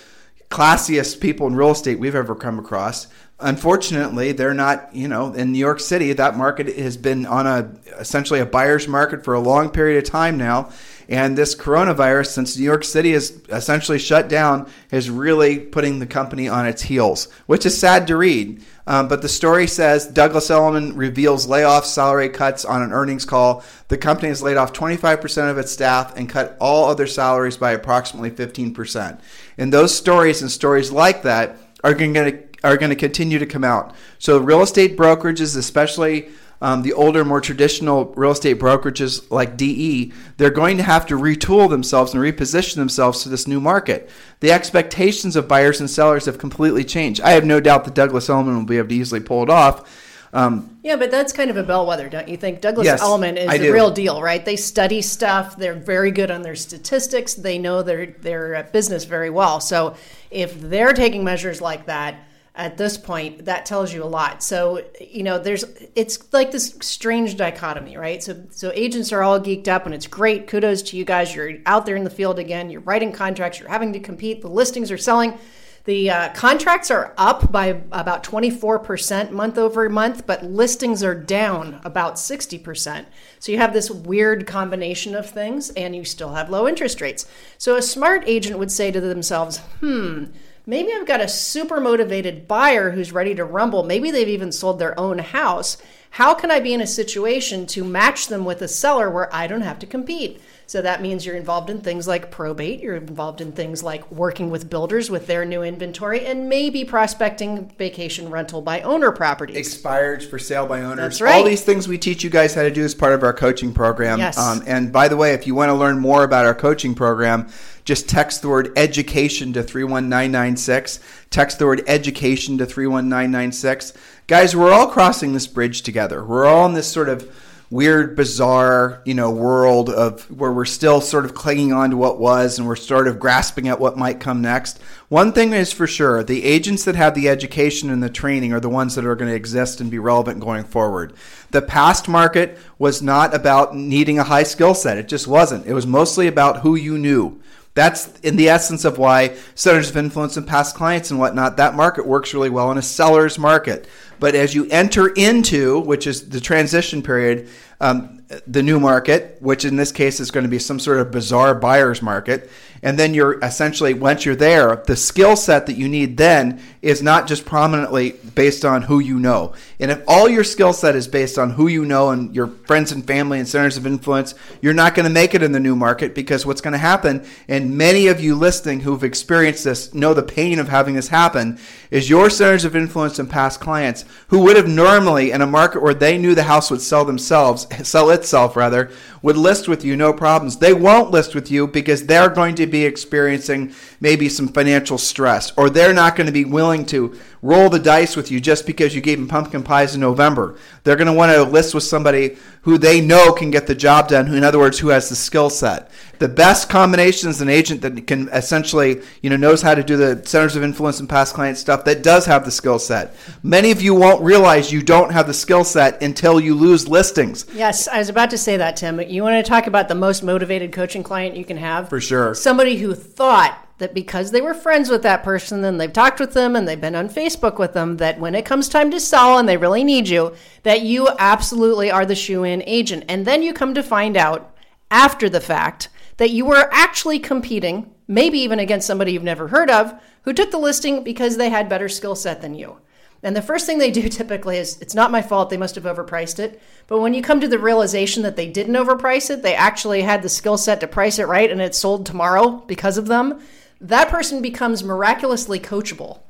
classiest 0.49 1.21
people 1.21 1.49
in 1.49 1.57
real 1.57 1.73
estate 1.73 1.99
we've 1.99 2.15
ever 2.15 2.37
come 2.37 2.61
across. 2.61 3.09
Unfortunately, 3.41 4.33
they're 4.33 4.55
not, 4.55 4.95
you 4.95 5.09
know, 5.09 5.33
in 5.33 5.53
New 5.53 5.59
York 5.59 5.81
City, 5.81 6.13
that 6.13 6.37
market 6.37 6.75
has 6.79 6.97
been 6.97 7.27
on 7.27 7.47
a 7.47 7.71
essentially 7.99 8.41
a 8.41 8.47
buyer's 8.47 8.87
market 8.87 9.25
for 9.25 9.35
a 9.35 9.41
long 9.41 9.71
period 9.71 9.99
of 9.99 10.09
time 10.09 10.39
now 10.39 10.71
and 11.09 11.37
this 11.37 11.55
coronavirus, 11.55 12.29
since 12.29 12.57
New 12.57 12.65
York 12.65 12.85
City 12.85 13.13
is 13.13 13.43
essentially 13.51 13.99
shut 13.99 14.29
down, 14.29 14.71
is 14.91 15.11
really 15.11 15.59
putting 15.59 15.99
the 15.99 16.07
company 16.07 16.49
on 16.49 16.67
its 16.67 16.83
heels, 16.83 17.29
which 17.47 17.67
is 17.67 17.79
sad 17.79 18.07
to 18.07 18.17
read. 18.17 18.65
Um, 18.87 19.09
but 19.09 19.23
the 19.23 19.29
story 19.29 19.67
says 19.67 20.07
Douglas 20.07 20.51
Elliman 20.51 20.97
reveals 20.97 21.47
layoffs, 21.47 21.87
salary 21.87 22.29
cuts 22.29 22.65
on 22.65 22.83
an 22.83 22.93
earnings 22.93 23.25
call. 23.25 23.65
The 23.89 23.99
company 23.99 24.29
has 24.29 24.43
laid 24.43 24.57
off 24.57 24.73
25% 24.73 25.51
of 25.51 25.59
its 25.59 25.73
staff 25.73 26.17
and 26.17 26.29
cut 26.29 26.57
all 26.61 26.87
other 26.87 27.07
salaries 27.07 27.57
by 27.57 27.73
approximately 27.73 28.31
15%. 28.31 29.21
And 29.59 29.73
those 29.73 29.95
stories 29.97 30.43
and 30.43 30.51
stories 30.51 30.91
like 30.91 31.23
that 31.23 31.57
are 31.83 31.95
going 31.95 32.15
to 32.15 32.33
are 32.65 32.77
going 32.77 32.91
to 32.91 32.97
continue 32.97 33.39
to 33.39 33.47
come 33.47 33.63
out. 33.63 33.95
So 34.19 34.39
real 34.39 34.63
estate 34.63 34.97
brokerages, 34.97 35.57
especially 35.57 36.31
um, 36.61 36.83
the 36.83 36.95
older, 36.95 37.25
more 37.25 37.41
traditional 37.41 38.07
real 38.17 38.31
estate 38.31 38.59
brokerages 38.59 39.31
like 39.31 39.57
DE, 39.57 40.13
they're 40.39 40.51
going 40.51 40.79
to 40.79 40.83
have 40.83 41.07
to 41.07 41.15
retool 41.15 41.69
themselves 41.69 42.15
and 42.15 42.23
reposition 42.23 42.77
themselves 42.77 43.23
to 43.23 43.29
this 43.29 43.47
new 43.47 43.61
market. 43.61 44.09
The 44.41 44.51
expectations 44.51 45.37
of 45.37 45.47
buyers 45.47 45.81
and 45.81 45.91
sellers 45.91 46.25
have 46.25 46.39
completely 46.39 46.83
changed. 46.83 47.21
I 47.21 47.33
have 47.33 47.45
no 47.45 47.61
doubt 47.61 47.85
that 47.85 47.95
Douglas 47.95 48.29
Elliman 48.29 48.57
will 48.57 48.65
be 48.65 48.79
able 48.79 48.89
to 48.89 48.95
easily 48.95 49.21
pull 49.21 49.43
it 49.43 49.51
off. 49.51 50.01
Um, 50.33 50.81
yeah, 50.83 50.97
but 50.97 51.13
that's 51.13 51.33
kind 51.33 51.49
of 51.49 51.57
a 51.57 51.63
bellwether, 51.63 52.09
don't 52.09 52.29
you 52.29 52.37
think? 52.37 52.61
Douglas 52.61 52.87
yes, 52.87 53.01
Elliman 53.01 53.37
is 53.37 53.61
the 53.61 53.71
real 53.71 53.93
deal, 53.93 54.21
right? 54.21 54.45
They 54.45 54.57
study 54.57 55.01
stuff. 55.01 55.57
They're 55.57 55.75
very 55.75 56.11
good 56.11 56.31
on 56.31 56.43
their 56.43 56.57
statistics. 56.57 57.35
They 57.35 57.57
know 57.57 57.83
their 57.83 58.07
their 58.07 58.69
business 58.73 59.05
very 59.05 59.31
well. 59.31 59.61
So 59.61 59.95
if 60.33 60.61
they're 60.61 60.93
taking 60.93 61.23
measures 61.23 61.61
like 61.61 61.87
that, 61.87 62.17
at 62.57 62.77
this 62.77 62.97
point 62.97 63.47
that 63.47 63.67
tells 63.67 63.93
you 63.93 64.05
a 64.05 64.07
lot. 64.07 64.43
So 64.43 64.85
you 65.01 65.23
know 65.23 65.39
there's 65.39 65.65
it's 65.95 66.33
like 66.33 66.53
this 66.53 66.77
strange 66.81 67.37
dichotomy 67.37 67.97
right? 67.97 68.23
So 68.23 68.45
so 68.51 68.71
agents 68.75 69.13
are 69.13 69.23
all 69.23 69.41
geeked 69.41 69.69
up 69.69 69.87
and 69.87 69.95
it's 69.95 70.07
great. 70.07 70.47
Kudos 70.47 70.83
to 70.83 70.97
you 70.97 71.05
guys. 71.05 71.35
You're 71.35 71.59
out 71.67 71.87
there 71.87 71.97
in 71.97 72.05
the 72.05 72.11
field 72.11 72.39
again. 72.39 72.71
You're 72.71 72.81
writing 72.81 73.13
contracts. 73.13 73.59
You're 73.59 73.69
having 73.69 73.93
to 73.95 74.01
compete. 74.01 74.41
The 74.43 74.49
listings 74.49 74.91
are 74.91 74.99
selling. 74.99 75.39
The 75.85 76.09
uh, 76.09 76.29
contracts 76.33 76.91
are 76.91 77.13
up 77.19 77.53
by 77.53 77.67
about 77.93 78.25
24% 78.25 79.33
month 79.33 79.59
over 79.59 79.87
month, 79.91 80.27
but 80.27 80.43
listings 80.43 81.03
are 81.03 81.15
down 81.15 81.79
about 81.85 82.15
60%. 82.15 83.05
So 83.39 83.53
you 83.53 83.59
have 83.59 83.75
this 83.75 83.91
weird 83.91 84.47
combination 84.47 85.15
of 85.15 85.29
things, 85.29 85.69
and 85.71 85.95
you 85.95 86.07
still 86.07 86.33
have 86.33 86.49
low 86.49 86.67
interest 86.67 87.03
rates. 87.03 87.27
So 87.59 87.77
a 87.77 87.83
smart 87.83 88.25
agent 88.27 88.59
would 88.59 88.73
say 88.73 88.91
to 88.93 89.01
themselves, 89.01 89.59
hmm, 89.81 90.25
Maybe 90.67 90.93
I've 90.95 91.07
got 91.07 91.21
a 91.21 91.29
super 91.29 91.79
motivated 91.79 92.49
buyer 92.49 92.93
who's 92.93 93.13
ready 93.13 93.35
to 93.35 93.45
rumble. 93.45 93.83
Maybe 93.83 94.11
they've 94.11 94.27
even 94.29 94.51
sold 94.51 94.79
their 94.79 94.99
own 94.99 95.19
house. 95.19 95.77
How 96.11 96.33
can 96.33 96.51
I 96.51 96.61
be 96.61 96.73
in 96.73 96.81
a 96.81 96.87
situation 96.87 97.67
to 97.67 97.85
match 97.85 98.29
them 98.29 98.47
with 98.47 98.63
a 98.63 98.69
seller 98.69 99.11
where 99.11 99.35
I 99.35 99.47
don't 99.47 99.61
have 99.61 99.79
to 99.81 99.87
compete? 99.87 100.41
So 100.67 100.83
that 100.83 101.03
means 101.03 101.27
you're 101.27 101.37
involved 101.37 101.71
in 101.71 101.81
things 101.81 102.09
like 102.09 102.31
probate, 102.31 102.81
you're 102.81 102.97
involved 102.97 103.41
in 103.41 103.53
things 103.53 103.83
like 103.83 104.11
working 104.11 104.51
with 104.51 104.71
builders 104.71 105.11
with 105.11 105.27
their 105.27 105.45
new 105.45 105.63
inventory, 105.63 106.25
and 106.25 106.49
maybe 106.49 106.85
prospecting 106.85 107.69
vacation 107.79 108.31
rental 108.31 108.63
by 108.63 108.81
owner 108.83 109.13
properties. 109.13 109.57
Expired 109.57 110.23
for 110.25 110.39
sale 110.39 110.67
by 110.67 110.83
owners. 110.83 110.97
That's 110.97 111.21
right. 111.21 111.37
All 111.37 111.45
these 111.45 111.63
things 111.63 111.87
we 111.87 111.99
teach 111.99 112.25
you 112.25 112.31
guys 112.31 112.55
how 112.55 112.63
to 112.63 112.71
do 112.71 112.83
as 112.83 112.95
part 112.95 113.13
of 113.13 113.23
our 113.23 113.33
coaching 113.33 113.73
program. 113.75 114.19
Yes. 114.19 114.39
Um, 114.39 114.63
and 114.67 114.93
by 114.93 115.09
the 115.09 115.17
way, 115.17 115.33
if 115.35 115.47
you 115.47 115.55
want 115.55 115.69
to 115.69 115.75
learn 115.75 115.99
more 115.99 116.25
about 116.25 116.47
our 116.47 116.55
coaching 116.55 116.95
program, 116.95 117.49
just 117.85 118.09
text 118.09 118.41
the 118.41 118.49
word 118.49 118.73
education 118.77 119.53
to 119.53 119.63
31996. 119.63 121.01
Text 121.29 121.59
the 121.59 121.67
word 121.67 121.83
education 121.87 122.57
to 122.59 122.65
31996. 122.65 123.93
Guys, 124.27 124.57
we're 124.57 124.73
all 124.73 124.87
crossing 124.87 125.35
this 125.35 125.47
bridge 125.47 125.83
together. 125.83 126.25
We're 126.25 126.47
all 126.47 126.65
in 126.65 126.73
this 126.73 126.91
sort 126.91 127.11
of 127.11 127.31
weird, 127.75 128.15
bizarre, 128.15 129.03
you 129.05 129.15
know, 129.15 129.33
world 129.33 129.91
of 129.91 130.31
where 130.31 130.53
we're 130.53 130.65
still 130.65 131.01
sort 131.01 131.25
of 131.25 131.35
clinging 131.35 131.73
on 131.73 131.91
to 131.91 131.97
what 131.97 132.21
was 132.21 132.57
and 132.57 132.69
we're 132.69 132.77
sort 132.77 133.09
of 133.09 133.19
grasping 133.19 133.67
at 133.67 133.81
what 133.81 133.99
might 133.99 134.21
come 134.21 134.41
next. 134.41 134.79
One 135.09 135.33
thing 135.33 135.53
is 135.53 135.73
for 135.73 135.89
sure, 135.89 136.23
the 136.23 136.45
agents 136.45 136.85
that 136.85 136.95
have 136.95 137.17
the 137.17 137.29
education 137.29 137.91
and 137.91 138.01
the 138.01 138.09
training 138.09 138.53
are 138.53 138.61
the 138.61 138.69
ones 138.69 138.95
that 138.95 139.05
are 139.05 139.17
going 139.17 139.29
to 139.29 139.35
exist 139.35 139.81
and 139.81 139.91
be 139.91 139.99
relevant 139.99 140.39
going 140.39 140.63
forward. 140.63 141.15
The 141.51 141.63
past 141.63 142.07
market 142.07 142.59
was 142.79 143.03
not 143.03 143.35
about 143.35 143.75
needing 143.75 144.21
a 144.21 144.25
high 144.25 144.45
skill 144.45 144.75
set. 144.75 144.97
It 144.97 145.09
just 145.09 145.27
wasn't. 145.27 145.67
It 145.67 145.75
was 145.75 145.85
mostly 145.85 146.29
about 146.29 146.61
who 146.61 146.77
you 146.77 146.97
knew. 146.97 147.41
That's 147.75 148.21
in 148.21 148.37
the 148.37 148.51
essence 148.51 148.85
of 148.85 148.99
why 148.99 149.37
centers 149.57 149.91
of 149.91 149.97
influence 149.97 150.37
and 150.37 150.47
past 150.47 150.77
clients 150.77 151.11
and 151.11 151.19
whatnot, 151.19 151.57
that 151.57 151.75
market 151.75 152.07
works 152.07 152.33
really 152.33 152.51
well 152.51 152.71
in 152.71 152.79
a 152.79 152.83
seller's 152.83 153.37
market. 153.37 153.89
But 154.21 154.37
as 154.37 154.55
you 154.55 154.67
enter 154.71 155.09
into, 155.09 155.81
which 155.81 156.07
is 156.07 156.29
the 156.29 156.41
transition 156.41 157.03
period, 157.03 157.49
um, 157.81 158.24
the 158.47 158.63
new 158.63 158.81
market, 158.81 159.37
which 159.41 159.65
in 159.65 159.77
this 159.77 159.93
case 159.93 160.21
is 160.21 160.31
going 160.31 160.45
to 160.45 160.51
be 160.51 160.59
some 160.59 160.79
sort 160.79 160.99
of 160.99 161.11
bizarre 161.11 161.55
buyer's 161.55 162.01
market, 162.01 162.51
and 162.85 162.99
then 162.99 163.15
you're 163.15 163.41
essentially 163.41 163.95
once 163.95 164.25
you're 164.25 164.37
there 164.37 164.77
the 164.87 164.95
skill 164.95 165.35
set 165.35 165.67
that 165.67 165.77
you 165.77 165.89
need 165.89 166.19
then 166.19 166.61
is 166.83 167.03
not 167.03 167.27
just 167.27 167.47
prominently 167.47 168.13
based 168.35 168.65
on 168.65 168.83
who 168.83 168.99
you 168.99 169.19
know. 169.19 169.55
And 169.81 169.91
if 169.91 170.03
all 170.07 170.29
your 170.29 170.45
skill 170.45 170.75
set 170.75 170.95
is 170.95 171.09
based 171.09 171.39
on 171.39 171.51
who 171.51 171.67
you 171.67 171.85
know 171.85 172.11
and 172.11 172.35
your 172.37 172.47
friends 172.47 172.93
and 172.93 173.05
family 173.05 173.39
and 173.39 173.49
centers 173.49 173.79
of 173.79 173.87
influence 173.87 174.35
you're 174.61 174.75
not 174.75 174.95
going 174.95 175.05
to 175.05 175.13
make 175.13 175.35
it 175.35 175.43
in 175.43 175.53
the 175.53 175.61
new 175.61 175.75
market 175.75 176.15
because 176.15 176.45
what's 176.45 176.61
going 176.61 176.73
to 176.73 176.79
happen 176.79 177.27
and 177.49 177.77
many 177.77 178.07
of 178.07 178.21
you 178.21 178.35
listening 178.35 178.81
who've 178.81 179.03
experienced 179.03 179.65
this 179.65 179.95
know 179.95 180.13
the 180.13 180.23
pain 180.23 180.59
of 180.59 180.69
having 180.69 180.95
this 180.95 181.09
happen 181.09 181.59
is 181.91 182.11
your 182.11 182.29
centers 182.29 182.67
of 182.67 182.77
influence 182.77 183.19
and 183.19 183.31
past 183.31 183.61
clients 183.61 184.05
who 184.29 184.41
would 184.41 184.57
have 184.57 184.69
normally 184.69 185.31
in 185.31 185.41
a 185.41 185.47
market 185.47 185.83
where 185.83 185.95
they 185.95 186.19
knew 186.19 186.35
the 186.35 186.43
house 186.43 186.71
would 186.71 186.83
sell 186.83 187.05
themselves 187.05 187.67
sell 187.89 188.11
itself 188.15 188.57
rather 188.57 188.91
would 189.21 189.37
list 189.37 189.69
with 189.69 189.85
you 189.85 189.97
no 189.97 190.13
problems. 190.13 190.57
They 190.57 190.73
won't 190.73 191.11
list 191.11 191.35
with 191.35 191.51
you 191.51 191.67
because 191.67 192.07
they're 192.07 192.31
going 192.31 192.55
to 192.55 192.67
be 192.67 192.85
experiencing 192.85 193.75
maybe 194.05 194.29
some 194.29 194.49
financial 194.49 194.99
stress, 194.99 195.51
or 195.57 195.71
they're 195.71 195.95
not 195.95 196.15
going 196.15 196.27
to 196.27 196.33
be 196.33 196.45
willing 196.45 196.85
to 196.85 197.19
roll 197.41 197.71
the 197.71 197.79
dice 197.79 198.17
with 198.17 198.31
you 198.31 198.39
just 198.39 198.67
because 198.67 198.95
you 198.95 199.01
gave 199.01 199.19
them 199.19 199.27
pumpkin 199.27 199.63
pies 199.63 199.95
in 199.95 200.01
November. 200.03 200.59
They're 200.83 200.95
going 200.95 201.07
to 201.07 201.13
want 201.15 201.33
to 201.33 201.43
list 201.43 201.75
with 201.75 201.85
somebody 201.85 202.37
who 202.63 202.77
they 202.77 203.01
know 203.01 203.33
can 203.33 203.51
get 203.51 203.67
the 203.67 203.75
job 203.75 204.09
done, 204.09 204.27
who, 204.27 204.37
in 204.37 204.45
other 204.45 204.59
words, 204.59 204.79
who 204.79 204.89
has 204.89 205.09
the 205.09 205.17
skill 205.17 205.49
set. 205.49 205.91
The 206.19 206.29
best 206.29 206.69
combination 206.69 207.31
is 207.31 207.41
an 207.41 207.49
agent 207.49 207.81
that 207.81 208.07
can 208.07 208.29
essentially, 208.29 209.01
you 209.23 209.31
know, 209.31 209.37
knows 209.37 209.63
how 209.63 209.75
to 209.75 209.83
do 209.83 209.97
the 209.97 210.23
centers 210.27 210.55
of 210.55 210.63
influence 210.63 211.01
and 211.01 211.09
past 211.09 211.35
client 211.35 211.57
stuff 211.57 211.85
that 211.87 212.03
does 212.03 212.27
have 212.27 212.45
the 212.45 212.51
skill 212.51 212.79
set. 212.79 213.17
Many 213.43 213.71
of 213.71 213.81
you 213.81 213.95
won't 213.95 214.23
realize 214.23 214.71
you 214.71 214.83
don't 214.83 215.13
have 215.13 215.27
the 215.27 215.35
skill 215.35 215.65
set 215.65 216.03
until 216.03 216.39
you 216.39 216.55
lose 216.55 216.89
listings. 216.89 217.47
Yes, 217.55 217.89
I 217.89 217.99
was 217.99 218.11
about 218.11 218.29
to 218.31 218.39
say 218.39 218.59
that, 218.59 218.77
Tim. 218.77 219.01
You 219.01 219.23
want 219.23 219.43
to 219.43 219.49
talk 219.49 219.67
about 219.67 219.89
the 219.89 219.95
most 219.95 220.23
motivated 220.23 220.73
coaching 220.73 221.03
client 221.03 221.37
you 221.37 221.45
can 221.47 221.57
have? 221.57 221.89
For 221.89 222.03
sure. 222.03 222.35
Somebody 222.35 222.77
who 222.77 222.95
thought 222.95 223.61
that 223.79 223.95
because 223.95 224.31
they 224.31 224.41
were 224.41 224.55
friends 224.55 224.89
with 224.89 225.03
that 225.03 225.25
person 225.25 225.65
and 225.65 225.81
they've 225.81 225.93
talked 225.93 226.21
with 226.21 226.33
them 226.33 226.55
and 226.55 226.67
they've 226.67 226.81
been 226.81 226.95
on 226.95 227.09
Facebook 227.09 227.59
with 227.59 227.73
them, 227.73 227.97
that 227.97 228.21
when 228.21 228.35
it 228.35 228.45
comes 228.45 228.69
time 228.69 228.91
to 228.91 229.01
sell 229.01 229.39
and 229.39 229.49
they 229.49 229.57
really 229.57 229.83
need 229.83 230.09
you, 230.09 230.35
that 230.63 230.83
you 230.83 231.09
absolutely 231.19 231.91
are 231.91 232.07
the 232.07 232.15
shoe 232.15 232.45
in 232.45 232.63
agent. 232.67 233.05
And 233.09 233.27
then 233.27 233.43
you 233.43 233.53
come 233.53 233.75
to 233.75 233.83
find 233.83 234.17
out 234.17 234.55
after 234.91 235.29
the 235.29 235.41
fact 235.41 235.89
that 236.19 236.31
you 236.31 236.45
were 236.45 236.69
actually 236.73 237.19
competing, 237.19 237.93
maybe 238.07 238.39
even 238.39 238.61
against 238.61 238.87
somebody 238.87 239.13
you've 239.13 239.23
never 239.25 239.49
heard 239.49 239.71
of, 239.71 239.93
who 240.23 240.33
took 240.33 240.51
the 240.51 240.59
listing 240.59 241.03
because 241.03 241.37
they 241.37 241.51
had 241.51 241.69
better 241.69 241.89
skill 241.89 242.15
set 242.15 242.41
than 242.41 242.55
you. 242.55 242.79
And 243.25 243.35
the 243.35 243.43
first 243.43 243.65
thing 243.67 243.79
they 243.79 243.91
do 243.91 244.09
typically 244.09 244.59
is 244.59 244.81
it's 244.81 244.95
not 244.95 245.11
my 245.11 245.23
fault, 245.23 245.51
they 245.51 245.57
must 245.57 245.75
have 245.75 245.85
overpriced 245.85 246.39
it. 246.39 246.63
But 246.87 247.01
when 247.01 247.15
you 247.15 247.23
come 247.23 247.41
to 247.41 247.49
the 247.49 247.59
realization 247.59 248.23
that 248.23 248.37
they 248.37 248.49
didn't 248.49 248.75
overprice 248.75 249.31
it, 249.31 249.43
they 249.43 249.55
actually 249.55 250.03
had 250.03 250.23
the 250.23 250.29
skill 250.29 250.59
set 250.59 250.81
to 250.81 250.87
price 250.87 251.19
it 251.19 251.27
right 251.27 251.51
and 251.51 251.61
it 251.61 251.75
sold 251.75 252.07
tomorrow 252.07 252.63
because 252.67 252.99
of 252.99 253.07
them, 253.07 253.43
that 253.85 254.09
person 254.09 254.43
becomes 254.43 254.83
miraculously 254.83 255.61
coachable 255.61 256.21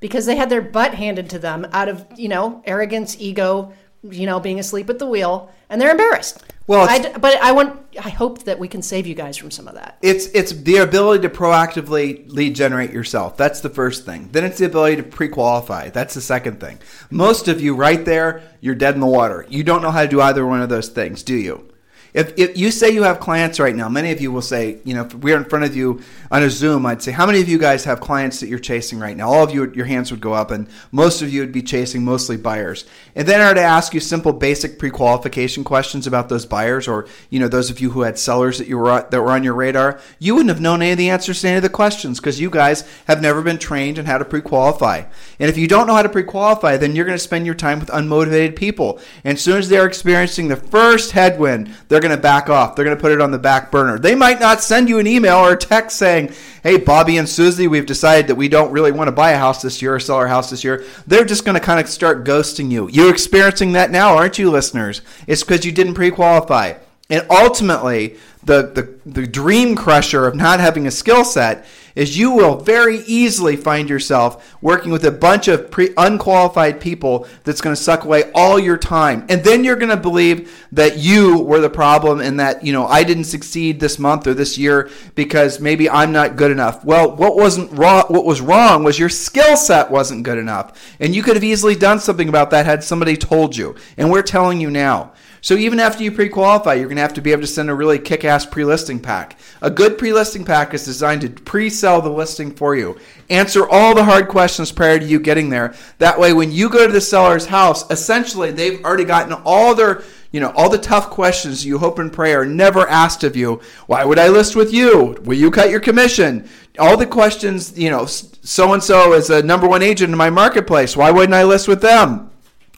because 0.00 0.26
they 0.26 0.36
had 0.36 0.50
their 0.50 0.62
butt 0.62 0.94
handed 0.94 1.30
to 1.30 1.38
them 1.38 1.66
out 1.72 1.88
of, 1.88 2.04
you 2.16 2.28
know, 2.28 2.62
arrogance, 2.66 3.16
ego, 3.20 3.72
you 4.02 4.26
know, 4.26 4.40
being 4.40 4.58
asleep 4.58 4.90
at 4.90 4.98
the 4.98 5.06
wheel, 5.06 5.50
and 5.68 5.80
they're 5.80 5.90
embarrassed. 5.90 6.42
Well, 6.66 6.88
I, 6.88 7.16
but 7.18 7.40
I 7.42 7.52
want, 7.52 7.80
I 8.02 8.08
hope 8.08 8.44
that 8.44 8.58
we 8.58 8.66
can 8.66 8.82
save 8.82 9.06
you 9.06 9.14
guys 9.14 9.36
from 9.36 9.50
some 9.50 9.68
of 9.68 9.74
that. 9.74 9.98
It's 10.00 10.26
it's 10.26 10.52
the 10.52 10.76
ability 10.78 11.22
to 11.22 11.28
proactively 11.28 12.28
lead 12.28 12.54
generate 12.54 12.92
yourself. 12.92 13.36
That's 13.36 13.60
the 13.60 13.68
first 13.68 14.06
thing. 14.06 14.28
Then 14.32 14.44
it's 14.44 14.58
the 14.58 14.66
ability 14.66 14.96
to 14.96 15.02
pre-qualify. 15.02 15.90
That's 15.90 16.14
the 16.14 16.20
second 16.20 16.60
thing. 16.60 16.78
Most 17.10 17.48
of 17.48 17.60
you, 17.60 17.74
right 17.74 18.04
there, 18.04 18.42
you're 18.60 18.74
dead 18.74 18.94
in 18.94 19.00
the 19.00 19.06
water. 19.06 19.44
You 19.48 19.64
don't 19.64 19.82
know 19.82 19.90
how 19.90 20.02
to 20.02 20.08
do 20.08 20.20
either 20.20 20.46
one 20.46 20.62
of 20.62 20.68
those 20.68 20.88
things, 20.88 21.22
do 21.22 21.34
you? 21.34 21.68
If, 22.14 22.38
if 22.38 22.58
you 22.58 22.70
say 22.70 22.90
you 22.90 23.04
have 23.04 23.20
clients 23.20 23.58
right 23.58 23.74
now, 23.74 23.88
many 23.88 24.12
of 24.12 24.20
you 24.20 24.30
will 24.30 24.42
say, 24.42 24.78
you 24.84 24.92
know, 24.92 25.06
if 25.06 25.14
we're 25.14 25.36
in 25.36 25.46
front 25.46 25.64
of 25.64 25.74
you 25.74 26.02
on 26.30 26.42
a 26.42 26.50
Zoom, 26.50 26.84
I'd 26.84 27.02
say, 27.02 27.10
how 27.10 27.24
many 27.24 27.40
of 27.40 27.48
you 27.48 27.56
guys 27.56 27.84
have 27.84 28.00
clients 28.00 28.40
that 28.40 28.48
you're 28.48 28.58
chasing 28.58 28.98
right 28.98 29.16
now? 29.16 29.30
All 29.30 29.42
of 29.42 29.54
you, 29.54 29.72
your 29.72 29.86
hands 29.86 30.10
would 30.10 30.20
go 30.20 30.34
up, 30.34 30.50
and 30.50 30.68
most 30.90 31.22
of 31.22 31.32
you 31.32 31.40
would 31.40 31.52
be 31.52 31.62
chasing 31.62 32.04
mostly 32.04 32.36
buyers. 32.36 32.84
And 33.14 33.26
then 33.26 33.40
I 33.40 33.48
would 33.48 33.56
ask 33.56 33.94
you 33.94 34.00
simple, 34.00 34.32
basic 34.34 34.78
pre-qualification 34.78 35.64
questions 35.64 36.06
about 36.06 36.28
those 36.28 36.44
buyers, 36.44 36.86
or 36.86 37.06
you 37.30 37.40
know, 37.40 37.48
those 37.48 37.70
of 37.70 37.80
you 37.80 37.90
who 37.90 38.02
had 38.02 38.18
sellers 38.18 38.58
that 38.58 38.68
you 38.68 38.76
were 38.76 39.06
that 39.10 39.22
were 39.22 39.30
on 39.30 39.42
your 39.42 39.54
radar. 39.54 39.98
You 40.18 40.34
wouldn't 40.34 40.50
have 40.50 40.60
known 40.60 40.82
any 40.82 40.92
of 40.92 40.98
the 40.98 41.08
answers 41.08 41.40
to 41.40 41.48
any 41.48 41.56
of 41.56 41.62
the 41.62 41.70
questions 41.70 42.20
because 42.20 42.40
you 42.40 42.50
guys 42.50 42.84
have 43.06 43.22
never 43.22 43.40
been 43.40 43.58
trained 43.58 43.96
in 43.96 44.04
how 44.04 44.18
to 44.18 44.24
pre-qualify. 44.24 45.04
And 45.38 45.48
if 45.48 45.56
you 45.56 45.66
don't 45.66 45.86
know 45.86 45.94
how 45.94 46.02
to 46.02 46.08
pre-qualify, 46.10 46.76
then 46.76 46.94
you're 46.94 47.06
going 47.06 47.16
to 47.16 47.22
spend 47.24 47.46
your 47.46 47.54
time 47.54 47.80
with 47.80 47.88
unmotivated 47.88 48.54
people. 48.54 49.00
And 49.24 49.36
as 49.36 49.42
soon 49.42 49.58
as 49.58 49.70
they're 49.70 49.86
experiencing 49.86 50.48
the 50.48 50.56
first 50.56 51.12
headwind, 51.12 51.74
they're 51.88 52.01
going 52.02 52.14
to 52.14 52.20
back 52.20 52.50
off. 52.50 52.76
They're 52.76 52.84
going 52.84 52.96
to 52.96 53.00
put 53.00 53.12
it 53.12 53.20
on 53.20 53.30
the 53.30 53.38
back 53.38 53.70
burner. 53.70 53.98
They 53.98 54.14
might 54.14 54.40
not 54.40 54.60
send 54.60 54.88
you 54.88 54.98
an 54.98 55.06
email 55.06 55.38
or 55.38 55.52
a 55.52 55.56
text 55.56 55.96
saying, 55.96 56.32
"Hey, 56.62 56.76
Bobby 56.76 57.16
and 57.16 57.28
Susie, 57.28 57.68
we've 57.68 57.86
decided 57.86 58.26
that 58.26 58.34
we 58.34 58.48
don't 58.48 58.72
really 58.72 58.92
want 58.92 59.08
to 59.08 59.12
buy 59.12 59.30
a 59.30 59.38
house 59.38 59.62
this 59.62 59.80
year 59.80 59.94
or 59.94 60.00
sell 60.00 60.16
our 60.16 60.28
house 60.28 60.50
this 60.50 60.64
year." 60.64 60.84
They're 61.06 61.24
just 61.24 61.44
going 61.44 61.54
to 61.54 61.64
kind 61.64 61.80
of 61.80 61.88
start 61.88 62.24
ghosting 62.24 62.70
you. 62.70 62.88
You're 62.90 63.10
experiencing 63.10 63.72
that 63.72 63.90
now, 63.90 64.16
aren't 64.16 64.38
you, 64.38 64.50
listeners? 64.50 65.00
It's 65.26 65.42
because 65.42 65.64
you 65.64 65.72
didn't 65.72 65.94
pre-qualify. 65.94 66.74
And 67.08 67.26
ultimately, 67.30 68.16
the, 68.44 68.62
the, 68.62 69.10
the 69.10 69.26
dream 69.26 69.76
crusher 69.76 70.26
of 70.26 70.34
not 70.34 70.60
having 70.60 70.86
a 70.86 70.90
skill 70.90 71.24
set 71.24 71.66
is 71.94 72.18
you 72.18 72.30
will 72.30 72.56
very 72.56 72.98
easily 73.06 73.56
find 73.56 73.88
yourself 73.88 74.56
working 74.60 74.90
with 74.90 75.04
a 75.04 75.10
bunch 75.10 75.48
of 75.48 75.70
pre- 75.70 75.92
unqualified 75.96 76.80
people 76.80 77.26
that's 77.44 77.60
going 77.60 77.74
to 77.74 77.82
suck 77.82 78.04
away 78.04 78.30
all 78.34 78.58
your 78.58 78.76
time. 78.76 79.24
And 79.28 79.44
then 79.44 79.64
you're 79.64 79.76
going 79.76 79.90
to 79.90 79.96
believe 79.96 80.66
that 80.72 80.98
you 80.98 81.38
were 81.38 81.60
the 81.60 81.70
problem 81.70 82.20
and 82.20 82.40
that, 82.40 82.64
you 82.64 82.72
know, 82.72 82.86
I 82.86 83.04
didn't 83.04 83.24
succeed 83.24 83.80
this 83.80 83.98
month 83.98 84.26
or 84.26 84.34
this 84.34 84.56
year 84.58 84.90
because 85.14 85.60
maybe 85.60 85.88
I'm 85.88 86.12
not 86.12 86.36
good 86.36 86.50
enough. 86.50 86.84
Well, 86.84 87.14
what 87.16 87.36
wasn't 87.36 87.70
wrong 87.72 88.04
what 88.08 88.24
was 88.24 88.40
wrong 88.40 88.84
was 88.84 88.98
your 88.98 89.08
skill 89.08 89.56
set 89.56 89.90
wasn't 89.90 90.24
good 90.24 90.38
enough. 90.38 90.94
And 91.00 91.14
you 91.14 91.22
could 91.22 91.36
have 91.36 91.44
easily 91.44 91.74
done 91.74 92.00
something 92.00 92.28
about 92.28 92.50
that 92.50 92.66
had 92.66 92.84
somebody 92.84 93.16
told 93.16 93.56
you. 93.56 93.76
And 93.96 94.10
we're 94.10 94.22
telling 94.22 94.60
you 94.60 94.70
now. 94.70 95.12
So 95.42 95.54
even 95.54 95.80
after 95.80 96.04
you 96.04 96.12
pre-qualify, 96.12 96.74
you're 96.74 96.86
going 96.86 96.96
to 96.96 97.02
have 97.02 97.14
to 97.14 97.20
be 97.20 97.32
able 97.32 97.42
to 97.42 97.48
send 97.48 97.68
a 97.68 97.74
really 97.74 97.98
kick-ass 97.98 98.46
pre-listing 98.46 99.00
pack. 99.00 99.36
A 99.60 99.70
good 99.70 99.98
pre-listing 99.98 100.44
pack 100.44 100.72
is 100.72 100.84
designed 100.84 101.22
to 101.22 101.30
pre-sell 101.30 102.00
the 102.00 102.10
listing 102.10 102.54
for 102.54 102.76
you. 102.76 102.96
Answer 103.28 103.68
all 103.68 103.92
the 103.92 104.04
hard 104.04 104.28
questions 104.28 104.70
prior 104.70 105.00
to 105.00 105.04
you 105.04 105.18
getting 105.18 105.50
there. 105.50 105.74
That 105.98 106.20
way, 106.20 106.32
when 106.32 106.52
you 106.52 106.68
go 106.68 106.86
to 106.86 106.92
the 106.92 107.00
seller's 107.00 107.46
house, 107.46 107.90
essentially 107.90 108.52
they've 108.52 108.84
already 108.84 109.04
gotten 109.04 109.32
all 109.44 109.74
their 109.74 110.04
you 110.30 110.40
know, 110.40 110.50
all 110.56 110.70
the 110.70 110.78
tough 110.78 111.10
questions 111.10 111.66
you 111.66 111.76
hope 111.76 111.98
and 111.98 112.10
pray 112.10 112.32
are 112.32 112.46
never 112.46 112.88
asked 112.88 113.22
of 113.22 113.36
you. 113.36 113.60
Why 113.86 114.02
would 114.04 114.18
I 114.18 114.28
list 114.28 114.56
with 114.56 114.72
you? 114.72 115.18
Will 115.24 115.36
you 115.36 115.50
cut 115.50 115.68
your 115.68 115.80
commission? 115.80 116.48
All 116.78 116.96
the 116.96 117.06
questions, 117.06 117.78
you 117.78 117.90
know, 117.90 118.06
so 118.06 118.72
and 118.72 118.82
so 118.82 119.12
is 119.12 119.28
a 119.28 119.42
number 119.42 119.68
one 119.68 119.82
agent 119.82 120.10
in 120.10 120.16
my 120.16 120.30
marketplace. 120.30 120.96
Why 120.96 121.10
wouldn't 121.10 121.34
I 121.34 121.44
list 121.44 121.68
with 121.68 121.82
them? 121.82 122.31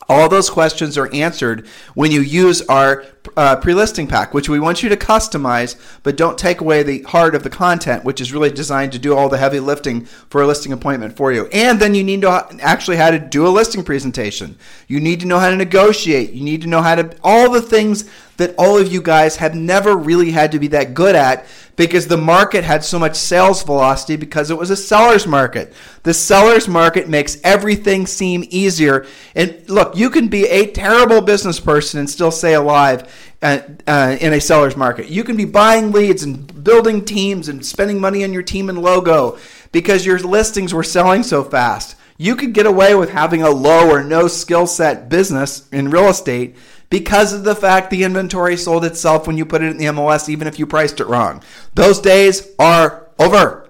All 0.09 0.29
those 0.29 0.51
questions 0.51 0.99
are 0.99 1.13
answered 1.15 1.67
when 1.95 2.11
you 2.11 2.21
use 2.21 2.63
our 2.63 3.05
uh, 3.37 3.57
pre-listing 3.57 4.07
pack, 4.07 4.35
which 4.35 4.49
we 4.49 4.61
want 4.61 4.83
you 4.83 4.89
to 4.91 4.97
customize, 4.97 5.77
but 6.03 6.17
don't 6.17 6.37
take 6.37 6.61
away 6.61 6.83
the 6.83 7.03
heart 7.03 7.35
of 7.35 7.43
the 7.43 7.51
content, 7.51 8.05
which 8.05 8.21
is 8.21 8.33
really 8.33 8.51
designed 8.51 8.93
to 8.93 8.99
do 8.99 9.17
all 9.17 9.29
the 9.29 9.39
heavy 9.39 9.61
lifting 9.61 10.05
for 10.05 10.43
a 10.43 10.47
listing 10.47 10.73
appointment 10.73 11.17
for 11.17 11.33
you. 11.33 11.47
And 11.47 11.81
then 11.81 11.95
you 11.95 12.05
need 12.05 12.23
to 12.23 12.59
actually 12.61 12.97
how 12.97 13.11
to 13.11 13.19
do 13.19 13.47
a 13.47 13.49
listing 13.49 13.83
presentation. 13.83 14.59
You 14.89 15.01
need 15.01 15.21
to 15.21 15.27
know 15.27 15.39
how 15.39 15.51
to 15.51 15.57
negotiate. 15.57 16.33
You 16.33 16.45
need 16.45 16.63
to 16.63 16.69
know 16.69 16.83
how 16.83 16.97
to 16.97 17.17
all 17.23 17.51
the 17.51 17.63
things 17.63 18.09
that 18.37 18.55
all 18.59 18.79
of 18.79 18.93
you 18.93 19.01
guys 19.01 19.37
have 19.37 19.55
never 19.55 19.97
really 19.97 20.31
had 20.31 20.53
to 20.53 20.59
be 20.59 20.69
that 20.69 20.95
good 20.95 21.15
at 21.15 21.47
because 21.77 22.07
the 22.07 22.17
market 22.17 22.65
had 22.65 22.85
so 22.85 22.99
much 22.99 23.17
sales 23.17 23.63
velocity 23.63 24.17
because 24.17 24.51
it 24.51 24.59
was 24.59 24.71
a 24.71 24.77
seller's 24.77 25.27
market. 25.27 25.73
The 26.03 26.15
seller's 26.15 26.69
market 26.69 27.09
makes 27.09 27.39
everything 27.43 28.07
seem 28.07 28.45
easier. 28.51 29.07
And 29.35 29.69
look, 29.69 29.97
you 29.97 30.11
can 30.11 30.29
be 30.29 30.47
a 30.47 30.71
terrible 30.71 31.21
business 31.21 31.59
person 31.59 32.01
and 32.01 32.09
still 32.09 32.31
stay 32.31 32.55
alive 32.55 33.33
uh, 33.43 33.61
uh, 33.87 34.17
in 34.21 34.33
a 34.33 34.41
seller's 34.41 34.77
market. 34.77 35.09
You 35.09 35.25
can 35.25 35.37
be 35.37 35.45
buying 35.45 35.93
leads 35.93 36.23
and 36.23 36.65
building 36.65 37.05
teams 37.05 37.49
and 37.49 37.65
spending 37.65 38.01
money 38.01 38.25
on 38.25 38.33
your 38.33 38.43
team 38.43 38.69
and 38.69 38.81
logo 38.81 39.39
because 39.73 40.07
your 40.07 40.19
listings 40.19 40.73
were 40.73 40.85
selling 40.85 41.23
so 41.23 41.43
fast. 41.43 41.97
You 42.17 42.37
could 42.37 42.53
get 42.53 42.67
away 42.67 42.95
with 42.95 43.11
having 43.11 43.43
a 43.43 43.51
low 43.51 43.91
or 43.91 44.05
no 44.05 44.29
skill 44.29 44.69
set 44.69 45.09
business 45.09 45.69
in 45.71 45.91
real 45.91 46.09
estate 46.09 46.55
because 46.91 47.33
of 47.33 47.45
the 47.45 47.55
fact 47.55 47.91
the 47.91 48.05
inventory 48.05 48.57
sold 48.57 48.85
itself 48.85 49.27
when 49.27 49.37
you 49.37 49.45
put 49.45 49.63
it 49.63 49.71
in 49.71 49.79
the 49.79 49.87
MLS, 49.87 50.29
even 50.29 50.47
if 50.47 50.59
you 50.59 50.67
priced 50.67 51.01
it 51.01 51.07
wrong. 51.07 51.43
Those 51.75 52.01
days 52.01 52.49
are 52.59 53.09
over. 53.19 53.65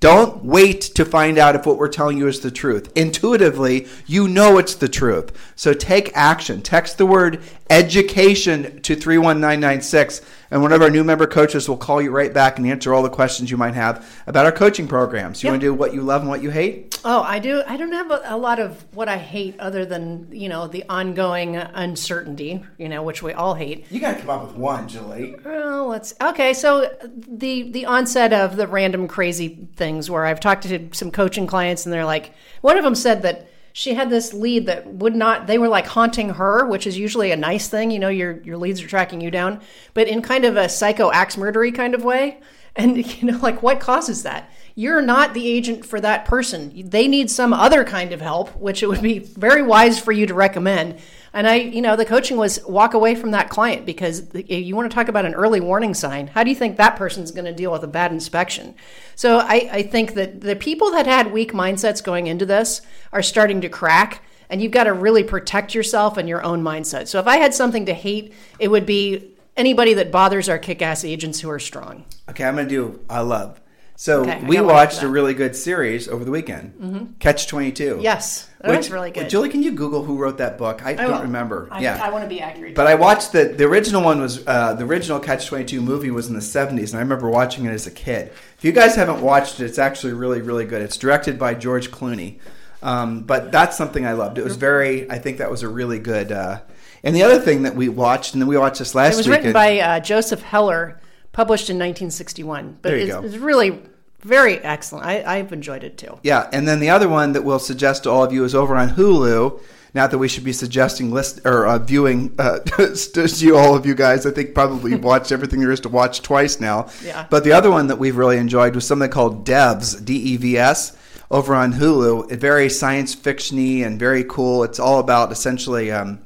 Don't 0.00 0.44
wait 0.44 0.82
to 0.82 1.04
find 1.06 1.38
out 1.38 1.54
if 1.54 1.64
what 1.64 1.78
we're 1.78 1.88
telling 1.88 2.18
you 2.18 2.28
is 2.28 2.40
the 2.40 2.50
truth. 2.50 2.92
Intuitively, 2.94 3.88
you 4.06 4.28
know 4.28 4.58
it's 4.58 4.74
the 4.74 4.86
truth. 4.86 5.32
So 5.56 5.72
take 5.72 6.14
action. 6.14 6.60
Text 6.60 6.98
the 6.98 7.06
word 7.06 7.40
education 7.70 8.82
to 8.82 8.94
31996 8.96 10.20
and 10.54 10.62
one 10.62 10.70
of 10.70 10.80
our 10.82 10.88
new 10.88 11.02
member 11.02 11.26
coaches 11.26 11.68
will 11.68 11.76
call 11.76 12.00
you 12.00 12.12
right 12.12 12.32
back 12.32 12.58
and 12.58 12.66
answer 12.68 12.94
all 12.94 13.02
the 13.02 13.10
questions 13.10 13.50
you 13.50 13.56
might 13.56 13.74
have 13.74 14.08
about 14.28 14.46
our 14.46 14.52
coaching 14.52 14.86
programs. 14.86 15.42
You 15.42 15.48
yep. 15.48 15.54
want 15.54 15.62
to 15.62 15.66
do 15.66 15.74
what 15.74 15.92
you 15.92 16.00
love 16.00 16.20
and 16.20 16.30
what 16.30 16.44
you 16.44 16.50
hate? 16.50 16.96
Oh, 17.04 17.22
I 17.22 17.40
do. 17.40 17.64
I 17.66 17.76
don't 17.76 17.90
have 17.90 18.12
a, 18.12 18.22
a, 18.26 18.36
lot 18.36 18.60
of 18.60 18.84
what 18.94 19.08
I 19.08 19.18
hate 19.18 19.58
other 19.58 19.84
than, 19.84 20.28
you 20.30 20.48
know, 20.48 20.68
the 20.68 20.84
ongoing 20.88 21.56
uncertainty, 21.56 22.62
you 22.78 22.88
know, 22.88 23.02
which 23.02 23.20
we 23.20 23.32
all 23.32 23.54
hate. 23.54 23.90
You 23.90 23.98
got 23.98 24.14
to 24.14 24.20
come 24.20 24.30
up 24.30 24.46
with 24.46 24.54
one, 24.54 24.86
Julie. 24.86 25.34
Well, 25.44 25.88
let's 25.88 26.14
Okay, 26.22 26.54
so 26.54 26.88
the 27.02 27.72
the 27.72 27.86
onset 27.86 28.32
of 28.32 28.54
the 28.54 28.68
random 28.68 29.08
crazy 29.08 29.66
things 29.74 30.08
where 30.08 30.24
I've 30.24 30.38
talked 30.38 30.62
to 30.62 30.88
some 30.92 31.10
coaching 31.10 31.48
clients 31.48 31.84
and 31.84 31.92
they're 31.92 32.04
like 32.04 32.32
one 32.60 32.78
of 32.78 32.84
them 32.84 32.94
said 32.94 33.22
that 33.22 33.48
she 33.76 33.94
had 33.94 34.08
this 34.08 34.32
lead 34.32 34.66
that 34.66 34.86
would 34.86 35.16
not 35.16 35.48
they 35.48 35.58
were 35.58 35.68
like 35.68 35.86
haunting 35.86 36.30
her 36.30 36.64
which 36.64 36.86
is 36.86 36.96
usually 36.96 37.32
a 37.32 37.36
nice 37.36 37.66
thing 37.66 37.90
you 37.90 37.98
know 37.98 38.08
your 38.08 38.40
your 38.42 38.56
leads 38.56 38.80
are 38.80 38.86
tracking 38.86 39.20
you 39.20 39.32
down 39.32 39.60
but 39.94 40.06
in 40.06 40.22
kind 40.22 40.44
of 40.44 40.56
a 40.56 40.68
psycho 40.68 41.10
axe 41.10 41.36
murdery 41.36 41.74
kind 41.74 41.94
of 41.94 42.04
way. 42.04 42.40
And 42.76 42.96
you 43.20 43.30
know 43.30 43.38
like 43.38 43.62
what 43.62 43.80
causes 43.80 44.22
that? 44.22 44.50
You're 44.76 45.02
not 45.02 45.34
the 45.34 45.48
agent 45.48 45.84
for 45.84 46.00
that 46.00 46.24
person. 46.24 46.88
They 46.88 47.06
need 47.06 47.30
some 47.30 47.52
other 47.52 47.84
kind 47.84 48.12
of 48.12 48.20
help 48.20 48.56
which 48.56 48.82
it 48.82 48.86
would 48.86 49.02
be 49.02 49.18
very 49.18 49.62
wise 49.62 49.98
for 49.98 50.12
you 50.12 50.26
to 50.26 50.34
recommend 50.34 50.98
and 51.34 51.48
I, 51.48 51.56
you 51.56 51.82
know, 51.82 51.96
the 51.96 52.04
coaching 52.04 52.36
was 52.36 52.64
walk 52.64 52.94
away 52.94 53.16
from 53.16 53.32
that 53.32 53.50
client 53.50 53.84
because 53.84 54.22
you 54.34 54.76
want 54.76 54.88
to 54.88 54.94
talk 54.94 55.08
about 55.08 55.26
an 55.26 55.34
early 55.34 55.60
warning 55.60 55.92
sign. 55.92 56.28
How 56.28 56.44
do 56.44 56.50
you 56.50 56.56
think 56.56 56.76
that 56.76 56.94
person's 56.94 57.32
going 57.32 57.44
to 57.44 57.52
deal 57.52 57.72
with 57.72 57.82
a 57.82 57.88
bad 57.88 58.12
inspection? 58.12 58.76
So 59.16 59.38
I, 59.38 59.68
I 59.70 59.82
think 59.82 60.14
that 60.14 60.42
the 60.42 60.54
people 60.54 60.92
that 60.92 61.06
had 61.06 61.32
weak 61.32 61.52
mindsets 61.52 62.02
going 62.02 62.28
into 62.28 62.46
this 62.46 62.82
are 63.12 63.22
starting 63.22 63.60
to 63.62 63.68
crack 63.68 64.22
and 64.48 64.62
you've 64.62 64.72
got 64.72 64.84
to 64.84 64.92
really 64.92 65.24
protect 65.24 65.74
yourself 65.74 66.16
and 66.16 66.28
your 66.28 66.44
own 66.44 66.62
mindset. 66.62 67.08
So 67.08 67.18
if 67.18 67.26
I 67.26 67.38
had 67.38 67.52
something 67.52 67.86
to 67.86 67.94
hate, 67.94 68.32
it 68.60 68.68
would 68.68 68.86
be 68.86 69.34
anybody 69.56 69.94
that 69.94 70.12
bothers 70.12 70.48
our 70.48 70.58
kick-ass 70.58 71.04
agents 71.04 71.40
who 71.40 71.50
are 71.50 71.58
strong. 71.58 72.04
Okay, 72.28 72.44
I'm 72.44 72.54
going 72.54 72.68
to 72.68 72.70
do 72.70 73.00
I 73.10 73.20
love. 73.20 73.60
So 73.96 74.22
okay, 74.22 74.42
we 74.44 74.60
watched 74.60 75.02
a 75.02 75.08
really 75.08 75.34
good 75.34 75.54
series 75.54 76.08
over 76.08 76.24
the 76.24 76.30
weekend, 76.32 76.74
mm-hmm. 76.74 77.04
Catch 77.20 77.46
Twenty 77.46 77.70
Two. 77.70 78.00
Yes, 78.02 78.48
that 78.60 78.70
which, 78.70 78.78
was 78.78 78.90
really 78.90 79.12
good. 79.12 79.30
Julie, 79.30 79.48
can 79.48 79.62
you 79.62 79.70
Google 79.70 80.02
who 80.02 80.18
wrote 80.18 80.38
that 80.38 80.58
book? 80.58 80.84
I, 80.84 80.90
I 80.90 80.94
don't 80.94 81.22
remember. 81.22 81.68
I, 81.70 81.80
yeah, 81.80 82.00
I 82.02 82.10
want 82.10 82.24
to 82.24 82.28
be 82.28 82.40
accurate. 82.40 82.74
But 82.74 82.88
I 82.88 82.96
watched 82.96 83.30
the 83.30 83.44
the 83.44 83.64
original 83.64 84.02
one 84.02 84.20
was 84.20 84.44
uh, 84.48 84.74
the 84.74 84.84
original 84.84 85.20
Catch 85.20 85.46
Twenty 85.46 85.64
Two 85.64 85.80
movie 85.80 86.10
was 86.10 86.26
in 86.26 86.34
the 86.34 86.42
seventies, 86.42 86.92
and 86.92 86.98
I 86.98 87.02
remember 87.02 87.30
watching 87.30 87.66
it 87.66 87.70
as 87.70 87.86
a 87.86 87.90
kid. 87.92 88.32
If 88.58 88.64
you 88.64 88.72
guys 88.72 88.96
haven't 88.96 89.20
watched 89.22 89.60
it, 89.60 89.64
it's 89.66 89.78
actually 89.78 90.12
really 90.14 90.40
really 90.40 90.64
good. 90.64 90.82
It's 90.82 90.96
directed 90.96 91.38
by 91.38 91.54
George 91.54 91.92
Clooney. 91.92 92.38
Um, 92.82 93.22
but 93.22 93.50
that's 93.50 93.78
something 93.78 94.04
I 94.04 94.12
loved. 94.12 94.38
It 94.38 94.44
was 94.44 94.56
very. 94.56 95.10
I 95.10 95.18
think 95.18 95.38
that 95.38 95.50
was 95.50 95.62
a 95.62 95.68
really 95.68 96.00
good. 96.00 96.32
Uh, 96.32 96.60
and 97.04 97.14
the 97.14 97.22
other 97.22 97.38
thing 97.38 97.62
that 97.62 97.76
we 97.76 97.88
watched, 97.88 98.34
and 98.34 98.42
then 98.42 98.48
we 98.48 98.58
watched 98.58 98.80
this 98.80 98.94
last. 98.94 99.16
Week 99.16 99.26
It 99.26 99.30
was 99.30 99.36
written 99.38 99.52
by 99.52 99.78
uh, 99.78 100.00
Joseph 100.00 100.42
Heller, 100.42 101.00
published 101.34 101.68
in 101.68 101.76
1961. 101.76 102.78
But 102.80 102.88
there 102.88 102.96
you 102.96 103.04
it's, 103.04 103.12
go. 103.12 103.22
it's 103.22 103.36
really 103.36 103.82
very 104.22 104.58
excellent. 104.60 105.04
I, 105.04 105.22
I've 105.22 105.52
enjoyed 105.52 105.84
it 105.84 105.98
too. 105.98 106.18
Yeah, 106.22 106.48
and 106.50 106.66
then 106.66 106.80
the 106.80 106.88
other 106.88 107.08
one 107.08 107.32
that 107.32 107.44
we'll 107.44 107.58
suggest 107.58 108.04
to 108.04 108.10
all 108.10 108.24
of 108.24 108.32
you 108.32 108.44
is 108.44 108.54
over 108.54 108.74
on 108.74 108.90
Hulu. 108.90 109.60
Not 109.92 110.10
that 110.10 110.18
we 110.18 110.26
should 110.26 110.42
be 110.42 110.52
suggesting 110.52 111.12
list 111.12 111.40
or 111.44 111.66
uh, 111.66 111.78
viewing 111.78 112.34
uh, 112.38 112.58
to 112.60 113.54
all 113.54 113.76
of 113.76 113.86
you 113.86 113.94
guys. 113.94 114.26
I 114.26 114.32
think 114.32 114.54
probably 114.54 114.90
you've 114.90 115.04
watched 115.04 115.30
everything 115.30 115.60
there 115.60 115.70
is 115.70 115.80
to 115.80 115.88
watch 115.88 116.22
twice 116.22 116.58
now. 116.58 116.88
Yeah. 117.04 117.26
But 117.30 117.44
the 117.44 117.52
other 117.52 117.70
one 117.70 117.86
that 117.88 117.98
we've 117.98 118.16
really 118.16 118.38
enjoyed 118.38 118.74
was 118.74 118.86
something 118.86 119.10
called 119.10 119.46
Devs, 119.46 120.04
D 120.04 120.16
E 120.16 120.36
V 120.36 120.58
S, 120.58 120.96
over 121.30 121.54
on 121.54 121.74
Hulu. 121.74 122.32
Very 122.32 122.68
science 122.70 123.14
fictiony 123.14 123.86
and 123.86 123.98
very 123.98 124.24
cool. 124.24 124.64
It's 124.64 124.80
all 124.80 124.98
about 124.98 125.30
essentially. 125.30 125.92
Um, 125.92 126.23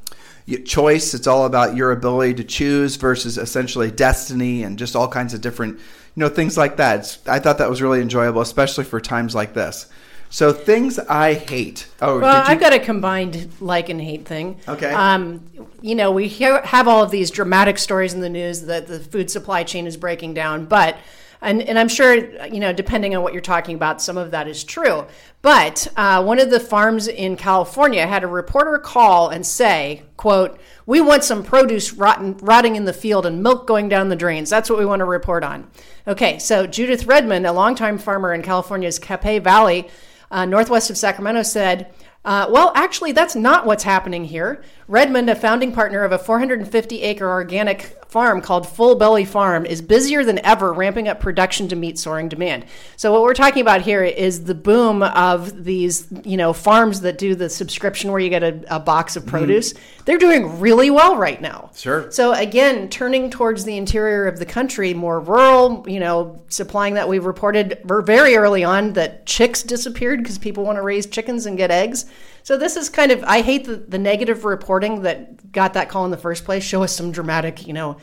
choice. 0.57 1.15
It's 1.15 1.27
all 1.27 1.47
about 1.47 1.77
your 1.77 1.93
ability 1.93 2.35
to 2.35 2.45
choose 2.45 2.97
versus 2.97 3.39
essentially 3.39 3.91
destiny 3.91 4.63
and 4.63 4.79
just 4.79 4.97
all 4.97 5.09
kinds 5.09 5.35
of 5.35 5.41
different 5.41 5.79
you 5.79 6.21
know 6.25 6.29
things 6.29 6.57
like 6.57 6.79
that. 6.79 7.01
It's, 7.01 7.29
I 7.29 7.39
thought 7.39 7.59
that 7.59 7.71
was 7.71 7.81
really 7.81 8.01
enjoyable, 8.01 8.41
especially 8.41 8.85
for 8.85 9.01
times 9.01 9.35
like 9.35 9.55
this. 9.55 9.87
So 10.31 10.53
things 10.53 10.99
I 10.99 11.35
hate. 11.35 11.89
Oh, 12.03 12.21
well, 12.21 12.43
I've 12.47 12.61
got 12.61 12.73
a 12.73 12.79
combined 12.79 13.51
like 13.61 13.89
and 13.89 14.01
hate 14.01 14.27
thing. 14.27 14.61
Okay. 14.69 14.93
Um, 14.93 15.43
you 15.81 15.95
know, 15.95 16.11
we 16.11 16.29
hear, 16.29 16.61
have 16.63 16.87
all 16.87 17.03
of 17.03 17.11
these 17.11 17.31
dramatic 17.31 17.79
stories 17.79 18.13
in 18.13 18.21
the 18.21 18.29
news 18.29 18.63
that 18.63 18.89
the 18.89 19.01
food 19.01 19.31
supply 19.31 19.63
chain 19.63 19.87
is 19.87 19.97
breaking 19.97 20.35
down, 20.35 20.67
but 20.67 20.99
and, 21.41 21.63
and 21.63 21.79
I'm 21.79 21.89
sure, 21.89 22.15
you 22.47 22.61
know, 22.61 22.73
depending 22.73 23.15
on 23.15 23.23
what 23.23 23.33
you're 23.33 23.43
talking 23.43 23.77
about, 23.77 24.03
some 24.03 24.17
of 24.17 24.33
that 24.33 24.49
is 24.49 24.65
true. 24.65 25.07
But 25.41 25.87
uh, 25.97 26.23
one 26.25 26.41
of 26.41 26.51
the 26.51 26.61
farms 26.61 27.07
in 27.07 27.37
California 27.37 28.07
had 28.07 28.25
a 28.25 28.27
reporter 28.27 28.79
call 28.79 29.29
and 29.29 29.47
say, 29.47 30.03
quote, 30.17 30.59
we 30.87 31.01
want 31.01 31.23
some 31.23 31.45
produce 31.45 31.93
rotten, 31.93 32.37
rotting 32.39 32.77
in 32.77 32.85
the 32.85 32.93
field 32.93 33.27
and 33.27 33.43
milk 33.43 33.67
going 33.67 33.89
down 33.89 34.09
the 34.09 34.17
drains. 34.17 34.51
That's 34.51 34.69
what 34.69 34.79
we 34.79 34.87
want 34.87 35.01
to 35.01 35.05
report 35.05 35.45
on. 35.45 35.71
Okay, 36.07 36.39
so 36.39 36.67
Judith 36.67 37.07
Redmond, 37.07 37.47
a 37.47 37.53
longtime 37.53 37.99
farmer 37.99 38.35
in 38.35 38.43
California's 38.43 38.99
Capay 38.99 39.43
Valley, 39.43 39.89
uh, 40.31 40.45
northwest 40.45 40.91
of 40.91 40.99
Sacramento, 40.99 41.43
said, 41.43 41.93
uh, 42.25 42.47
well, 42.51 42.73
actually, 42.75 43.13
that's 43.13 43.37
not 43.37 43.65
what's 43.65 43.85
happening 43.85 44.25
here. 44.25 44.63
Redmond, 44.89 45.29
a 45.29 45.37
founding 45.37 45.73
partner 45.73 46.03
of 46.03 46.13
a 46.13 46.19
450 46.19 47.03
acre 47.03 47.29
organic 47.29 47.95
farm 48.09 48.41
called 48.41 48.67
Full 48.67 48.95
Belly 48.95 49.27
Farm, 49.27 49.67
is 49.67 49.83
busier 49.83 50.25
than 50.25 50.39
ever 50.39 50.73
ramping 50.73 51.09
up 51.09 51.21
production 51.21 51.69
to 51.69 51.77
meet 51.77 51.99
soaring 51.99 52.31
demand. 52.31 52.65
So 52.97 53.13
what 53.13 53.21
we're 53.21 53.35
talking 53.35 53.61
about 53.61 53.83
here 53.83 54.03
is 54.03 54.45
the 54.45 54.55
boom 54.55 55.03
of 55.03 55.63
these, 55.63 56.07
you 56.25 56.39
know, 56.39 56.55
farms 56.55 57.03
that 57.03 57.19
do 57.19 57.35
the 57.35 57.51
subscription 57.51 58.11
where 58.11 58.19
you 58.19 58.31
get 58.31 58.43
a, 58.43 58.77
a 58.77 58.81
box 58.81 59.15
of 59.15 59.27
produce. 59.27 59.75
Mm-hmm. 59.75 60.05
They're 60.07 60.17
doing 60.17 60.59
really 60.59 60.91
well 60.91 61.17
right 61.19 61.39
now. 61.39 61.71
Sure. 61.75 62.11
So 62.11 62.33
again, 62.33 62.89
turning 62.89 63.29
towards 63.29 63.65
the 63.65 63.77
interior 63.77 64.27
of 64.27 64.39
the 64.39 64.47
country, 64.47 64.95
more 64.95 65.21
rural, 65.21 65.85
you 65.87 66.01
know, 66.01 66.43
supplying 66.49 66.95
that 66.95 67.07
we've 67.07 67.27
reported 67.27 67.79
very 67.85 68.37
early 68.37 68.65
on 68.65 68.95
that 68.95 69.27
chicks 69.27 69.63
disappeared 69.63 70.23
because 70.23 70.39
people 70.39 70.65
want 70.65 70.77
to 70.77 70.83
raise 70.83 71.05
chickens 71.05 71.45
and 71.45 71.59
get 71.59 71.71
eggs. 71.71 72.07
So 72.49 72.57
this 72.57 72.79
is 72.79 72.89
kind 72.89 73.13
of 73.13 73.23
I 73.25 73.43
hate 73.43 73.67
the, 73.67 73.77
the 73.77 73.99
negative 73.99 74.47
reporting 74.47 75.03
that 75.03 75.53
got 75.53 75.75
that 75.75 75.91
call 75.91 76.07
in 76.07 76.11
the 76.11 76.17
first 76.17 76.47
place. 76.47 76.65
Show 76.65 76.83
us 76.83 76.97
some 76.97 77.13
dramatic, 77.13 77.67
you 77.67 77.75
know, 77.75 77.99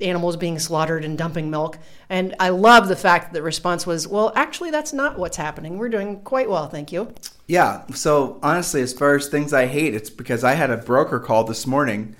animals 0.00 0.38
being 0.38 0.58
slaughtered 0.58 1.04
and 1.04 1.18
dumping 1.18 1.50
milk. 1.50 1.76
And 2.08 2.34
I 2.40 2.48
love 2.48 2.88
the 2.88 2.96
fact 2.96 3.26
that 3.26 3.34
the 3.34 3.42
response 3.42 3.86
was, 3.86 4.08
well, 4.08 4.32
actually, 4.34 4.70
that's 4.70 4.94
not 4.94 5.18
what's 5.18 5.36
happening. 5.36 5.76
We're 5.76 5.90
doing 5.90 6.22
quite 6.22 6.48
well, 6.48 6.66
thank 6.66 6.92
you. 6.92 7.12
Yeah. 7.46 7.84
So 7.88 8.40
honestly, 8.42 8.80
as 8.80 8.94
far 8.94 9.16
as 9.16 9.28
things 9.28 9.52
I 9.52 9.66
hate, 9.66 9.94
it's 9.94 10.08
because 10.08 10.44
I 10.44 10.54
had 10.54 10.70
a 10.70 10.78
broker 10.78 11.20
call 11.20 11.44
this 11.44 11.66
morning. 11.66 12.16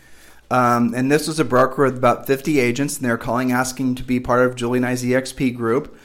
Um, 0.51 0.93
and 0.95 1.11
this 1.11 1.27
was 1.27 1.41
a 1.41 1.47
broker 1.47 1.85
with 1.85 1.97
about 1.97 2.27
50 2.27 2.61
agents, 2.61 2.99
and 2.99 3.07
they're 3.07 3.17
calling 3.17 3.53
asking 3.53 3.95
to 3.95 4.03
be 4.03 4.21
part 4.21 4.47
of 4.47 4.55
Julie 4.55 4.81
and 4.81 4.87
I's 4.87 5.03
EXP 5.03 5.57
group. 5.57 5.97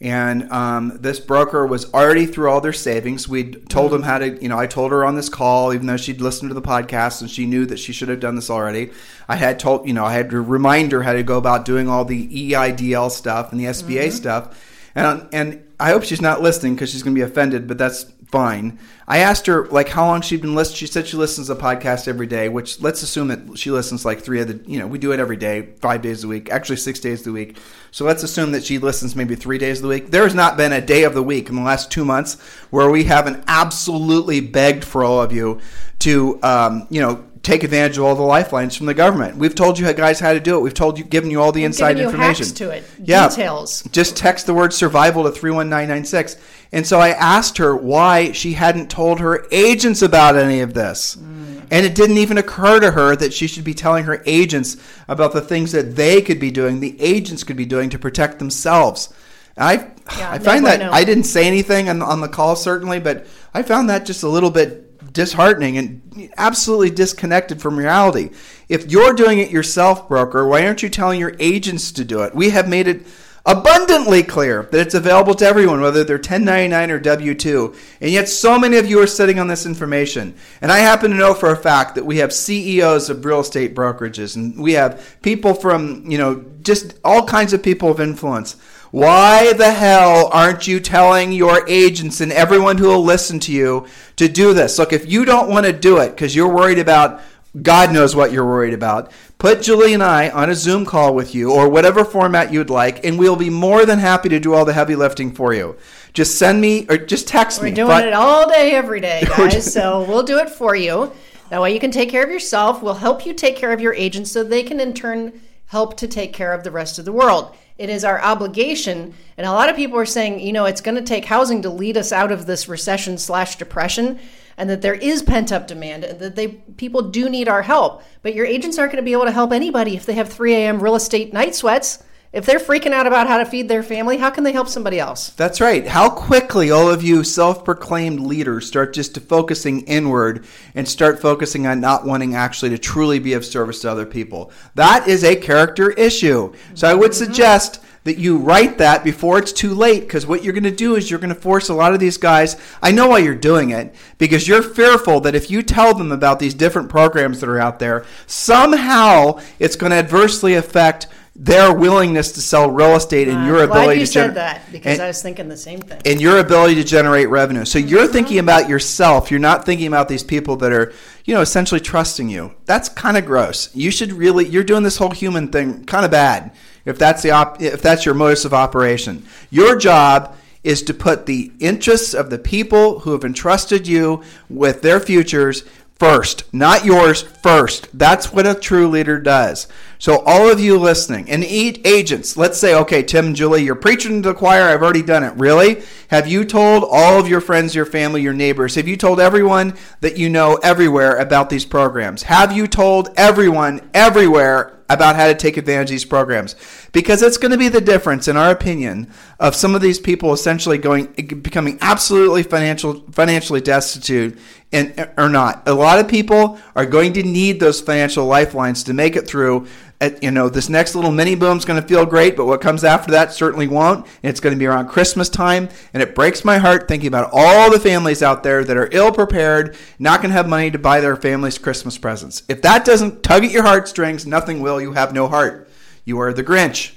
And 0.00 0.52
um, 0.52 0.98
this 1.00 1.18
broker 1.20 1.66
was 1.66 1.92
already 1.94 2.26
through 2.26 2.50
all 2.50 2.60
their 2.60 2.72
savings. 2.74 3.28
We 3.28 3.52
told 3.52 3.92
them 3.92 4.02
how 4.02 4.18
to, 4.18 4.40
you 4.42 4.48
know, 4.48 4.58
I 4.58 4.66
told 4.66 4.92
her 4.92 5.04
on 5.04 5.16
this 5.16 5.30
call, 5.30 5.72
even 5.72 5.86
though 5.86 5.96
she'd 5.96 6.20
listened 6.20 6.50
to 6.50 6.54
the 6.54 6.62
podcast 6.62 7.22
and 7.22 7.30
she 7.30 7.46
knew 7.46 7.64
that 7.66 7.78
she 7.78 7.92
should 7.92 8.10
have 8.10 8.20
done 8.20 8.36
this 8.36 8.50
already. 8.50 8.90
I 9.26 9.36
had 9.36 9.58
told, 9.58 9.86
you 9.86 9.94
know, 9.94 10.04
I 10.04 10.12
had 10.12 10.30
to 10.30 10.40
remind 10.40 10.92
her 10.92 11.02
how 11.02 11.14
to 11.14 11.22
go 11.22 11.38
about 11.38 11.64
doing 11.64 11.88
all 11.88 12.04
the 12.04 12.52
EIDL 12.52 13.10
stuff 13.10 13.52
and 13.52 13.60
the 13.60 13.64
SBA 13.66 14.08
mm-hmm. 14.08 14.10
stuff. 14.10 14.75
And, 14.96 15.28
and 15.32 15.62
I 15.78 15.90
hope 15.90 16.04
she's 16.04 16.22
not 16.22 16.40
listening 16.40 16.74
because 16.74 16.90
she's 16.90 17.02
going 17.02 17.14
to 17.14 17.18
be 17.18 17.24
offended, 17.24 17.68
but 17.68 17.76
that's 17.76 18.06
fine. 18.28 18.78
I 19.06 19.18
asked 19.18 19.46
her 19.46 19.66
like 19.68 19.90
how 19.90 20.06
long 20.06 20.22
she'd 20.22 20.40
been 20.40 20.54
listening. 20.54 20.78
She 20.78 20.86
said 20.86 21.06
she 21.06 21.18
listens 21.18 21.46
to 21.46 21.54
the 21.54 21.60
podcast 21.60 22.08
every 22.08 22.26
day, 22.26 22.48
which 22.48 22.80
let's 22.80 23.02
assume 23.02 23.28
that 23.28 23.58
she 23.58 23.70
listens 23.70 24.04
like 24.04 24.20
three 24.20 24.40
of 24.40 24.48
the. 24.48 24.70
You 24.70 24.78
know, 24.78 24.86
we 24.86 24.98
do 24.98 25.12
it 25.12 25.20
every 25.20 25.36
day, 25.36 25.74
five 25.80 26.00
days 26.00 26.24
a 26.24 26.28
week, 26.28 26.50
actually 26.50 26.76
six 26.76 26.98
days 26.98 27.26
a 27.26 27.32
week. 27.32 27.58
So 27.90 28.04
let's 28.06 28.22
assume 28.22 28.52
that 28.52 28.64
she 28.64 28.78
listens 28.78 29.14
maybe 29.14 29.34
three 29.34 29.58
days 29.58 29.82
a 29.82 29.86
week. 29.86 30.10
There 30.10 30.24
has 30.24 30.34
not 30.34 30.56
been 30.56 30.72
a 30.72 30.80
day 30.80 31.04
of 31.04 31.14
the 31.14 31.22
week 31.22 31.50
in 31.50 31.56
the 31.56 31.62
last 31.62 31.90
two 31.92 32.04
months 32.04 32.40
where 32.70 32.90
we 32.90 33.04
haven't 33.04 33.44
absolutely 33.46 34.40
begged 34.40 34.82
for 34.82 35.04
all 35.04 35.20
of 35.22 35.30
you 35.30 35.60
to, 36.00 36.42
um, 36.42 36.86
you 36.90 37.00
know, 37.00 37.24
take 37.46 37.62
advantage 37.62 37.96
of 37.96 38.04
all 38.04 38.16
the 38.16 38.22
lifelines 38.22 38.76
from 38.76 38.86
the 38.86 38.94
government. 38.94 39.36
We've 39.36 39.54
told 39.54 39.78
you 39.78 39.90
guys 39.92 40.18
how 40.18 40.32
to 40.32 40.40
do 40.40 40.56
it. 40.56 40.60
We've 40.62 40.74
told 40.74 40.98
you, 40.98 41.04
given 41.04 41.30
you 41.30 41.40
all 41.40 41.52
the 41.52 41.62
inside 41.62 41.96
information. 41.98 42.46
to 42.46 42.70
it. 42.70 42.84
Yeah. 43.00 43.28
Details. 43.28 43.84
Just 43.92 44.16
text 44.16 44.46
the 44.46 44.54
word 44.54 44.72
survival 44.72 45.22
to 45.22 45.30
31996. 45.30 46.36
And 46.72 46.84
so 46.84 46.98
I 46.98 47.10
asked 47.10 47.58
her 47.58 47.76
why 47.76 48.32
she 48.32 48.54
hadn't 48.54 48.90
told 48.90 49.20
her 49.20 49.46
agents 49.52 50.02
about 50.02 50.34
any 50.34 50.60
of 50.60 50.74
this. 50.74 51.14
Mm. 51.14 51.68
And 51.70 51.86
it 51.86 51.94
didn't 51.94 52.18
even 52.18 52.36
occur 52.36 52.80
to 52.80 52.90
her 52.90 53.14
that 53.14 53.32
she 53.32 53.46
should 53.46 53.64
be 53.64 53.74
telling 53.74 54.04
her 54.04 54.24
agents 54.26 54.76
about 55.06 55.32
the 55.32 55.40
things 55.40 55.70
that 55.70 55.94
they 55.94 56.20
could 56.22 56.40
be 56.40 56.50
doing, 56.50 56.80
the 56.80 57.00
agents 57.00 57.44
could 57.44 57.56
be 57.56 57.66
doing 57.66 57.90
to 57.90 57.98
protect 57.98 58.40
themselves. 58.40 59.14
I 59.56 59.90
yeah, 60.18 60.30
I 60.30 60.38
find 60.38 60.66
that 60.66 60.82
I 60.82 61.04
didn't 61.04 61.24
say 61.24 61.46
anything 61.46 61.88
on, 61.88 62.02
on 62.02 62.20
the 62.20 62.28
call 62.28 62.56
certainly, 62.56 63.00
but 63.00 63.26
I 63.54 63.62
found 63.62 63.88
that 63.88 64.04
just 64.04 64.22
a 64.22 64.28
little 64.28 64.50
bit 64.50 64.85
disheartening 65.16 65.78
and 65.78 66.30
absolutely 66.36 66.90
disconnected 66.90 67.60
from 67.60 67.78
reality. 67.78 68.30
If 68.68 68.90
you're 68.90 69.14
doing 69.14 69.38
it 69.38 69.50
yourself, 69.50 70.06
broker, 70.08 70.46
why 70.46 70.66
aren't 70.66 70.82
you 70.82 70.90
telling 70.90 71.18
your 71.18 71.34
agents 71.40 71.90
to 71.92 72.04
do 72.04 72.22
it? 72.22 72.34
We 72.34 72.50
have 72.50 72.68
made 72.68 72.86
it 72.86 73.06
abundantly 73.46 74.22
clear 74.22 74.64
that 74.64 74.80
it's 74.80 74.94
available 74.94 75.34
to 75.36 75.46
everyone, 75.46 75.80
whether 75.80 76.04
they're 76.04 76.16
1099 76.16 76.90
or 76.90 76.98
W 76.98 77.34
2. 77.34 77.74
And 78.02 78.10
yet, 78.10 78.28
so 78.28 78.58
many 78.58 78.76
of 78.76 78.86
you 78.86 79.00
are 79.00 79.06
sitting 79.06 79.38
on 79.38 79.48
this 79.48 79.64
information. 79.64 80.34
And 80.60 80.70
I 80.70 80.80
happen 80.80 81.10
to 81.12 81.16
know 81.16 81.32
for 81.32 81.50
a 81.50 81.56
fact 81.56 81.94
that 81.94 82.04
we 82.04 82.18
have 82.18 82.32
CEOs 82.32 83.08
of 83.08 83.24
real 83.24 83.40
estate 83.40 83.74
brokerages, 83.74 84.36
and 84.36 84.60
we 84.60 84.74
have 84.74 85.16
people 85.22 85.54
from, 85.54 86.04
you 86.10 86.18
know, 86.18 86.44
just 86.60 86.98
all 87.04 87.24
kinds 87.24 87.54
of 87.54 87.62
people 87.62 87.90
of 87.90 88.00
influence 88.00 88.56
why 88.90 89.52
the 89.52 89.72
hell 89.72 90.30
aren't 90.32 90.66
you 90.66 90.80
telling 90.80 91.32
your 91.32 91.66
agents 91.68 92.20
and 92.20 92.32
everyone 92.32 92.78
who 92.78 92.88
will 92.88 93.04
listen 93.04 93.40
to 93.40 93.52
you 93.52 93.86
to 94.16 94.28
do 94.28 94.54
this? 94.54 94.78
Look, 94.78 94.92
if 94.92 95.10
you 95.10 95.24
don't 95.24 95.48
want 95.48 95.66
to 95.66 95.72
do 95.72 95.98
it 95.98 96.10
because 96.10 96.34
you're 96.34 96.52
worried 96.52 96.78
about 96.78 97.20
God 97.62 97.92
knows 97.92 98.14
what 98.14 98.32
you're 98.32 98.44
worried 98.44 98.74
about. 98.74 99.12
Put 99.38 99.62
Julie 99.62 99.94
and 99.94 100.02
I 100.02 100.28
on 100.30 100.50
a 100.50 100.54
Zoom 100.54 100.84
call 100.84 101.14
with 101.14 101.34
you 101.34 101.52
or 101.52 101.68
whatever 101.68 102.04
format 102.04 102.52
you'd 102.52 102.70
like, 102.70 103.04
and 103.04 103.18
we'll 103.18 103.36
be 103.36 103.50
more 103.50 103.86
than 103.86 103.98
happy 103.98 104.28
to 104.28 104.40
do 104.40 104.54
all 104.54 104.64
the 104.64 104.72
heavy 104.72 104.94
lifting 104.96 105.32
for 105.32 105.54
you. 105.54 105.76
Just 106.12 106.38
send 106.38 106.60
me 106.60 106.86
or 106.88 106.98
just 106.98 107.28
text 107.28 107.60
We're 107.60 107.66
me. 107.66 107.70
We're 107.70 107.76
doing 107.76 107.88
but, 107.88 108.08
it 108.08 108.14
all 108.14 108.48
day, 108.48 108.72
every 108.72 109.00
day, 109.00 109.24
guys. 109.36 109.72
so 109.72 110.04
we'll 110.04 110.22
do 110.22 110.38
it 110.38 110.50
for 110.50 110.74
you. 110.74 111.12
That 111.48 111.62
way 111.62 111.72
you 111.72 111.80
can 111.80 111.90
take 111.90 112.10
care 112.10 112.24
of 112.24 112.30
yourself. 112.30 112.82
We'll 112.82 112.94
help 112.94 113.24
you 113.24 113.32
take 113.32 113.56
care 113.56 113.72
of 113.72 113.80
your 113.80 113.94
agents 113.94 114.32
so 114.32 114.42
they 114.42 114.62
can 114.62 114.80
in 114.80 114.92
turn 114.92 115.40
help 115.66 115.96
to 115.98 116.08
take 116.08 116.32
care 116.32 116.52
of 116.52 116.64
the 116.64 116.70
rest 116.70 116.98
of 116.98 117.04
the 117.04 117.12
world. 117.12 117.56
It 117.78 117.90
is 117.90 118.04
our 118.04 118.20
obligation. 118.22 119.14
And 119.36 119.46
a 119.46 119.52
lot 119.52 119.68
of 119.68 119.76
people 119.76 119.98
are 119.98 120.06
saying, 120.06 120.40
you 120.40 120.52
know, 120.52 120.64
it's 120.64 120.80
going 120.80 120.96
to 120.96 121.02
take 121.02 121.26
housing 121.26 121.62
to 121.62 121.70
lead 121.70 121.96
us 121.96 122.12
out 122.12 122.32
of 122.32 122.46
this 122.46 122.68
recession 122.68 123.18
slash 123.18 123.56
depression 123.56 124.18
and 124.56 124.70
that 124.70 124.80
there 124.80 124.94
is 124.94 125.22
pent 125.22 125.52
up 125.52 125.66
demand 125.66 126.04
and 126.04 126.18
that 126.18 126.36
they 126.36 126.48
people 126.48 127.02
do 127.02 127.28
need 127.28 127.48
our 127.48 127.62
help. 127.62 128.02
But 128.22 128.34
your 128.34 128.46
agents 128.46 128.78
aren't 128.78 128.92
going 128.92 129.02
to 129.02 129.06
be 129.06 129.12
able 129.12 129.26
to 129.26 129.30
help 129.30 129.52
anybody 129.52 129.96
if 129.96 130.06
they 130.06 130.14
have 130.14 130.32
3 130.32 130.54
a.m. 130.54 130.82
real 130.82 130.94
estate 130.94 131.32
night 131.32 131.54
sweats. 131.54 132.02
If 132.36 132.44
they're 132.44 132.58
freaking 132.58 132.92
out 132.92 133.06
about 133.06 133.28
how 133.28 133.38
to 133.38 133.46
feed 133.46 133.66
their 133.66 133.82
family, 133.82 134.18
how 134.18 134.28
can 134.28 134.44
they 134.44 134.52
help 134.52 134.68
somebody 134.68 135.00
else? 135.00 135.30
That's 135.30 135.58
right. 135.58 135.88
How 135.88 136.10
quickly 136.10 136.70
all 136.70 136.86
of 136.90 137.02
you 137.02 137.24
self-proclaimed 137.24 138.20
leaders 138.20 138.66
start 138.66 138.92
just 138.92 139.14
to 139.14 139.20
focusing 139.20 139.80
inward 139.86 140.44
and 140.74 140.86
start 140.86 141.18
focusing 141.18 141.66
on 141.66 141.80
not 141.80 142.04
wanting 142.04 142.34
actually 142.34 142.68
to 142.70 142.78
truly 142.78 143.18
be 143.18 143.32
of 143.32 143.42
service 143.42 143.80
to 143.80 143.90
other 143.90 144.04
people. 144.04 144.52
That 144.74 145.08
is 145.08 145.24
a 145.24 145.34
character 145.34 145.92
issue. 145.92 146.52
So 146.74 146.86
I 146.86 146.92
would 146.92 147.12
mm-hmm. 147.12 147.24
suggest 147.24 147.82
that 148.04 148.18
you 148.18 148.36
write 148.36 148.76
that 148.76 149.02
before 149.02 149.38
it's 149.38 149.52
too 149.52 149.72
late 149.72 150.00
because 150.00 150.26
what 150.26 150.44
you're 150.44 150.52
going 150.52 150.62
to 150.62 150.70
do 150.70 150.94
is 150.94 151.10
you're 151.10 151.18
going 151.18 151.34
to 151.34 151.40
force 151.40 151.70
a 151.70 151.74
lot 151.74 151.92
of 151.92 151.98
these 151.98 152.16
guys 152.16 152.54
i 152.80 152.92
know 152.92 153.08
why 153.08 153.18
you're 153.18 153.34
doing 153.34 153.70
it 153.70 153.92
because 154.16 154.46
you're 154.46 154.62
fearful 154.62 155.18
that 155.18 155.34
if 155.34 155.50
you 155.50 155.60
tell 155.60 155.92
them 155.92 156.12
about 156.12 156.38
these 156.38 156.54
different 156.54 156.88
programs 156.88 157.40
that 157.40 157.48
are 157.48 157.58
out 157.58 157.80
there 157.80 158.04
somehow 158.28 159.36
it's 159.58 159.74
going 159.74 159.90
to 159.90 159.96
adversely 159.96 160.54
affect 160.54 161.08
their 161.38 161.72
willingness 161.72 162.32
to 162.32 162.40
sell 162.40 162.70
real 162.70 162.96
estate 162.96 163.28
and 163.28 163.44
uh, 163.44 163.46
your 163.46 163.62
ability 163.62 164.00
you 164.00 164.06
to 164.06 164.12
said 164.12 164.34
that 164.34 164.62
because 164.72 164.94
and, 164.94 165.02
I 165.02 165.08
was 165.08 165.20
thinking 165.20 165.48
the 165.48 165.56
same 165.56 165.80
thing. 165.80 166.00
And 166.06 166.20
your 166.20 166.38
ability 166.38 166.76
to 166.76 166.84
generate 166.84 167.28
revenue. 167.28 167.66
So 167.66 167.78
you're 167.78 168.04
mm-hmm. 168.04 168.12
thinking 168.12 168.38
about 168.38 168.68
yourself. 168.68 169.30
You're 169.30 169.40
not 169.40 169.66
thinking 169.66 169.86
about 169.86 170.08
these 170.08 170.22
people 170.22 170.56
that 170.56 170.72
are, 170.72 170.92
you 171.26 171.34
know, 171.34 171.42
essentially 171.42 171.80
trusting 171.80 172.30
you. 172.30 172.54
That's 172.64 172.88
kind 172.88 173.18
of 173.18 173.26
gross. 173.26 173.74
You 173.74 173.90
should 173.90 174.12
really 174.12 174.48
you're 174.48 174.64
doing 174.64 174.82
this 174.82 174.96
whole 174.96 175.10
human 175.10 175.48
thing 175.48 175.84
kind 175.84 176.04
of 176.04 176.10
bad. 176.10 176.52
If 176.86 176.98
that's 176.98 177.22
the 177.22 177.32
op, 177.32 177.60
if 177.60 177.82
that's 177.82 178.06
your 178.06 178.14
modus 178.14 178.44
of 178.44 178.54
operation. 178.54 179.26
Your 179.50 179.76
job 179.76 180.36
is 180.64 180.82
to 180.82 180.94
put 180.94 181.26
the 181.26 181.52
interests 181.60 182.14
of 182.14 182.30
the 182.30 182.38
people 182.38 183.00
who 183.00 183.12
have 183.12 183.24
entrusted 183.24 183.86
you 183.86 184.22
with 184.48 184.82
their 184.82 185.00
futures 185.00 185.64
first, 185.98 186.52
not 186.52 186.84
yours 186.84 187.22
first. 187.22 187.88
That's 187.96 188.32
what 188.32 188.46
a 188.46 188.54
true 188.54 188.88
leader 188.88 189.18
does. 189.18 189.68
So, 189.98 190.22
all 190.26 190.50
of 190.50 190.60
you 190.60 190.78
listening 190.78 191.30
and 191.30 191.42
agents, 191.44 192.36
let's 192.36 192.58
say, 192.58 192.74
okay, 192.74 193.02
Tim 193.02 193.26
and 193.26 193.36
Julie, 193.36 193.62
you're 193.62 193.74
preaching 193.74 194.22
to 194.22 194.28
the 194.28 194.34
choir. 194.34 194.62
I've 194.62 194.82
already 194.82 195.02
done 195.02 195.24
it. 195.24 195.34
Really? 195.36 195.82
Have 196.08 196.26
you 196.26 196.44
told 196.44 196.84
all 196.84 197.18
of 197.18 197.28
your 197.28 197.40
friends, 197.40 197.74
your 197.74 197.86
family, 197.86 198.22
your 198.22 198.34
neighbors? 198.34 198.74
Have 198.74 198.88
you 198.88 198.96
told 198.96 199.20
everyone 199.20 199.74
that 200.00 200.16
you 200.18 200.28
know 200.28 200.58
everywhere 200.62 201.16
about 201.16 201.50
these 201.50 201.64
programs? 201.64 202.24
Have 202.24 202.52
you 202.52 202.66
told 202.66 203.10
everyone 203.16 203.88
everywhere 203.94 204.76
about 204.88 205.16
how 205.16 205.26
to 205.26 205.34
take 205.34 205.56
advantage 205.56 205.88
of 205.88 205.92
these 205.92 206.04
programs 206.04 206.54
because 206.92 207.22
it's 207.22 207.38
going 207.38 207.50
to 207.50 207.58
be 207.58 207.68
the 207.68 207.80
difference 207.80 208.28
in 208.28 208.36
our 208.36 208.50
opinion 208.50 209.12
of 209.40 209.54
some 209.54 209.74
of 209.74 209.80
these 209.80 209.98
people 209.98 210.32
essentially 210.32 210.78
going 210.78 211.06
becoming 211.42 211.76
absolutely 211.80 212.42
financial 212.42 213.00
financially 213.10 213.60
destitute 213.60 214.38
and 214.72 215.10
or 215.18 215.28
not 215.28 215.66
a 215.66 215.74
lot 215.74 215.98
of 215.98 216.06
people 216.06 216.58
are 216.76 216.86
going 216.86 217.12
to 217.12 217.22
need 217.22 217.58
those 217.58 217.80
financial 217.80 218.26
lifelines 218.26 218.84
to 218.84 218.94
make 218.94 219.16
it 219.16 219.26
through 219.26 219.66
at, 220.00 220.22
you 220.22 220.30
know, 220.30 220.48
this 220.48 220.68
next 220.68 220.94
little 220.94 221.10
mini 221.10 221.34
boom 221.34 221.56
is 221.56 221.64
going 221.64 221.80
to 221.80 221.86
feel 221.86 222.04
great, 222.04 222.36
but 222.36 222.44
what 222.44 222.60
comes 222.60 222.84
after 222.84 223.12
that 223.12 223.32
certainly 223.32 223.66
won't. 223.66 224.06
And 224.22 224.30
it's 224.30 224.40
going 224.40 224.54
to 224.54 224.58
be 224.58 224.66
around 224.66 224.88
Christmas 224.88 225.28
time. 225.28 225.68
And 225.94 226.02
it 226.02 226.14
breaks 226.14 226.44
my 226.44 226.58
heart 226.58 226.86
thinking 226.86 227.08
about 227.08 227.30
all 227.32 227.70
the 227.70 227.80
families 227.80 228.22
out 228.22 228.42
there 228.42 228.62
that 228.64 228.76
are 228.76 228.88
ill 228.92 229.10
prepared, 229.10 229.76
not 229.98 230.20
going 230.20 230.30
to 230.30 230.36
have 230.36 230.48
money 230.48 230.70
to 230.70 230.78
buy 230.78 231.00
their 231.00 231.16
families 231.16 231.56
Christmas 231.56 231.96
presents. 231.96 232.42
If 232.48 232.62
that 232.62 232.84
doesn't 232.84 233.22
tug 233.22 233.44
at 233.44 233.50
your 233.50 233.62
heartstrings, 233.62 234.26
nothing 234.26 234.60
will. 234.60 234.80
You 234.80 234.92
have 234.92 235.14
no 235.14 235.28
heart. 235.28 235.68
You 236.04 236.20
are 236.20 236.32
the 236.32 236.44
Grinch 236.44 236.94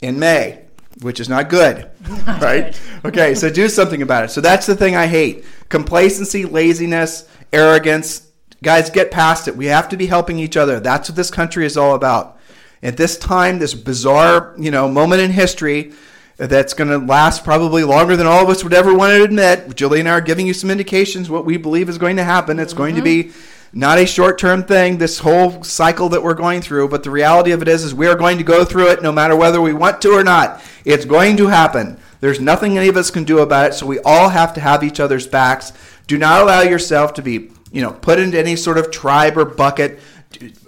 in 0.00 0.18
May, 0.18 0.64
which 1.02 1.20
is 1.20 1.28
not 1.28 1.50
good. 1.50 1.90
Not 2.08 2.26
right? 2.42 2.80
Good. 3.02 3.08
okay, 3.08 3.34
so 3.34 3.50
do 3.50 3.68
something 3.68 4.00
about 4.00 4.24
it. 4.24 4.30
So 4.30 4.40
that's 4.40 4.66
the 4.66 4.74
thing 4.74 4.96
I 4.96 5.06
hate 5.06 5.44
complacency, 5.68 6.46
laziness, 6.46 7.28
arrogance 7.52 8.29
Guys, 8.62 8.90
get 8.90 9.10
past 9.10 9.48
it. 9.48 9.56
We 9.56 9.66
have 9.66 9.88
to 9.88 9.96
be 9.96 10.06
helping 10.06 10.38
each 10.38 10.56
other. 10.56 10.80
That's 10.80 11.08
what 11.08 11.16
this 11.16 11.30
country 11.30 11.64
is 11.64 11.76
all 11.76 11.94
about. 11.94 12.38
At 12.82 12.96
this 12.96 13.16
time, 13.18 13.58
this 13.58 13.74
bizarre, 13.74 14.54
you 14.58 14.70
know, 14.70 14.88
moment 14.88 15.22
in 15.22 15.30
history 15.30 15.92
that's 16.36 16.72
going 16.72 16.88
to 16.88 16.98
last 16.98 17.44
probably 17.44 17.84
longer 17.84 18.16
than 18.16 18.26
all 18.26 18.42
of 18.42 18.48
us 18.48 18.64
would 18.64 18.74
ever 18.74 18.94
want 18.94 19.12
to 19.14 19.22
admit. 19.22 19.76
Julie 19.76 20.00
and 20.00 20.08
I 20.08 20.12
are 20.12 20.20
giving 20.20 20.46
you 20.46 20.54
some 20.54 20.70
indications 20.70 21.28
what 21.28 21.44
we 21.44 21.56
believe 21.56 21.88
is 21.88 21.98
going 21.98 22.16
to 22.16 22.24
happen. 22.24 22.58
It's 22.58 22.72
mm-hmm. 22.72 22.78
going 22.78 22.94
to 22.96 23.02
be 23.02 23.32
not 23.72 23.98
a 23.98 24.06
short-term 24.06 24.64
thing 24.64 24.98
this 24.98 25.20
whole 25.20 25.62
cycle 25.62 26.08
that 26.08 26.22
we're 26.22 26.34
going 26.34 26.60
through 26.60 26.88
but 26.88 27.04
the 27.04 27.10
reality 27.10 27.52
of 27.52 27.62
it 27.62 27.68
is 27.68 27.84
is 27.84 27.94
we 27.94 28.08
are 28.08 28.16
going 28.16 28.36
to 28.36 28.42
go 28.42 28.64
through 28.64 28.88
it 28.88 29.00
no 29.00 29.12
matter 29.12 29.36
whether 29.36 29.60
we 29.60 29.72
want 29.72 30.02
to 30.02 30.10
or 30.10 30.24
not 30.24 30.60
it's 30.84 31.04
going 31.04 31.36
to 31.36 31.46
happen 31.46 31.96
there's 32.18 32.40
nothing 32.40 32.76
any 32.76 32.88
of 32.88 32.96
us 32.96 33.12
can 33.12 33.22
do 33.22 33.38
about 33.38 33.70
it 33.70 33.74
so 33.74 33.86
we 33.86 34.00
all 34.00 34.30
have 34.30 34.52
to 34.52 34.60
have 34.60 34.82
each 34.82 34.98
other's 34.98 35.28
backs 35.28 35.72
do 36.08 36.18
not 36.18 36.42
allow 36.42 36.62
yourself 36.62 37.14
to 37.14 37.22
be 37.22 37.48
you 37.72 37.82
know 37.82 37.92
put 37.92 38.18
into 38.18 38.38
any 38.38 38.56
sort 38.56 38.78
of 38.78 38.90
tribe 38.90 39.36
or 39.36 39.44
bucket 39.44 40.00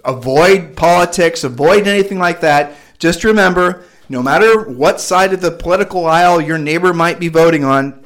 avoid 0.05 0.75
politics 0.75 1.43
avoid 1.43 1.87
anything 1.87 2.19
like 2.19 2.41
that 2.41 2.75
just 2.99 3.23
remember 3.23 3.83
no 4.09 4.21
matter 4.21 4.69
what 4.69 4.99
side 4.99 5.33
of 5.33 5.41
the 5.41 5.51
political 5.51 6.05
aisle 6.05 6.41
your 6.41 6.57
neighbor 6.57 6.93
might 6.93 7.19
be 7.19 7.29
voting 7.29 7.63
on 7.63 8.03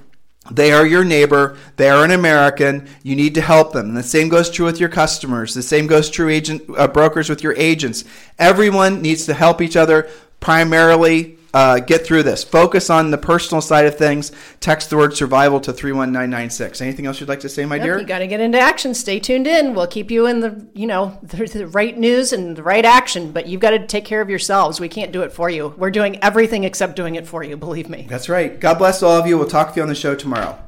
they 0.51 0.71
are 0.71 0.85
your 0.85 1.03
neighbor. 1.03 1.57
They 1.75 1.89
are 1.89 2.03
an 2.03 2.11
American. 2.11 2.87
You 3.03 3.15
need 3.15 3.35
to 3.35 3.41
help 3.41 3.73
them. 3.73 3.89
And 3.89 3.97
the 3.97 4.03
same 4.03 4.29
goes 4.29 4.49
true 4.49 4.65
with 4.65 4.79
your 4.79 4.89
customers. 4.89 5.53
The 5.53 5.61
same 5.61 5.87
goes 5.87 6.09
true 6.09 6.29
agent 6.29 6.63
uh, 6.77 6.87
brokers 6.87 7.29
with 7.29 7.43
your 7.43 7.53
agents. 7.55 8.05
Everyone 8.39 9.01
needs 9.01 9.25
to 9.25 9.33
help 9.33 9.61
each 9.61 9.75
other. 9.75 10.09
Primarily, 10.39 11.36
uh, 11.53 11.79
get 11.79 12.05
through 12.05 12.23
this. 12.23 12.43
Focus 12.43 12.89
on 12.89 13.11
the 13.11 13.17
personal 13.17 13.61
side 13.61 13.85
of 13.85 13.97
things. 13.97 14.31
Text 14.59 14.89
the 14.89 14.97
word 14.97 15.15
survival 15.15 15.59
to 15.61 15.73
31996. 15.73 16.81
Anything 16.81 17.05
else 17.05 17.19
you'd 17.19 17.29
like 17.29 17.39
to 17.41 17.49
say, 17.49 17.65
my 17.65 17.75
yep, 17.75 17.85
dear? 17.85 17.99
You 17.99 18.05
got 18.05 18.19
to 18.19 18.27
get 18.27 18.39
into 18.39 18.59
action. 18.59 18.93
Stay 18.93 19.19
tuned 19.19 19.47
in. 19.47 19.73
We'll 19.73 19.87
keep 19.87 20.11
you 20.11 20.27
in 20.27 20.39
the, 20.39 20.67
you 20.73 20.87
know, 20.87 21.17
the, 21.23 21.45
the 21.45 21.67
right 21.67 21.97
news 21.97 22.33
and 22.33 22.55
the 22.55 22.63
right 22.63 22.85
action, 22.85 23.31
but 23.31 23.47
you've 23.47 23.61
got 23.61 23.71
to 23.71 23.85
take 23.85 24.05
care 24.05 24.21
of 24.21 24.29
yourselves. 24.29 24.79
We 24.79 24.89
can't 24.89 25.11
do 25.11 25.21
it 25.21 25.31
for 25.31 25.49
you. 25.49 25.73
We're 25.77 25.91
doing 25.91 26.21
everything 26.23 26.63
except 26.63 26.95
doing 26.95 27.15
it 27.15 27.27
for 27.27 27.43
you, 27.43 27.57
believe 27.57 27.89
me. 27.89 28.05
That's 28.09 28.29
right. 28.29 28.59
God 28.59 28.77
bless 28.77 29.03
all 29.03 29.17
of 29.17 29.27
you. 29.27 29.37
We'll 29.37 29.47
talk 29.47 29.73
to 29.73 29.77
you 29.77 29.81
on 29.81 29.89
the 29.89 29.95
show 29.95 30.15
tomorrow. 30.15 30.59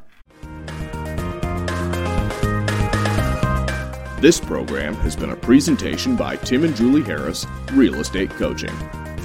This 4.22 4.38
program 4.38 4.96
has 4.96 5.16
been 5.16 5.30
a 5.30 5.36
presentation 5.36 6.18
by 6.18 6.36
Tim 6.36 6.66
and 6.66 6.76
Julie 6.76 7.04
Harris, 7.04 7.46
Real 7.72 7.96
Estate 7.96 8.30
Coaching. 8.32 8.76